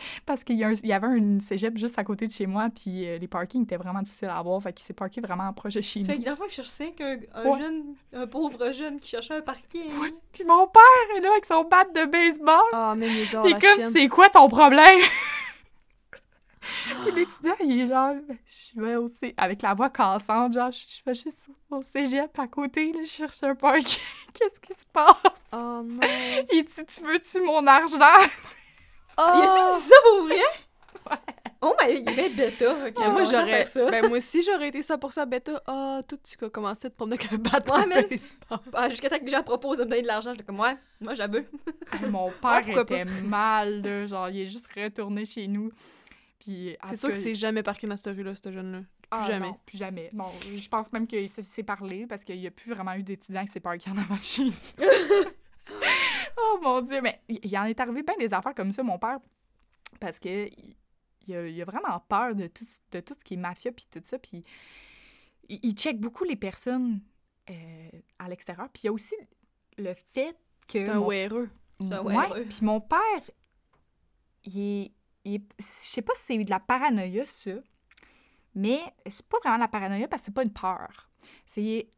[0.26, 2.46] Parce qu'il y, a un- il y avait un cégep juste à côté de chez
[2.46, 5.52] moi, puis euh, les parkings étaient vraiment difficiles à avoir, fait qu'il s'est parké vraiment
[5.52, 6.18] proche de chez Fait nous.
[6.20, 7.58] que dans le fond, il cherchait qu'un un Ouais.
[7.60, 9.90] jeune, un pauvre jeune qui cherchait un parking.
[10.32, 12.58] Puis mon père est là avec son bat de baseball.
[12.72, 15.00] Ah, mais il est genre T'es la comme, c'est quoi ton problème?
[16.60, 18.14] Puis l'étudiant, il est genre,
[18.74, 22.46] je vais aussi, avec la voix cassante, genre, je je vais juste au cégep à
[22.46, 23.98] côté, là, je cherche un parking.
[24.34, 25.16] Qu'est-ce qui se passe?
[25.52, 26.00] Oh non.
[26.52, 27.96] Il dit, tu veux-tu mon argent?
[29.22, 29.38] Oh.
[29.38, 30.36] Y a-tu dit ça pour vrai?
[31.62, 32.72] Oh, mais il est bêta.
[32.72, 33.66] ok, Ah, on moi, j'aurais.
[33.66, 33.84] ça.
[33.90, 35.62] Ben, moi aussi, j'aurais été ça pour ça, bêta.
[35.66, 38.08] Ah, toi, tu as commencé à te promener avec un bâton Ouais, mais-.
[38.72, 40.74] Ah, Jusqu'à temps que les gens proposent de me donner de l'argent, j'étais comme, ouais,
[41.02, 41.44] moi, j'avoue.
[42.08, 45.70] Mon père était mal, là, genre, il est juste retourné chez nous.
[46.38, 48.78] Puis, C'est sûr que c'est jamais parqué dans cette rue-là, ce jeune-là.
[48.78, 49.48] Plus Ah, jamais.
[49.48, 50.08] non, plus jamais.
[50.14, 50.24] Bon,
[50.58, 53.44] je pense même qu'il s'est- s'est parlé parce qu'il n'y a plus vraiment eu d'étudiants
[53.44, 54.52] qui s'est parqué en avant de chez nous.
[56.42, 59.18] oh mon Dieu, mais il en est arrivé bien des affaires comme ça, mon père,
[59.98, 60.48] parce que
[61.26, 63.70] il, a, il a vraiment peur de tout, ce- de tout ce qui est mafia
[63.72, 64.42] puis tout ça, puis
[65.48, 67.00] il, il check beaucoup les personnes
[67.50, 69.14] euh, à l'extérieur, puis il y a aussi
[69.78, 70.36] le fait
[70.68, 70.78] que...
[70.78, 71.06] C'est un mon-.
[71.80, 72.98] C'est un Ouais, puis mon père,
[74.44, 74.92] il est,
[75.24, 77.52] il est- Je sais pas si c'est de la paranoïa, ça,
[78.54, 81.08] mais c'est pas vraiment de la paranoïa parce que c'est pas une peur.
[81.46, 81.88] C'est...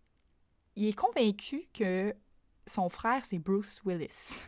[0.75, 2.15] Il est convaincu que
[2.67, 4.41] son frère, c'est Bruce Willis.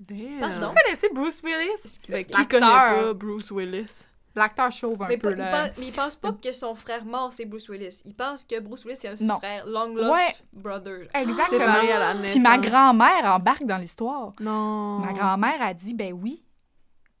[0.00, 2.00] Vous connaissez Bruce Willis?
[2.08, 4.04] Ben, qui connaît pas Bruce Willis?
[4.34, 5.66] L'acteur chauve un Mais, peu, pas- il là.
[5.68, 8.00] pense, mais il pense pas que son frère mort, c'est Bruce Willis.
[8.06, 9.36] Il pense que Bruce Willis, c'est un Non.
[9.38, 10.34] frère long lost Ouais.
[10.54, 11.06] brother.
[11.12, 11.66] Exactement.
[11.66, 12.30] À la naissance.
[12.30, 14.32] Puis ma grand-mère embarque dans l'histoire.
[14.40, 15.00] Non.
[15.00, 16.42] Ma grand-mère a dit, ben oui,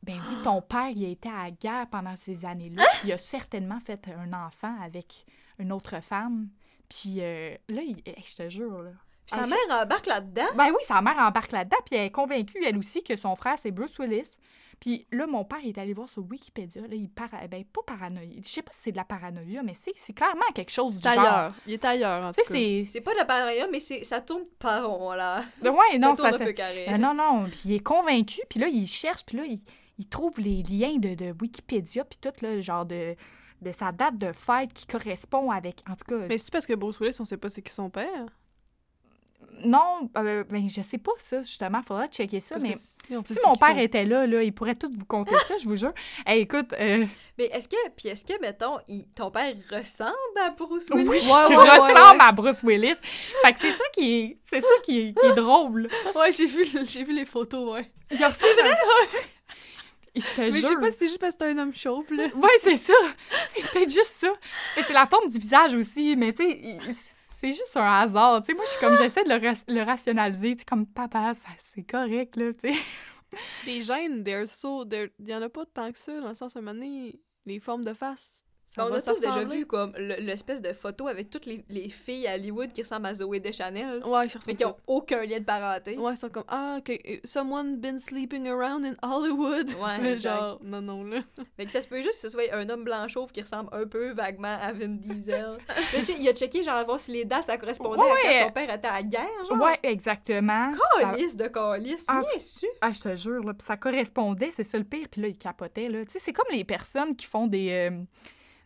[0.02, 2.82] ben oui, ton père, il a été à la guerre pendant ces années-là.
[3.00, 5.26] puis Il a certainement fait un enfant avec
[5.58, 6.48] une autre femme.
[6.88, 8.90] Puis euh, là, il- je te jure, là.
[9.26, 10.46] Puis sa Ah, mère embarque là-dedans.
[10.56, 13.56] Ben oui, sa mère embarque là-dedans, puis elle est convaincue, elle aussi, que son frère,
[13.58, 14.36] c'est Bruce Willis.
[14.80, 17.46] Puis là, mon père est allé voir sur Wikipédia, là, il para...
[17.46, 20.42] ben pas paranoïa, je sais pas si c'est de la paranoïa, mais c'est c'est clairement
[20.54, 21.24] quelque chose du C'est genre.
[21.24, 21.54] ailleurs.
[21.68, 22.58] Il est ailleurs, en Tu tout sais, cas.
[22.58, 22.84] c'est...
[22.92, 25.44] C'est pas de la paranoïa, mais c'est- ça tourne pas rond, là.
[25.60, 26.34] Ben ouais, non, ça tourne ça...
[26.36, 26.86] un ça- peu carré.
[26.88, 29.60] Ben non, non, puis il est convaincu, puis là, il cherche, puis là, il,
[29.98, 33.14] il trouve les liens de, de Wikipédia, puis tout, là, genre de,
[33.60, 36.26] de sa date de fête qui correspond avec, en tout cas...
[36.28, 38.26] Mais c'est parce que Bruce Willis, on sait pas c'est qui son père?
[39.64, 42.72] Non, euh, ben je sais pas ça, justement, faudra checker ça, Parce mais...
[42.74, 42.98] si,
[43.34, 45.92] c'est mon père était là, là, il pourrait tout vous conter ça, je vous jure.
[46.26, 47.04] Hey, écoute, euh,
[47.38, 50.12] Mais est-ce que, puis est-ce que, mettons, il- ton père ressemble
[50.44, 51.08] à Bruce Willis?
[51.08, 52.24] oui, Ouais, il ouais, ouais, ressemble ouais.
[52.26, 52.94] à Bruce Willis.
[53.44, 55.88] Fait que c'est ça qui est, c'est ça qui est, qui est drôle.
[56.14, 57.90] Ouais, j'ai vu, j'ai vu les photos, ouais.
[58.10, 58.76] Il a ressemble à-
[60.14, 61.74] Et Je te Mais je sais pas si c'est juste parce que c'est un homme
[61.74, 62.24] chauve, là.
[62.34, 62.92] Ouais, c'est ça.
[63.54, 64.28] C'est peut-être juste ça.
[64.76, 66.94] Et c'est la forme du visage aussi, mais tu sais, il-
[67.42, 68.40] c'est juste un hasard.
[68.42, 70.52] Tu sais, moi, je suis comme, j'essaie de le, ra- rationaliser.
[70.52, 72.80] Tu sais, comme, papa, ça- c'est correct, là, tu sais.
[73.66, 74.84] Les gènes, they're so...
[74.90, 77.20] Il y en a pas tant que ça, dans le sens, à un moment donné,
[77.46, 78.41] les formes de face.
[78.78, 82.26] On a tous déjà vu comme le- l'espèce de photo avec toutes les, les filles
[82.26, 85.98] à Hollywood qui ressemblent à Zoé Deschanel, Ouais, mais qui ont aucun lien de parenté.
[85.98, 89.68] Ouais, ils sont comme Ah, ok, euh, someone been sleeping around in Hollywood.
[89.80, 91.20] Ouais, Mais genre, non, non, là.
[91.56, 93.68] Fait que ça se peut juste que ce soit un homme blanc chauve qui ressemble
[93.72, 95.58] un peu vaguement à Vin Diesel.
[95.92, 98.32] Mais tu sais, il a checké, genre, voir si les dates, ça correspondait Ouais, à
[98.40, 99.60] quand son père était à la guerre, genre.
[99.60, 100.70] Ouais, exactement.
[100.70, 102.66] Puis ça- Calice de calice, Ah, bien su.
[102.80, 105.36] Ah, je te jure, là, puis ça correspondait, c'est ça le pire, puis là, il
[105.36, 106.04] capotait, là.
[106.06, 108.02] Tu sais, c'est comme les personnes qui font des, euh,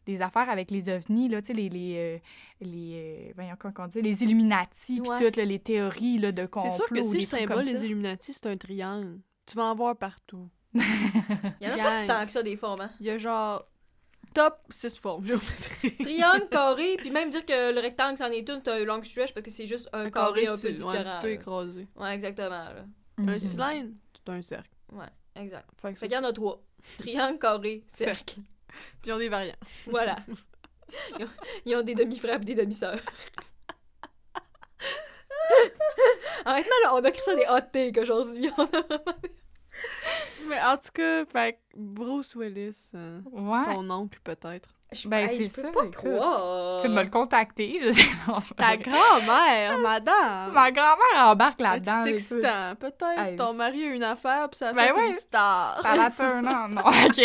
[0.07, 2.19] des affaires avec les ovnis, là, tu sais, les, les, euh,
[2.61, 2.93] les,
[3.29, 6.77] euh, voyons, comment on dit, les Illuminati, puis toutes, les théories, là, de complot, C'est
[6.77, 7.85] sûr que si des le trucs symbole comme des.
[7.85, 10.49] Illuminati, c'est un triangle, tu vas en voir partout.
[10.75, 10.83] Il
[11.61, 11.77] y en a
[12.07, 12.91] pas tant que ça, des formes, hein.
[13.01, 13.67] Il y a genre
[14.35, 15.99] top 6 formes géométriques.
[16.03, 19.33] Triangle, carré, puis même dire que le rectangle, c'en est une, c'est un long stretch
[19.33, 20.93] parce que c'est juste un, carré, un peu c'est- différent.
[20.93, 21.33] ouais, un petit peu là.
[21.35, 21.89] écrasé.
[21.97, 22.85] Ouais, exactement, là.
[23.19, 23.39] Un Mhm.
[23.39, 24.71] cylindre, c'est un cercle.
[24.93, 25.67] Ouais, exact.
[25.79, 26.63] Fait qu'il y en a trois.
[26.99, 28.41] Triangle, carré, cercle.
[29.03, 29.57] Puis ils ont des variants.
[29.91, 30.17] Voilà.
[31.19, 31.29] Ils ont,
[31.65, 33.01] ils ont des demi-frères et des demi-sœurs.
[36.45, 38.51] Honnêtement, là, on a créé ça des hot takes aujourd'hui.
[38.57, 39.05] On a-
[40.49, 43.65] Mais en tout cas, fait Bruce Willis, euh, Ouais.
[43.65, 44.69] ton oncle peut-être.
[44.93, 46.83] Je, Ben, hey, je peux ça, pas croire.
[46.83, 47.81] Tu me le contacter.
[48.57, 50.53] Ta grand-mère, madame!
[50.53, 52.03] Ma grand-mère embarque là-dedans.
[52.05, 52.75] C'est excitant.
[52.79, 55.07] Peut-être Hey, ton mari a une affaire puis ça a Ben fait ouais.
[55.09, 55.81] une star.
[55.83, 56.69] Ça la turn on.
[56.69, 57.23] Non, OK.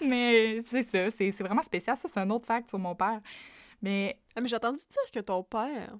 [0.00, 1.96] Mais c'est ça, c'est c'est vraiment spécial.
[1.96, 3.20] Ça, c'est un autre fact sur mon père.
[3.82, 5.94] Mais Ah, mais j'ai entendu dire que ton père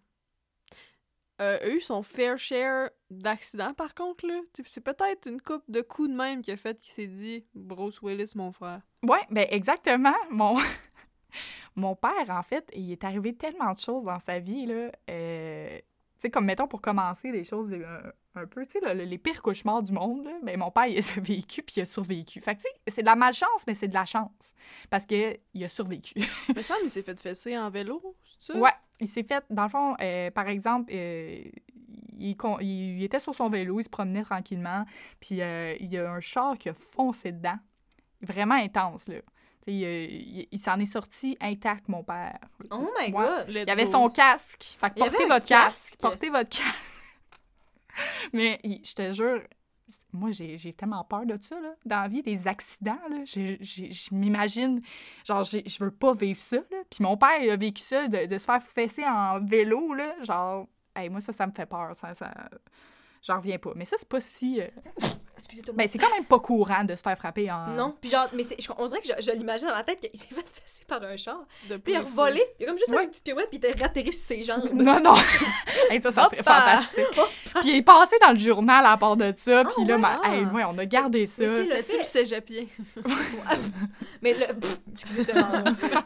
[1.40, 4.40] euh, a eu son fair share d'accidents, par contre, là.
[4.64, 8.00] C'est peut-être une coupe de coups de même qui a fait qu'il s'est dit «Bruce
[8.02, 10.14] Willis, mon frère Ouais, ben exactement.
[10.30, 10.56] Mon,
[11.76, 14.90] mon père, en fait, il est arrivé tellement de choses dans sa vie, là.
[15.10, 15.82] euh, Tu
[16.18, 19.42] sais, comme, mettons, pour commencer, des choses euh, un peu, tu sais, le- les pires
[19.42, 22.40] cauchemars du monde, là, ben, mon père, il a vécu, puis il a survécu.
[22.40, 24.54] Fait que, tu sais, c'est de la malchance, mais c'est de la chance.
[24.90, 26.14] Parce que il a survécu.
[26.54, 28.56] Mais ça, il s'est fait fesser en vélo, ça?
[28.56, 31.42] Ouais, il s'est fait, dans le fond, euh, par exemple, euh,
[32.18, 34.84] il, con- il- il était sur son vélo, il se promenait tranquillement,
[35.20, 37.58] puis euh, il y a un char qui a foncé dedans.
[38.20, 39.16] Vraiment intense, là.
[39.66, 39.82] Il,
[40.52, 42.38] il- s'en est sorti intact, mon père.
[42.70, 43.12] Oh my Ouais.
[43.12, 43.46] god!
[43.48, 44.76] Il avait son casque.
[44.78, 45.48] Fait que portez votre casque.
[45.48, 46.00] casque.
[46.00, 47.00] Portez votre casque.
[48.32, 49.40] Mais je te jure,
[50.12, 51.74] moi, j'ai tellement peur de ça, là.
[51.84, 53.24] Dans la vie, des accidents, là.
[53.24, 54.80] Je m'imagine,
[55.26, 56.78] genre, je veux pas vivre ça, là.
[56.90, 60.14] Puis mon père, il a vécu ça, de, de se faire fesser en vélo, là.
[60.22, 60.66] Genre,
[60.96, 61.94] hey, moi, ça, ça me fait peur.
[61.94, 62.32] Ça, ça...
[63.22, 63.72] J'en reviens pas.
[63.74, 64.60] Mais ça, c'est pas si...
[64.60, 64.68] euh,
[65.36, 67.68] Excusez tout le Ben, c'est quand même pas courant de se faire frapper en...
[67.68, 70.00] Non, puis genre, mais c'est, je- on dirait que je, je l'imagine dans ma tête
[70.00, 71.44] qu'il s'est fait fesser par un char.
[71.68, 73.04] De Puis il a revolé, il a comme juste Ouais.
[73.04, 74.68] une petite pirouette, puis il était ratterri sur ses jambes.
[74.72, 75.14] Non, non.
[75.90, 76.60] Hey, ça, ça serait Hoppa!
[76.60, 77.20] fantastique.
[77.60, 79.64] Puis il est passé dans le journal à part de ça.
[79.64, 80.34] Puis là, ouais, ma- ah.
[80.34, 81.42] hey, ouais, on a gardé ça.
[81.46, 82.64] Mais tu sais, le fait- cégepien?
[84.22, 84.54] Mais le.
[84.54, 85.34] pff, excusez, c'est.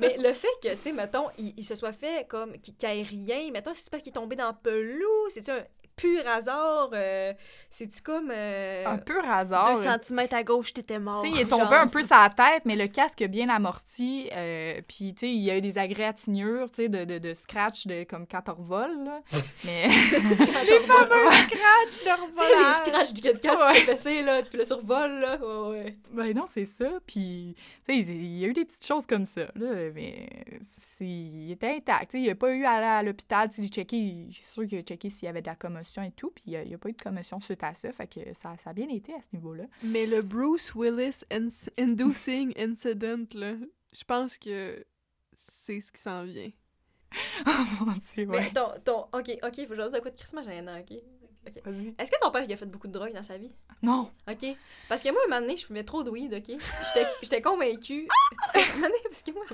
[0.01, 2.53] Mais le fait que, tu sais, mettons, il, il se soit fait comme.
[2.59, 3.51] qu'il qu'il y ait rien.
[3.53, 5.31] Mettons, c'est parce qu'il est tombé dans le pelouse.
[5.31, 5.63] C'est-tu un
[6.01, 6.91] pur hasard?
[6.93, 7.33] euh,
[7.70, 8.31] C'est-tu comme.
[8.33, 9.75] euh, Un pur hasard.
[9.75, 11.23] Deux centimètres à gauche, t'étais mort.
[11.23, 11.73] Tu sais, il est tombé genre.
[11.75, 14.29] un peu sur la tête, mais le casque a bien amorti.
[14.35, 17.35] euh, puis, tu sais, il y a eu des agréatignures, tu sais, de, de, de
[17.35, 19.20] scratch, de, comme quand on revole, là.
[19.65, 19.89] Mais...
[19.89, 23.81] les fameux scratch Tu sais, les scratchs du 4 4 Ouais.
[23.81, 25.37] fessé, là, puis le survol, là.
[25.39, 25.95] Ouais, ouais.
[26.12, 26.89] Ben non, c'est ça.
[27.07, 27.55] Puis,
[27.87, 30.29] tu sais, il y a eu des petites choses comme ça, là, mais
[30.61, 32.11] c'est- il était intact.
[32.12, 34.35] Tu sais, il a pas eu à aller à l'hôpital, tu sais, il checké, je
[34.37, 36.69] suis sûre qu'il a checké s'il y avait de la commotion et tout, puis il
[36.69, 38.89] n'y a, pas eu de commotion suite à ça, fait que ça, ça a bien
[38.89, 39.65] été à ce niveau-là.
[39.82, 41.24] Mais le Bruce Willis
[41.77, 43.55] inducing incident, là,
[43.93, 44.85] je pense que
[45.32, 46.51] c'est ce qui s'en vient.
[47.47, 48.52] oh mon Dieu, Mais ouais.
[48.52, 49.01] ton, ton.
[49.19, 50.98] Ok, ok, faut que je dise de quoi de Christmas gênant, ok?
[51.99, 53.55] Est-ce que ton père, il a fait beaucoup de drogue dans sa vie?
[53.83, 54.11] Non!
[54.31, 54.47] OK.
[54.89, 56.57] Parce que moi, un moment donné, je fumais trop de weed, OK?
[57.23, 58.09] J'étais- convaincue.
[58.55, 59.45] un moment donné, parce que moi,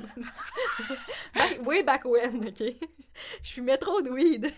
[1.35, 2.63] back- way back when, OK?
[3.43, 4.53] Je fumais trop de weed.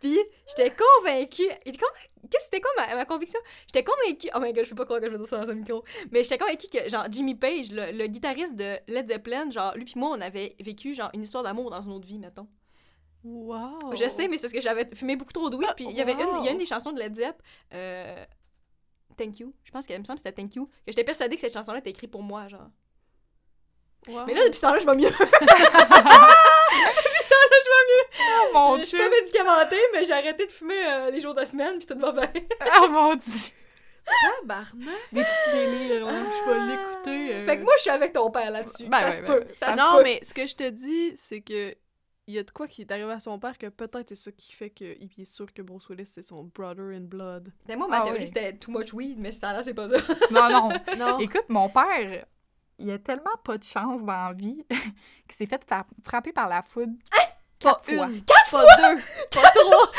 [0.00, 0.18] Puis,
[0.48, 1.48] j'étais convaincue.
[1.64, 3.40] Qu'est-ce que c'était quoi ma, ma conviction?
[3.66, 4.28] J'étais convaincue.
[4.34, 5.84] Oh my god, je peux pas croire que je vais dire ça dans un micro.
[6.10, 9.84] Mais j'étais convaincue que, genre, Jimmy Page, le, le guitariste de Led Zeppelin, genre, lui
[9.84, 12.48] puis moi, on avait vécu, genre, une histoire d'amour dans une autre vie, mettons.
[13.28, 13.78] Wow!
[13.96, 15.68] Je sais, mais c'est parce que j'avais fumé beaucoup trop de weed.
[15.74, 17.42] Puis il y avait une, il y a une des chansons de Led Zepp,
[17.74, 18.24] euh,
[19.16, 19.52] Thank You.
[19.64, 20.66] Je pense qu'elle me semble que c'était Thank You.
[20.66, 22.68] Que j'étais persuadée que cette chanson-là était écrite pour moi, genre.
[24.08, 24.26] Wow.
[24.26, 25.10] Mais là, depuis ce temps-là, je vais mieux.
[28.18, 29.08] Oh mon je suis Dieu!
[29.08, 32.12] pas médicamentée, mais j'ai arrêté de fumer euh, les jours de semaine, puis tout va
[32.12, 32.30] bien.
[32.80, 33.50] Oh mon Dieu!
[34.40, 34.94] Tabarnak!
[35.12, 36.12] Des petits délires, là.
[36.12, 37.34] je vais l'écouter.
[37.34, 37.44] euh.
[37.46, 38.84] Fait que moi, je suis avec ton père là-dessus.
[38.86, 39.46] Ben ça ouais, se ben peut.
[39.56, 40.02] Ça non, peut.
[40.04, 41.74] mais ce que je te dis, c'est que
[42.28, 44.32] il y a de quoi qui est arrivé à son père que peut-être c'est ça
[44.32, 47.52] qui fait qu'il est sûr que Bruce Willis c'est son brother in blood.
[47.68, 48.26] Mais moi, ma Ah théorie, ouais.
[48.26, 49.96] c'était too much weed, mais ça là, c'est pas ça.
[50.32, 50.68] Non, non.
[50.98, 51.18] Non.
[51.20, 52.24] Écoute, mon père,
[52.78, 56.48] il a tellement pas de chance dans la vie qu'il s'est fait fa- frapper par
[56.48, 58.06] la foudre pas quatre fois.
[58.08, 59.00] une, pas deux,
[59.32, 59.92] pas trois.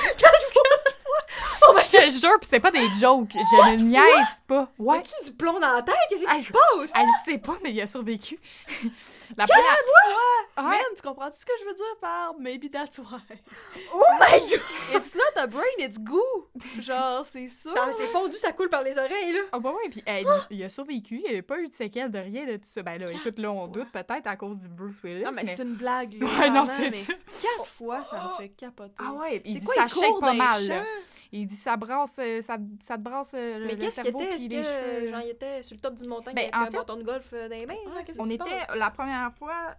[1.91, 3.31] Je te jure, pis c'est pas des jokes.
[3.33, 4.69] Je ne niaise pas.
[4.77, 4.99] Ouais.
[4.99, 5.95] As-tu du plomb dans la tête?
[6.09, 6.91] Qu'est-ce qui se passe?
[6.95, 8.39] Elle le sait pas, mais il a survécu.
[9.35, 9.65] La première...
[10.57, 10.63] Ouais.
[10.63, 13.19] Man, tu comprends ce que je veux dire par maybe that's why?
[13.93, 14.61] Oh my god!
[14.95, 16.47] It's not a brain, it's goo!
[16.79, 17.69] Genre, c'est ça.
[17.69, 19.41] Ça c'est fondu, ça coule par les oreilles, là.
[19.51, 22.19] Ah bah ouais, puis hey, il a survécu, il a pas eu de séquelles de
[22.19, 22.83] rien de tout ça.
[22.83, 25.23] Ben là, écoute, là, on doute peut-être à cause du Bruce Willis.
[25.23, 26.27] Non, mais c'est une blague, là.
[26.27, 27.13] Ouais, non, c'est ça.
[27.41, 28.93] Quatre fois, ça me fait capoter.
[28.99, 30.83] Ah ouais, il C'est dit quoi, ça il shake court pas mal, là.
[31.31, 34.35] Il dit ça brasse, euh, ça, ça te brasse euh, le, Mais qu'est-ce qu'il était?
[34.35, 35.05] Est-ce les cheveux.
[35.05, 36.95] que, genre, il était sur le top d'une montagne Ben, avec en un fait- bâton
[36.97, 37.73] de golf euh, dans les mains?
[37.83, 38.75] genre, qu'est-ce On était, passe?
[38.75, 39.75] la première fois,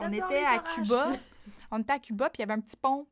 [0.00, 0.58] on était à.
[0.74, 1.10] Cuba.
[1.72, 3.06] On était à Cuba, puis il y avait un petit pont.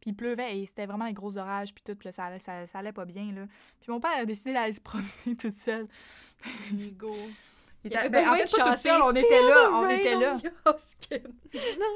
[0.00, 2.38] Puis il pleuvait et c'était vraiment des gros orages, puis tout, puis là, ça, allait,
[2.38, 3.46] ça, ça allait pas bien, là.
[3.80, 5.08] Puis mon père a décidé d'aller se promener
[5.40, 5.88] toute seule.
[6.78, 7.14] Ego.
[7.84, 10.34] Il avait ben, en fait, de chanter on était là, on était là.
[10.36, 11.18] on your skin.
[11.78, 11.86] Non,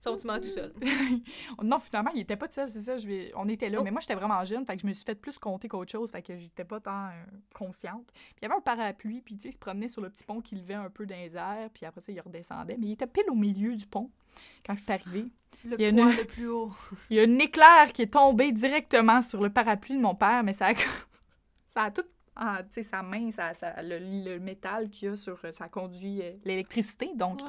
[0.00, 0.72] Son petit tout seul.
[1.62, 2.98] non, finalement, il était pas tout seul, c'est ça.
[2.98, 3.32] Je vais...
[3.34, 3.84] On était là, Oh.
[3.84, 6.10] mais moi, j'étais vraiment jeune, fait que je me suis fait plus compter qu'autre chose,
[6.10, 7.10] fait que j'étais pas tant euh,
[7.54, 8.06] consciente.
[8.12, 10.24] Puis il y avait un parapluie, puis tu sais, il se promenait sur le petit
[10.24, 12.76] pont qui levait un peu dans les airs, puis après ça, il redescendait.
[12.78, 14.10] Mais il était pile au milieu du pont
[14.66, 15.26] quand c'est arrivé.
[15.64, 16.70] le Il y a point une- le plus haut.
[17.10, 20.42] Il y a un éclair qui est tombé directement sur le parapluie de mon père,
[20.44, 20.74] mais ça a,
[21.66, 22.02] ça a tout.
[22.34, 25.38] Ah, tu sa main, ça, ça- le, le métal qu'il y a sur.
[25.52, 27.10] Ça conduit euh, l'électricité.
[27.14, 27.40] Donc,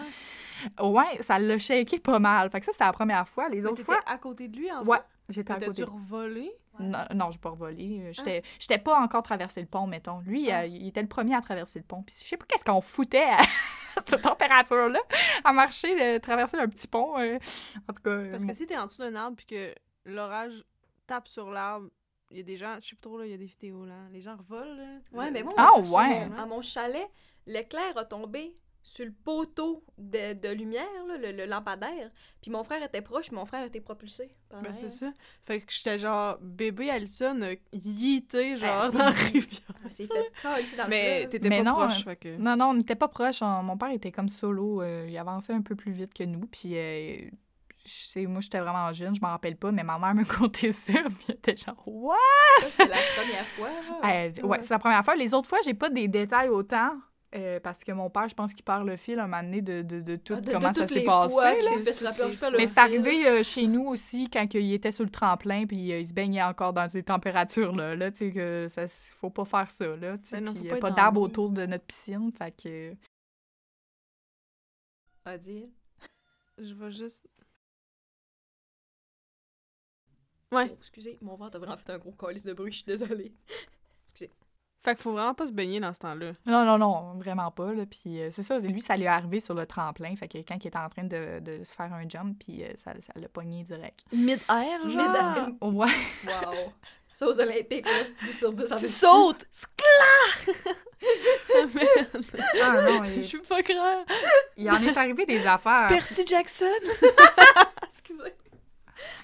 [0.79, 0.85] Ouais.
[0.89, 2.49] ouais, ça l'a shaké pas mal.
[2.49, 3.47] Fait que ça, c'était la première fois.
[3.49, 3.99] Les Mais autres fois.
[4.05, 5.03] à côté de lui, en Ouais, fait?
[5.29, 5.71] j'étais à côté.
[5.71, 6.51] dû revoler?
[6.79, 8.01] Non, non, j'ai pas revolé.
[8.01, 10.19] Euh, J'étais j'étais pas encore traversé le pont, mettons.
[10.21, 10.61] Lui, Ah.
[10.61, 12.01] euh, il était le premier à traverser le pont.
[12.03, 13.37] Puis je sais pas qu'est-ce qu'on foutait à
[14.07, 14.99] cette température-là,
[15.45, 17.17] à marcher, euh, traverser un petit pont.
[17.19, 17.37] euh.
[17.87, 19.73] En tout cas, euh, Parce que si t'es en dessous d'un arbre puis que
[20.05, 20.63] l'orage
[21.07, 21.89] tape sur l'arbre,
[22.33, 23.85] Il y a des gens, je sais pas trop, là, il y a des vidéos,
[23.85, 23.93] là.
[24.11, 24.97] Les gens revolent, là.
[25.17, 26.27] Ouais, mais moi, Ah, sur ouais.
[26.29, 27.07] mon- à mon chalet,
[27.45, 28.55] l'éclair a tombé
[28.85, 32.11] sur le poteau de, de lumière, là, le, le lampadaire.
[32.41, 34.29] Puis mon frère était proche, mon frère était propulsé.
[34.49, 35.13] par Ben, c'est ça.
[35.43, 39.61] Fait que j'étais genre, bébé Alison a yeeté, genre, Ah, c'est dans la rivière.
[39.89, 42.35] S'est fait ici dans Mais t'étais pas non, proche, fait que...
[42.37, 43.41] Non, non, on n'était pas proches.
[43.41, 44.81] On- Mon père était comme solo.
[44.81, 46.45] euh, il avançait un peu plus vite que nous.
[46.47, 47.29] Puis, euh,
[47.91, 50.93] sais, moi, j'étais vraiment jeune, je m'en rappelle pas, mais ma mère me contait ça.
[50.93, 52.15] Puis, elle était genre, What?
[52.61, 53.69] Ça, C'était la première fois.
[53.69, 54.25] là.
[54.25, 55.15] Euh, ouais, c'est la première fois.
[55.15, 56.91] Les autres fois, j'ai pas des détails autant.
[57.35, 59.81] euh, parce que mon père, je pense qu'il perd le fil un moment donné de,
[59.81, 61.35] de, de tout Ah, de- de comment ça s'est passé.
[61.35, 61.55] là.
[61.83, 65.65] fait je Mais c'est arrivé euh, chez nous aussi quand il était sur le tremplin
[65.65, 67.95] puis euh, il se baignait encore dans ces températures-là.
[67.95, 70.17] Là, tu sais, que ça, faut pas faire ça, là.
[70.19, 72.51] tu sais, Ben non, puis faut il y pas d'arbre autour de notre piscine, fait
[72.51, 72.93] que...
[75.25, 75.67] À dire.
[76.59, 77.27] Je vais juste...
[80.53, 80.69] Ouais.
[80.71, 83.33] Oh, excusez, mon ventre a vraiment fait un gros calice de bruit, je suis désolée.
[84.05, 84.31] Excusez.
[84.79, 86.33] Fait qu'il faut vraiment pas se baigner dans ce temps-là.
[86.45, 87.85] Non, non, non, vraiment pas, là.
[87.85, 90.57] Puis euh, c'est ça, lui, ça lui est arrivé sur le tremplin, fait que quand
[90.61, 93.29] il était en train de, de se faire un jump, puis euh, ça, ça l'a
[93.29, 94.03] pogné direct.
[94.11, 95.47] Mid-air, genre?
[95.61, 95.87] Mid- Ouais.
[96.25, 96.73] Wow.
[97.13, 98.03] Ça aux Olympiques, là.
[98.25, 98.71] 10 sur 10.
[98.71, 99.45] en Tu sautes!
[99.51, 100.53] Scla!
[102.61, 104.03] Ah non, je il, suis pas croire.
[104.57, 105.87] il en est arrivé des affaires.
[105.87, 106.65] Percy Jackson!
[107.85, 108.33] Excusez.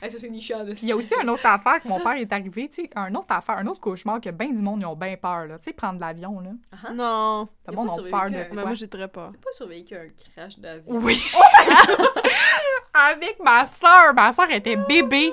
[0.01, 2.83] Ça, c'est il y a aussi une autre affaire que mon père est arrivé, tu
[2.83, 5.45] sais, un autre affaire, un autre cauchemar que ben du monde, ils ont bien peur,
[5.45, 5.57] là.
[5.59, 6.49] Tu sais, prendre l'avion, là.
[6.71, 6.93] Hein?
[6.93, 7.47] Non.
[7.67, 8.61] Le Il monde pas a peur de quoi?
[8.63, 9.31] moi, j'ai très peur.
[9.31, 10.95] pas survécu à un crash d'avion.
[10.97, 11.21] Oui.
[12.93, 14.13] Avec ma soeur.
[14.13, 15.31] Ma soeur était bébé.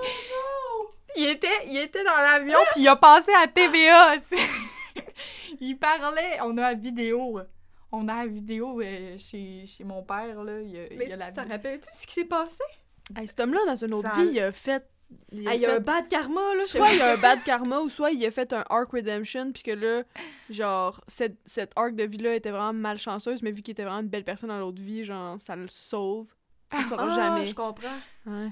[1.16, 4.16] Il était, il était dans l'avion, puis il a passé à TVA.
[5.60, 6.38] il parlait.
[6.42, 7.40] On a la vidéo.
[7.90, 10.60] On a la vidéo euh, chez, chez mon père, là.
[10.60, 12.24] Il y a, il Mais y a la tu t'en vi- rappelles-tu ce qui s'est
[12.26, 12.62] passé?
[13.14, 14.84] Hey, cet homme-là, dans une autre vie, il a fait...
[15.30, 16.64] Il a Ah, il y a fait- un bad karma, là.
[16.66, 19.62] Soit il a un bad karma, ou soit il a fait un arc redemption, puis
[19.62, 20.02] que là,
[20.50, 24.08] genre, cette, cette arc de vie-là était vraiment malchanceuse, mais vu qu'il était vraiment une
[24.08, 26.34] belle personne dans l'autre vie, genre, ça le sauve.
[26.74, 27.46] On le saura Ah, jamais.
[27.46, 27.86] je comprends.
[28.26, 28.48] Ouais.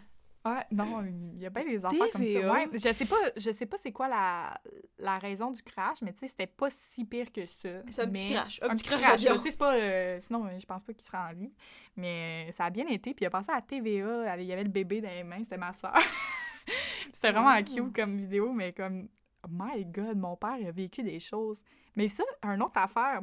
[0.47, 2.27] Ouais, non, il y a bien des affaires comme ça.
[2.27, 2.53] TVA.
[2.53, 4.61] Ouais, je sais pas, je sais pas c'est quoi la,
[4.99, 7.69] la raison du crash, mais tu sais, c'était pas si pire que ça.
[7.89, 8.61] C'est un petit crash.
[8.63, 9.75] Un, un petit petit crash, crash, c'est pas...
[9.75, 11.51] euh, sinon, euh, je pense pas qu'il sera en vie.
[11.97, 13.15] Mais euh, ça a bien été.
[13.15, 14.33] Puis il a passé à TVA.
[14.33, 15.43] avec- Il y avait le bébé dans les mains.
[15.43, 15.95] C'était ma soeur.
[17.13, 17.65] c'était vraiment Wow.
[17.65, 19.09] cute comme vidéo, mais comme...
[19.45, 21.63] oh My God, mon père il a vécu des choses.
[21.97, 23.23] Mais ça, une autre affaire...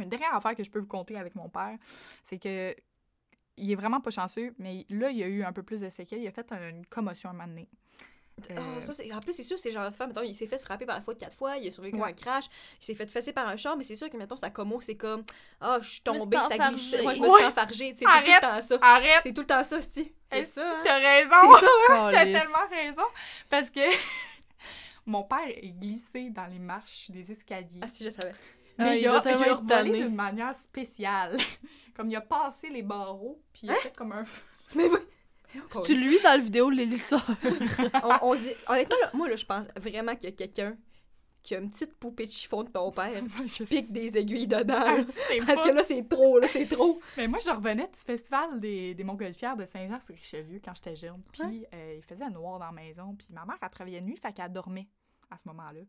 [0.00, 1.76] Une dernière affaire que je peux vous conter avec mon père,
[2.22, 2.72] c'est que
[3.58, 5.88] il est vraiment pas chanceux, mais là, il y a eu un peu plus de
[5.90, 6.20] séquelles.
[6.22, 7.68] Il a fait une commotion un moment donné.
[8.50, 10.58] Ah, Euh, ça, en plus, c'est sûr, c'est genre de femme, mettons, il s'est fait
[10.58, 12.10] frapper par la faute quatre fois, il a survécu à Ouais.
[12.10, 12.44] un crash,
[12.80, 14.94] il s'est fait fesser par un char, mais c'est sûr que, mettons, sa commo, c'est
[14.94, 15.24] comme,
[15.60, 17.02] ah, je suis tombée, ça glissait.
[17.02, 18.40] Moi, je me suis enfargée, c'est tout le Arrête.
[18.40, 18.78] temps ça.
[18.80, 19.20] Arrête!
[19.24, 20.14] C'est tout le temps ça, si.
[20.30, 20.80] C'est ça, ça, hein?
[20.84, 21.52] t'as raison!
[21.58, 22.10] C'est ça, hein?
[22.12, 23.02] T'as tellement raison!
[23.50, 23.80] Parce que
[25.06, 27.80] mon père est glissé dans les marches des escaliers.
[27.82, 28.34] Ah, si, je savais.
[28.78, 31.36] Mais Ah, il, il a, il a volé d'une manière spéciale.
[31.96, 34.24] comme il a passé les barreaux, puis il a fait comme un...
[34.76, 34.98] Mais oui.
[35.84, 37.16] Tu lui dans la vidéo, l'Élisa.
[38.04, 40.76] on, on dit, honnêtement, là, moi, là, je pense vraiment qu'il y a quelqu'un
[41.42, 44.74] qui a une petite poupée de chiffon de ton père, Je pique des aiguilles dedans,
[44.84, 44.96] Ah,
[45.46, 47.00] Parce pas- que là, c'est trop, là, c'est trop.
[47.16, 51.22] Mais moi, je revenais du festival des, des Montgolfières de Saint-Jean-sur-Richelieu quand j'étais jeune.
[51.32, 53.14] Puis euh, il faisait noir dans la maison.
[53.16, 54.88] Puis ma mère, elle travaillait de nuit, fait qu'elle dormait
[55.30, 55.80] à ce moment-là.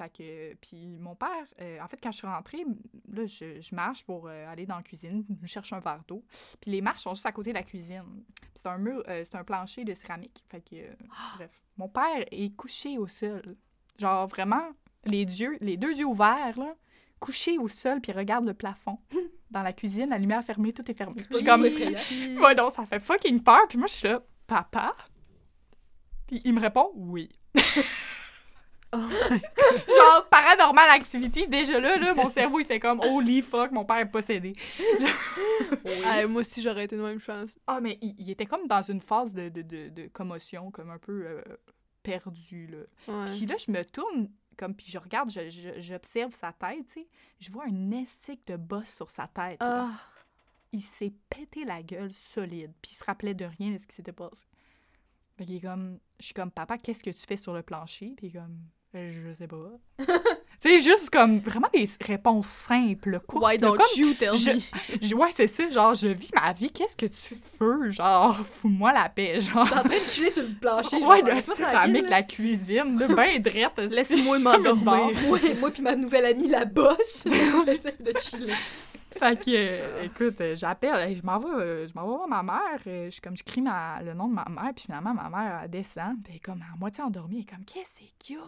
[0.00, 1.28] Fait que, puis mon père,
[1.60, 2.64] euh, en fait, quand je suis rentrée,
[3.12, 6.24] là, je, je marche pour euh, aller dans la cuisine, je cherche un verre d'eau.
[6.58, 8.24] Puis les marches sont juste à côté de la cuisine.
[8.40, 10.42] Puis c'est un mur, euh, c'est un plancher de céramique.
[10.48, 10.94] Fait que, euh,
[11.36, 11.50] bref.
[11.76, 13.58] Mon père est couché au sol.
[13.98, 14.70] Genre vraiment,
[15.04, 16.74] les yeux, les deux yeux ouverts, là,
[17.18, 19.00] couché au sol, puis regarde le plafond.
[19.50, 21.16] Dans la cuisine, la lumière fermée, tout est fermé.
[21.18, 21.98] C'est Je suis pas comme, effrayant.
[22.40, 23.68] Ouais, non, ça fait fucking peur.
[23.68, 24.96] Puis moi, je suis là, papa?
[26.26, 27.28] Puis il me répond, oui.
[28.92, 33.84] Oh Genre, paranormal activity, déjà là, là, mon cerveau, il fait comme, holy fuck, mon
[33.84, 34.54] père est possédé.
[36.06, 37.58] Ah, moi aussi, j'aurais été de même, pense.
[37.66, 40.90] Ah, mais il, il était comme dans une phase de, de, de, de commotion, comme
[40.90, 41.42] un peu euh,
[42.02, 42.78] perdu, là.
[43.14, 43.30] Ouais.
[43.36, 46.92] Puis là, je me tourne, comme, puis je regarde, je- je- j'observe sa tête, tu
[47.02, 47.06] sais.
[47.38, 49.58] Je vois un estique de bosse sur sa tête.
[49.60, 49.90] Ah.
[50.72, 53.94] il s'est pété la gueule solide, puis il se rappelait de rien de ce qui
[53.94, 54.46] s'était passé.
[55.36, 58.14] Fait qu'il est comme, je suis comme, papa, qu'est-ce que tu fais sur le plancher?
[58.16, 58.58] Puis il est comme,
[58.94, 59.56] je sais pas.
[60.04, 60.04] tu
[60.58, 63.44] sais, juste comme, vraiment des réponses simples, courtes.
[63.44, 65.14] Why don't comme, you tell je- me?
[65.20, 67.90] ouais, c'est ça, genre, je vis ma vie, qu'est-ce que tu veux?
[67.90, 69.68] Genre, fous-moi la paix, genre.
[69.68, 70.96] T'es en train de chiller sur le plancher.
[70.96, 72.08] Ouais, genre, de laisse-moi c'est tranquille, avec là.
[72.10, 73.78] la cuisine, là, ben drette.
[73.90, 74.84] Laisse-moi m'endormir.
[75.28, 77.26] Moi, moi puis ma nouvelle amie, la bosse,
[77.68, 78.52] essaie de chiller.
[79.18, 82.42] Fait que, euh, écoute, euh, j'appelle, je m'en vais, euh, je m'en vais voir ma
[82.42, 82.80] mère.
[82.86, 85.60] euh, je, comme, je crie ma- le nom de ma mère, puis finalement, ma mère,
[85.64, 88.38] elle descend, puis elle est comme à moitié endormie, elle est comme, qu'est-ce qu'il y
[88.38, 88.42] a?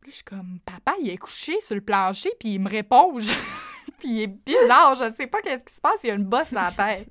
[0.00, 3.18] Puis je suis comme, papa, il est couché sur le plancher, puis il me répond.
[3.18, 3.32] Je-
[3.98, 6.52] puis il est bizarre, je sais pas qu'est-ce qui se passe, il a une bosse
[6.52, 7.08] dans la tête.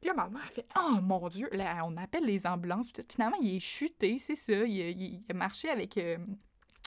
[0.00, 1.48] Puis là, ma mère elle fait Oh mon Dieu!
[1.52, 2.88] Là, on appelle les ambulances.
[2.92, 3.08] Puis tout.
[3.10, 4.52] Finalement, il est chuté, c'est ça.
[4.52, 6.18] Il a, il a marché avec euh,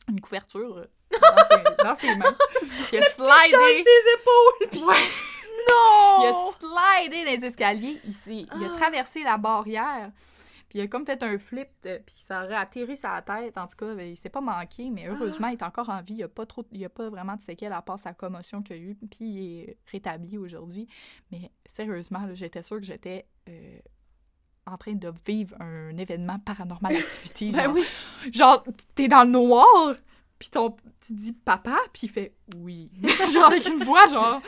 [0.09, 2.35] une couverture euh, dans, ses, dans ses mains.
[2.91, 3.83] Il a slidé.
[3.83, 4.69] ses épaules!
[4.71, 4.95] puis- Ouais.
[5.69, 6.17] Non!
[6.21, 7.97] Il a slidé dans les escaliers.
[8.27, 8.77] Il, il a Ah.
[8.77, 10.11] traversé la barrière.
[10.69, 13.57] Puis il a comme fait un flip, puis ça aurait atterri sur la tête.
[13.57, 16.15] En tout cas, ben, il s'est pas manqué, mais heureusement, il est encore en vie.
[16.15, 18.61] Il n'y a, pas trop- il a pas vraiment de séquelles à part sa commotion
[18.61, 18.97] qu'il a eue.
[19.09, 20.85] Puis il est rétabli aujourd'hui.
[21.31, 23.79] Mais sérieusement, j'étais sûre que j'étais euh,
[24.67, 27.51] en train de vivre un événement paranormal activity.
[27.51, 27.83] Ben genre, oui.
[28.33, 28.63] genre,
[28.95, 29.95] t'es dans le noir,
[30.37, 32.91] puis ton, tu dis papa, puis il fait oui.
[33.33, 34.41] genre avec une voix, genre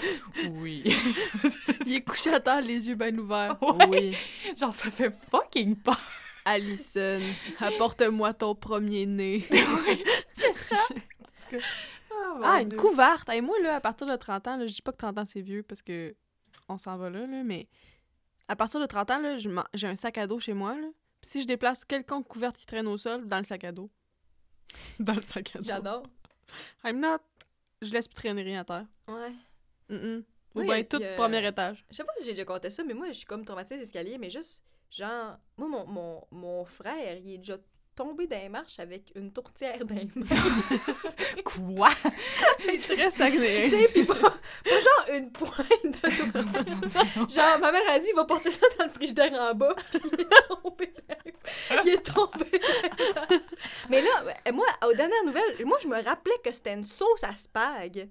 [0.52, 0.84] oui.
[1.86, 3.58] Il est couché à terre, les yeux bien ouverts.
[3.62, 3.88] Ouais.
[3.88, 4.18] Oui.
[4.58, 6.00] genre, ça fait fucking peur.
[6.46, 7.20] Alison,
[7.60, 9.46] apporte-moi ton premier-né.
[10.34, 10.78] C'est ça.
[12.12, 12.78] Oh, Ah, mon une Dieu.
[12.78, 13.30] couverte!
[13.30, 15.24] Hey, moi, là, à partir de 30 ans, là, je dis pas que 30 ans,
[15.26, 16.16] c'est vieux, parce que
[16.68, 17.68] on s'en va là, là, mais
[18.50, 19.38] à partir de 30 ans, là,
[19.74, 20.88] j'ai un sac à dos chez moi, là.
[21.22, 23.90] Puis si je déplace quelconque couverte qui traîne au sol, dans le sac à dos.
[25.00, 25.66] dans le sac à dos.
[25.66, 26.04] J'adore.
[26.84, 27.20] I'm not...
[27.82, 28.86] Je laisse plus traîner rien à terre.
[29.08, 29.32] Ouais.
[29.90, 30.24] Mm-mm.
[30.56, 31.86] Ou Oui, bien tout a- premier étage.
[31.92, 33.84] Je sais pas si j'ai déjà compté ça, mais moi, je suis comme traumatisée des
[33.84, 37.58] escaliers, mais juste, genre, moi, mon, mon, mon frère, il est déjà
[38.00, 40.08] tombé dans les marches avec une tourtière mains.
[41.44, 41.90] Quoi?
[42.60, 43.70] C'est très Saguenay.
[43.70, 47.30] tu sais, pis pas, pas genre une pointe de tourtière.
[47.30, 50.00] Genre, ma mère a dit, il va porter ça dans le frigidaire en bas, pis
[50.14, 50.94] il est tombé.
[51.84, 52.62] Il est tombé.
[53.90, 54.24] mais là,
[54.54, 58.08] moi, aux dernières nouvelles, moi, je me rappelais que c'était une sauce à spag.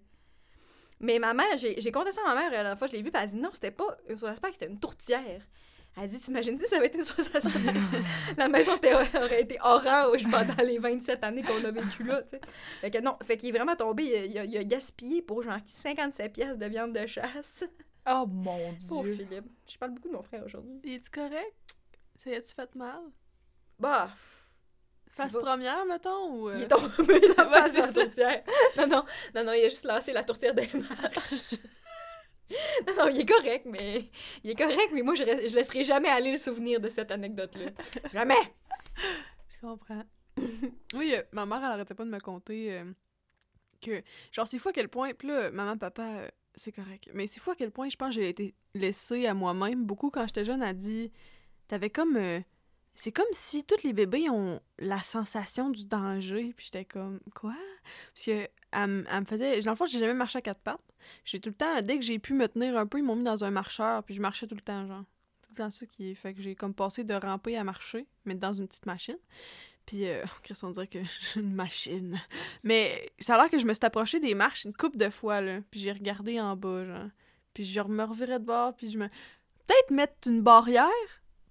[1.00, 3.02] Mais ma mère, j'ai j'ai compté ça à ma mère la dernière fois, je l'ai
[3.02, 5.40] vu, puis elle a dit non, c'était pas une sauce à spag, c'était une tourtière.
[5.98, 7.42] Elle a dit, t'imagines-tu, ça avait été une spag?
[8.36, 12.40] la maison aurait été orange pendant les 27 années qu'on a vécu là, tu sais.
[12.80, 15.22] Fait que non, fait qu'il est vraiment tombé, il a, il a- il a gaspillé
[15.22, 17.64] pour genre 57 pièces de viande de chasse.
[18.08, 19.14] Oh mon Pauvre Dieu.
[19.14, 19.46] Philippe.
[19.66, 20.80] Je parle beaucoup de mon frère aujourd'hui.
[20.94, 21.54] Es-tu correct?
[22.16, 23.00] Ça y a-tu fait mal?
[23.78, 24.10] Bah,
[25.16, 26.48] Face Va- première, mettons, ou...
[26.48, 28.42] euh, il est tombé la face dans la tourtière.
[28.76, 29.04] Non, non,
[29.34, 31.54] non, non, il a juste lancé la tourtière des marches.
[32.86, 34.04] non, non, il est correct, mais...
[34.42, 37.70] Il est correct, mais moi, je, je laisserai jamais aller le souvenir de cette anecdote-là.
[38.12, 38.34] Jamais!
[39.48, 40.04] Je comprends.
[40.94, 42.84] oui, euh, ma mère, elle arrêtait pas de me conter euh,
[43.80, 44.02] que,
[44.32, 47.40] genre, c'est fou à quel point, puis là, maman, papa, euh, c'est correct, mais c'est
[47.40, 49.84] fou à quel point, je pense, j'ai été laissée à moi-même.
[49.84, 51.12] Beaucoup, quand j'étais jeune, elle dit,
[51.68, 52.40] t'avais comme, euh,
[52.94, 57.54] c'est comme si tous les bébés ont la sensation du danger, puis j'étais comme, quoi?
[58.14, 60.60] Parce que, elle, me- elle me faisait, dans le fond, j'ai jamais marché à quatre
[60.60, 60.80] pattes.
[61.24, 63.24] J'ai tout le temps, dès que j'ai pu me tenir un peu, ils m'ont mis
[63.24, 65.04] dans un marcheur, puis je marchais tout le temps, genre.
[65.42, 68.34] Tout le temps ça qui fait que j'ai comme passé de ramper à marcher, mais
[68.34, 69.16] dans une petite machine.
[69.86, 72.20] Puis, euh, Chris, on dirait que je suis une machine.
[72.62, 75.40] Mais ça a l'air que je me suis approchée des marches une couple de fois,
[75.40, 75.60] là.
[75.70, 77.08] Puis j'ai regardé en bas, genre.
[77.54, 79.08] Puis je me revirais de bord, puis je me...
[79.66, 80.88] Peut-être mettre une barrière?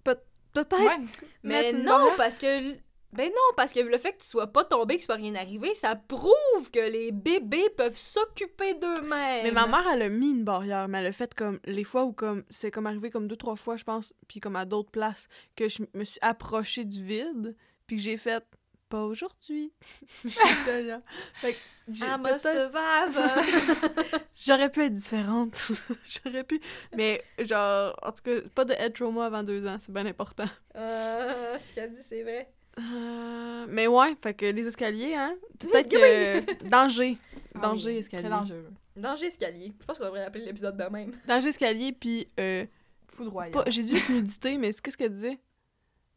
[0.03, 0.18] Peut-
[0.53, 0.98] Peut-être Ouais.
[1.44, 2.15] Mais non, barrière?
[2.18, 2.76] parce que...
[3.14, 5.74] Ben non, parce que le fait que tu sois pas tombé, qu'il soit rien arrivé,
[5.76, 9.44] ça prouve que les bébés peuvent s'occuper d'eux-mêmes.
[9.44, 12.04] Mais ma mère, elle a mis une barrière, mais elle a fait comme les fois
[12.04, 14.92] où comme c'est comme arrivé comme deux trois fois, je pense, puis comme à d'autres
[14.92, 17.56] places que je me suis approchée du vide,
[17.88, 18.44] puis que j'ai fait
[18.90, 19.72] pas aujourd'hui.
[19.82, 21.88] Fait que
[24.36, 25.72] j'aurais pu être différente.
[26.04, 26.60] j'aurais pu
[26.96, 30.48] mais genre en tout cas pas de head trauma avant deux ans, c'est bien important.
[30.76, 32.50] Euh, ce qu'elle dit, c'est vrai.
[32.80, 37.18] Euh, mais ouais, fait que les escaliers hein, peut-être que danger,
[37.56, 38.24] Ah danger oui, escalier.
[38.30, 38.70] Très dangereux.
[38.95, 39.74] Danger escalier.
[39.80, 41.12] Je pense qu'on devrait l'appeler l'épisode de même.
[41.28, 42.66] Danger escalier puis euh,
[43.08, 43.64] Foudroyant.
[43.68, 45.40] J'ai dit juste nudité, mais c'est- qu'est-ce qu'elle disait?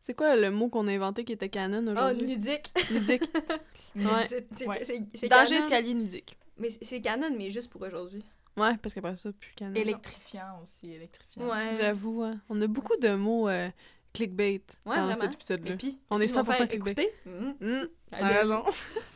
[0.00, 2.26] C'est quoi le mot qu'on a inventé qui était canon Oh, aujourd'hui?
[2.26, 2.72] nudique.
[2.90, 3.22] Nudique.
[3.96, 4.26] Ouais.
[4.28, 4.78] C'est- Ouais.
[5.28, 5.60] Danger canon.
[5.66, 6.36] escalier nudique.
[6.58, 8.24] Mais c'est- c'est canon, mais juste pour aujourd'hui.
[8.56, 9.74] Ouais, parce qu'après ça, plus canon.
[9.74, 11.48] Électrifiant aussi, électrifiant.
[11.48, 11.76] Ouais.
[11.80, 12.38] J'avoue, hein.
[12.48, 13.68] On a beaucoup de mots euh,
[14.12, 15.20] clickbait Ouais, dans vraiment.
[15.20, 15.72] cet épisode-là.
[15.72, 17.12] Et puis, On est ils vont 100% faire clickbait.
[17.60, 17.88] allez.
[18.10, 18.64] t'as raison.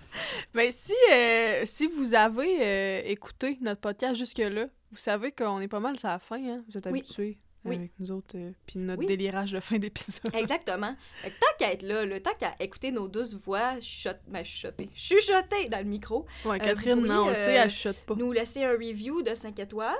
[0.54, 5.68] ben, si, euh, si vous avez euh, écouté notre podcast jusque-là, vous savez qu'on est
[5.68, 6.64] pas mal sur la fin, hein?
[6.68, 7.00] Vous êtes Oui.
[7.00, 7.76] habitués Oui.
[7.76, 9.06] avec nous autres, euh, puis notre Oui.
[9.06, 10.20] délirage de fin d'épisode.
[10.34, 10.94] Exactement.
[11.22, 14.44] Fait que tant qu'à être là, le tant qu'à écouter nos douces voix chuchoter, ben,
[14.44, 17.70] chuchoter, chuchoter dans le micro, Ouais, vous Catherine, pourriez, non, on le sait, euh, elle
[17.70, 18.14] chuchote pas.
[18.14, 19.96] nous laisser un review de 5 étoiles.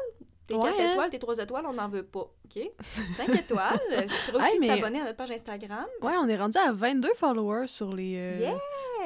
[0.47, 0.93] Tes Ouais, 4 hein?
[0.93, 2.21] étoiles, tes 3 étoiles, on n'en veut pas.
[2.45, 2.71] OK?
[3.17, 3.81] 5 étoiles.
[3.91, 5.87] Tu pourrais aussi Hey, mais- t'abonner à notre page Instagram.
[6.03, 8.17] Ouais, on est rendu à 22 followers sur les...
[8.19, 8.59] euh, Yeah!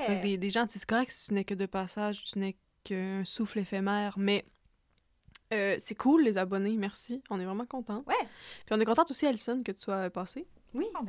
[0.07, 2.57] Fait que des, des gens, c'est correct si tu n'es que de passage, tu n'es
[2.85, 4.45] qu'un souffle éphémère, mais
[5.53, 7.23] Euh, c'est cool, les abonnés, merci.
[7.31, 8.05] On est vraiment contents.
[8.07, 8.15] Ouais.
[8.67, 10.47] Puis on est contente aussi, Alison, que tu sois passée.
[10.75, 10.87] Oui.
[10.95, 11.01] Ah,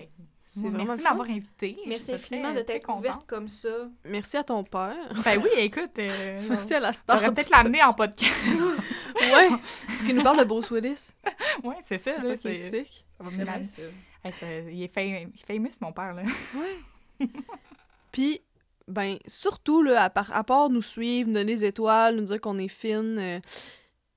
[0.58, 1.78] Vraiment merci m'avoir invité.
[1.86, 3.70] Merci infiniment de t'être ouverte comme ça.
[4.06, 4.96] Merci à ton père.
[5.24, 5.92] Ben oui, écoute.
[6.00, 7.18] Euh, Merci à la star.
[7.18, 8.34] J'aurais du peut-être l'amener en podcast.
[9.22, 9.50] Ouais.
[10.06, 11.10] Qui nous parle de Bruce Willis.
[11.64, 12.36] ouais, c'est ça, là.
[12.42, 13.06] C'est sick.
[13.20, 13.82] ça.
[14.24, 16.24] Hey, c'est- il, est fam- il est famous, mon père, là.
[16.56, 17.28] Ouais.
[18.14, 18.42] Puis,
[18.88, 22.40] ben, surtout, là, à, part, à part nous suivre, nous donner des étoiles, nous dire
[22.40, 23.40] qu'on est fine, euh,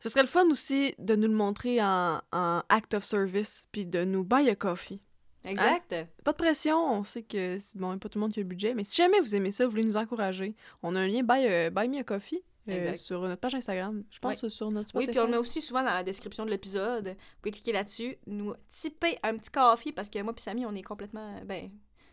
[0.01, 3.85] ce serait le fun aussi de nous le montrer en, en act of service, puis
[3.85, 5.01] de nous buy a coffee.
[5.45, 5.95] Exact.
[6.25, 8.49] Pas de pression, on sait que c'est bon, pas tout le monde qui a le
[8.49, 11.23] budget, mais si jamais vous aimez ça, vous voulez nous encourager, on a un lien
[11.23, 14.05] buy, euh, buy me a coffee euh, sur notre page Instagram.
[14.11, 15.11] Je pense sur notre Oui, Spotify.
[15.11, 17.09] puis on le met aussi souvent dans la description de l'épisode.
[17.09, 20.75] Vous pouvez cliquer là-dessus, nous typer un petit café parce que moi puis Samy, on
[20.75, 21.71] est complètement ben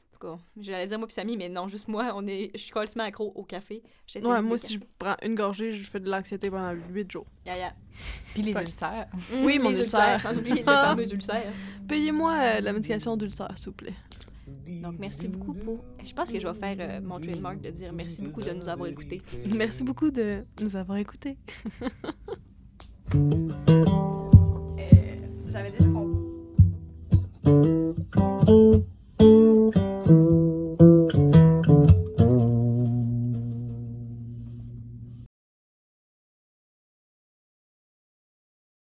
[0.10, 2.60] en tout cas, j'allais dire moi puis Samy, mais non, juste moi, on est, je
[2.60, 3.84] suis complètement accro au café.
[4.16, 7.26] Ouais, moi, si je prends une gorgée, je fais de l'anxiété pendant 8 jours.
[7.46, 7.74] Yeah, yeah.
[8.34, 9.08] Puis les ulcères.
[9.14, 10.20] Mmh, oui, mon ulcère.
[10.20, 11.52] Sans oublier les fameux ulcères.
[11.88, 13.94] Payez-moi euh, la médication d'ulcère, s'il vous plaît.
[14.82, 15.84] Donc, merci beaucoup pour.
[16.04, 18.68] Je pense que je vais faire euh, mon trademark de dire merci beaucoup de nous
[18.68, 19.22] avoir écoutés.
[19.56, 21.38] Merci beaucoup de nous avoir écoutés.
[23.16, 23.48] Euh,
[25.48, 26.20] j'avais déjà compris.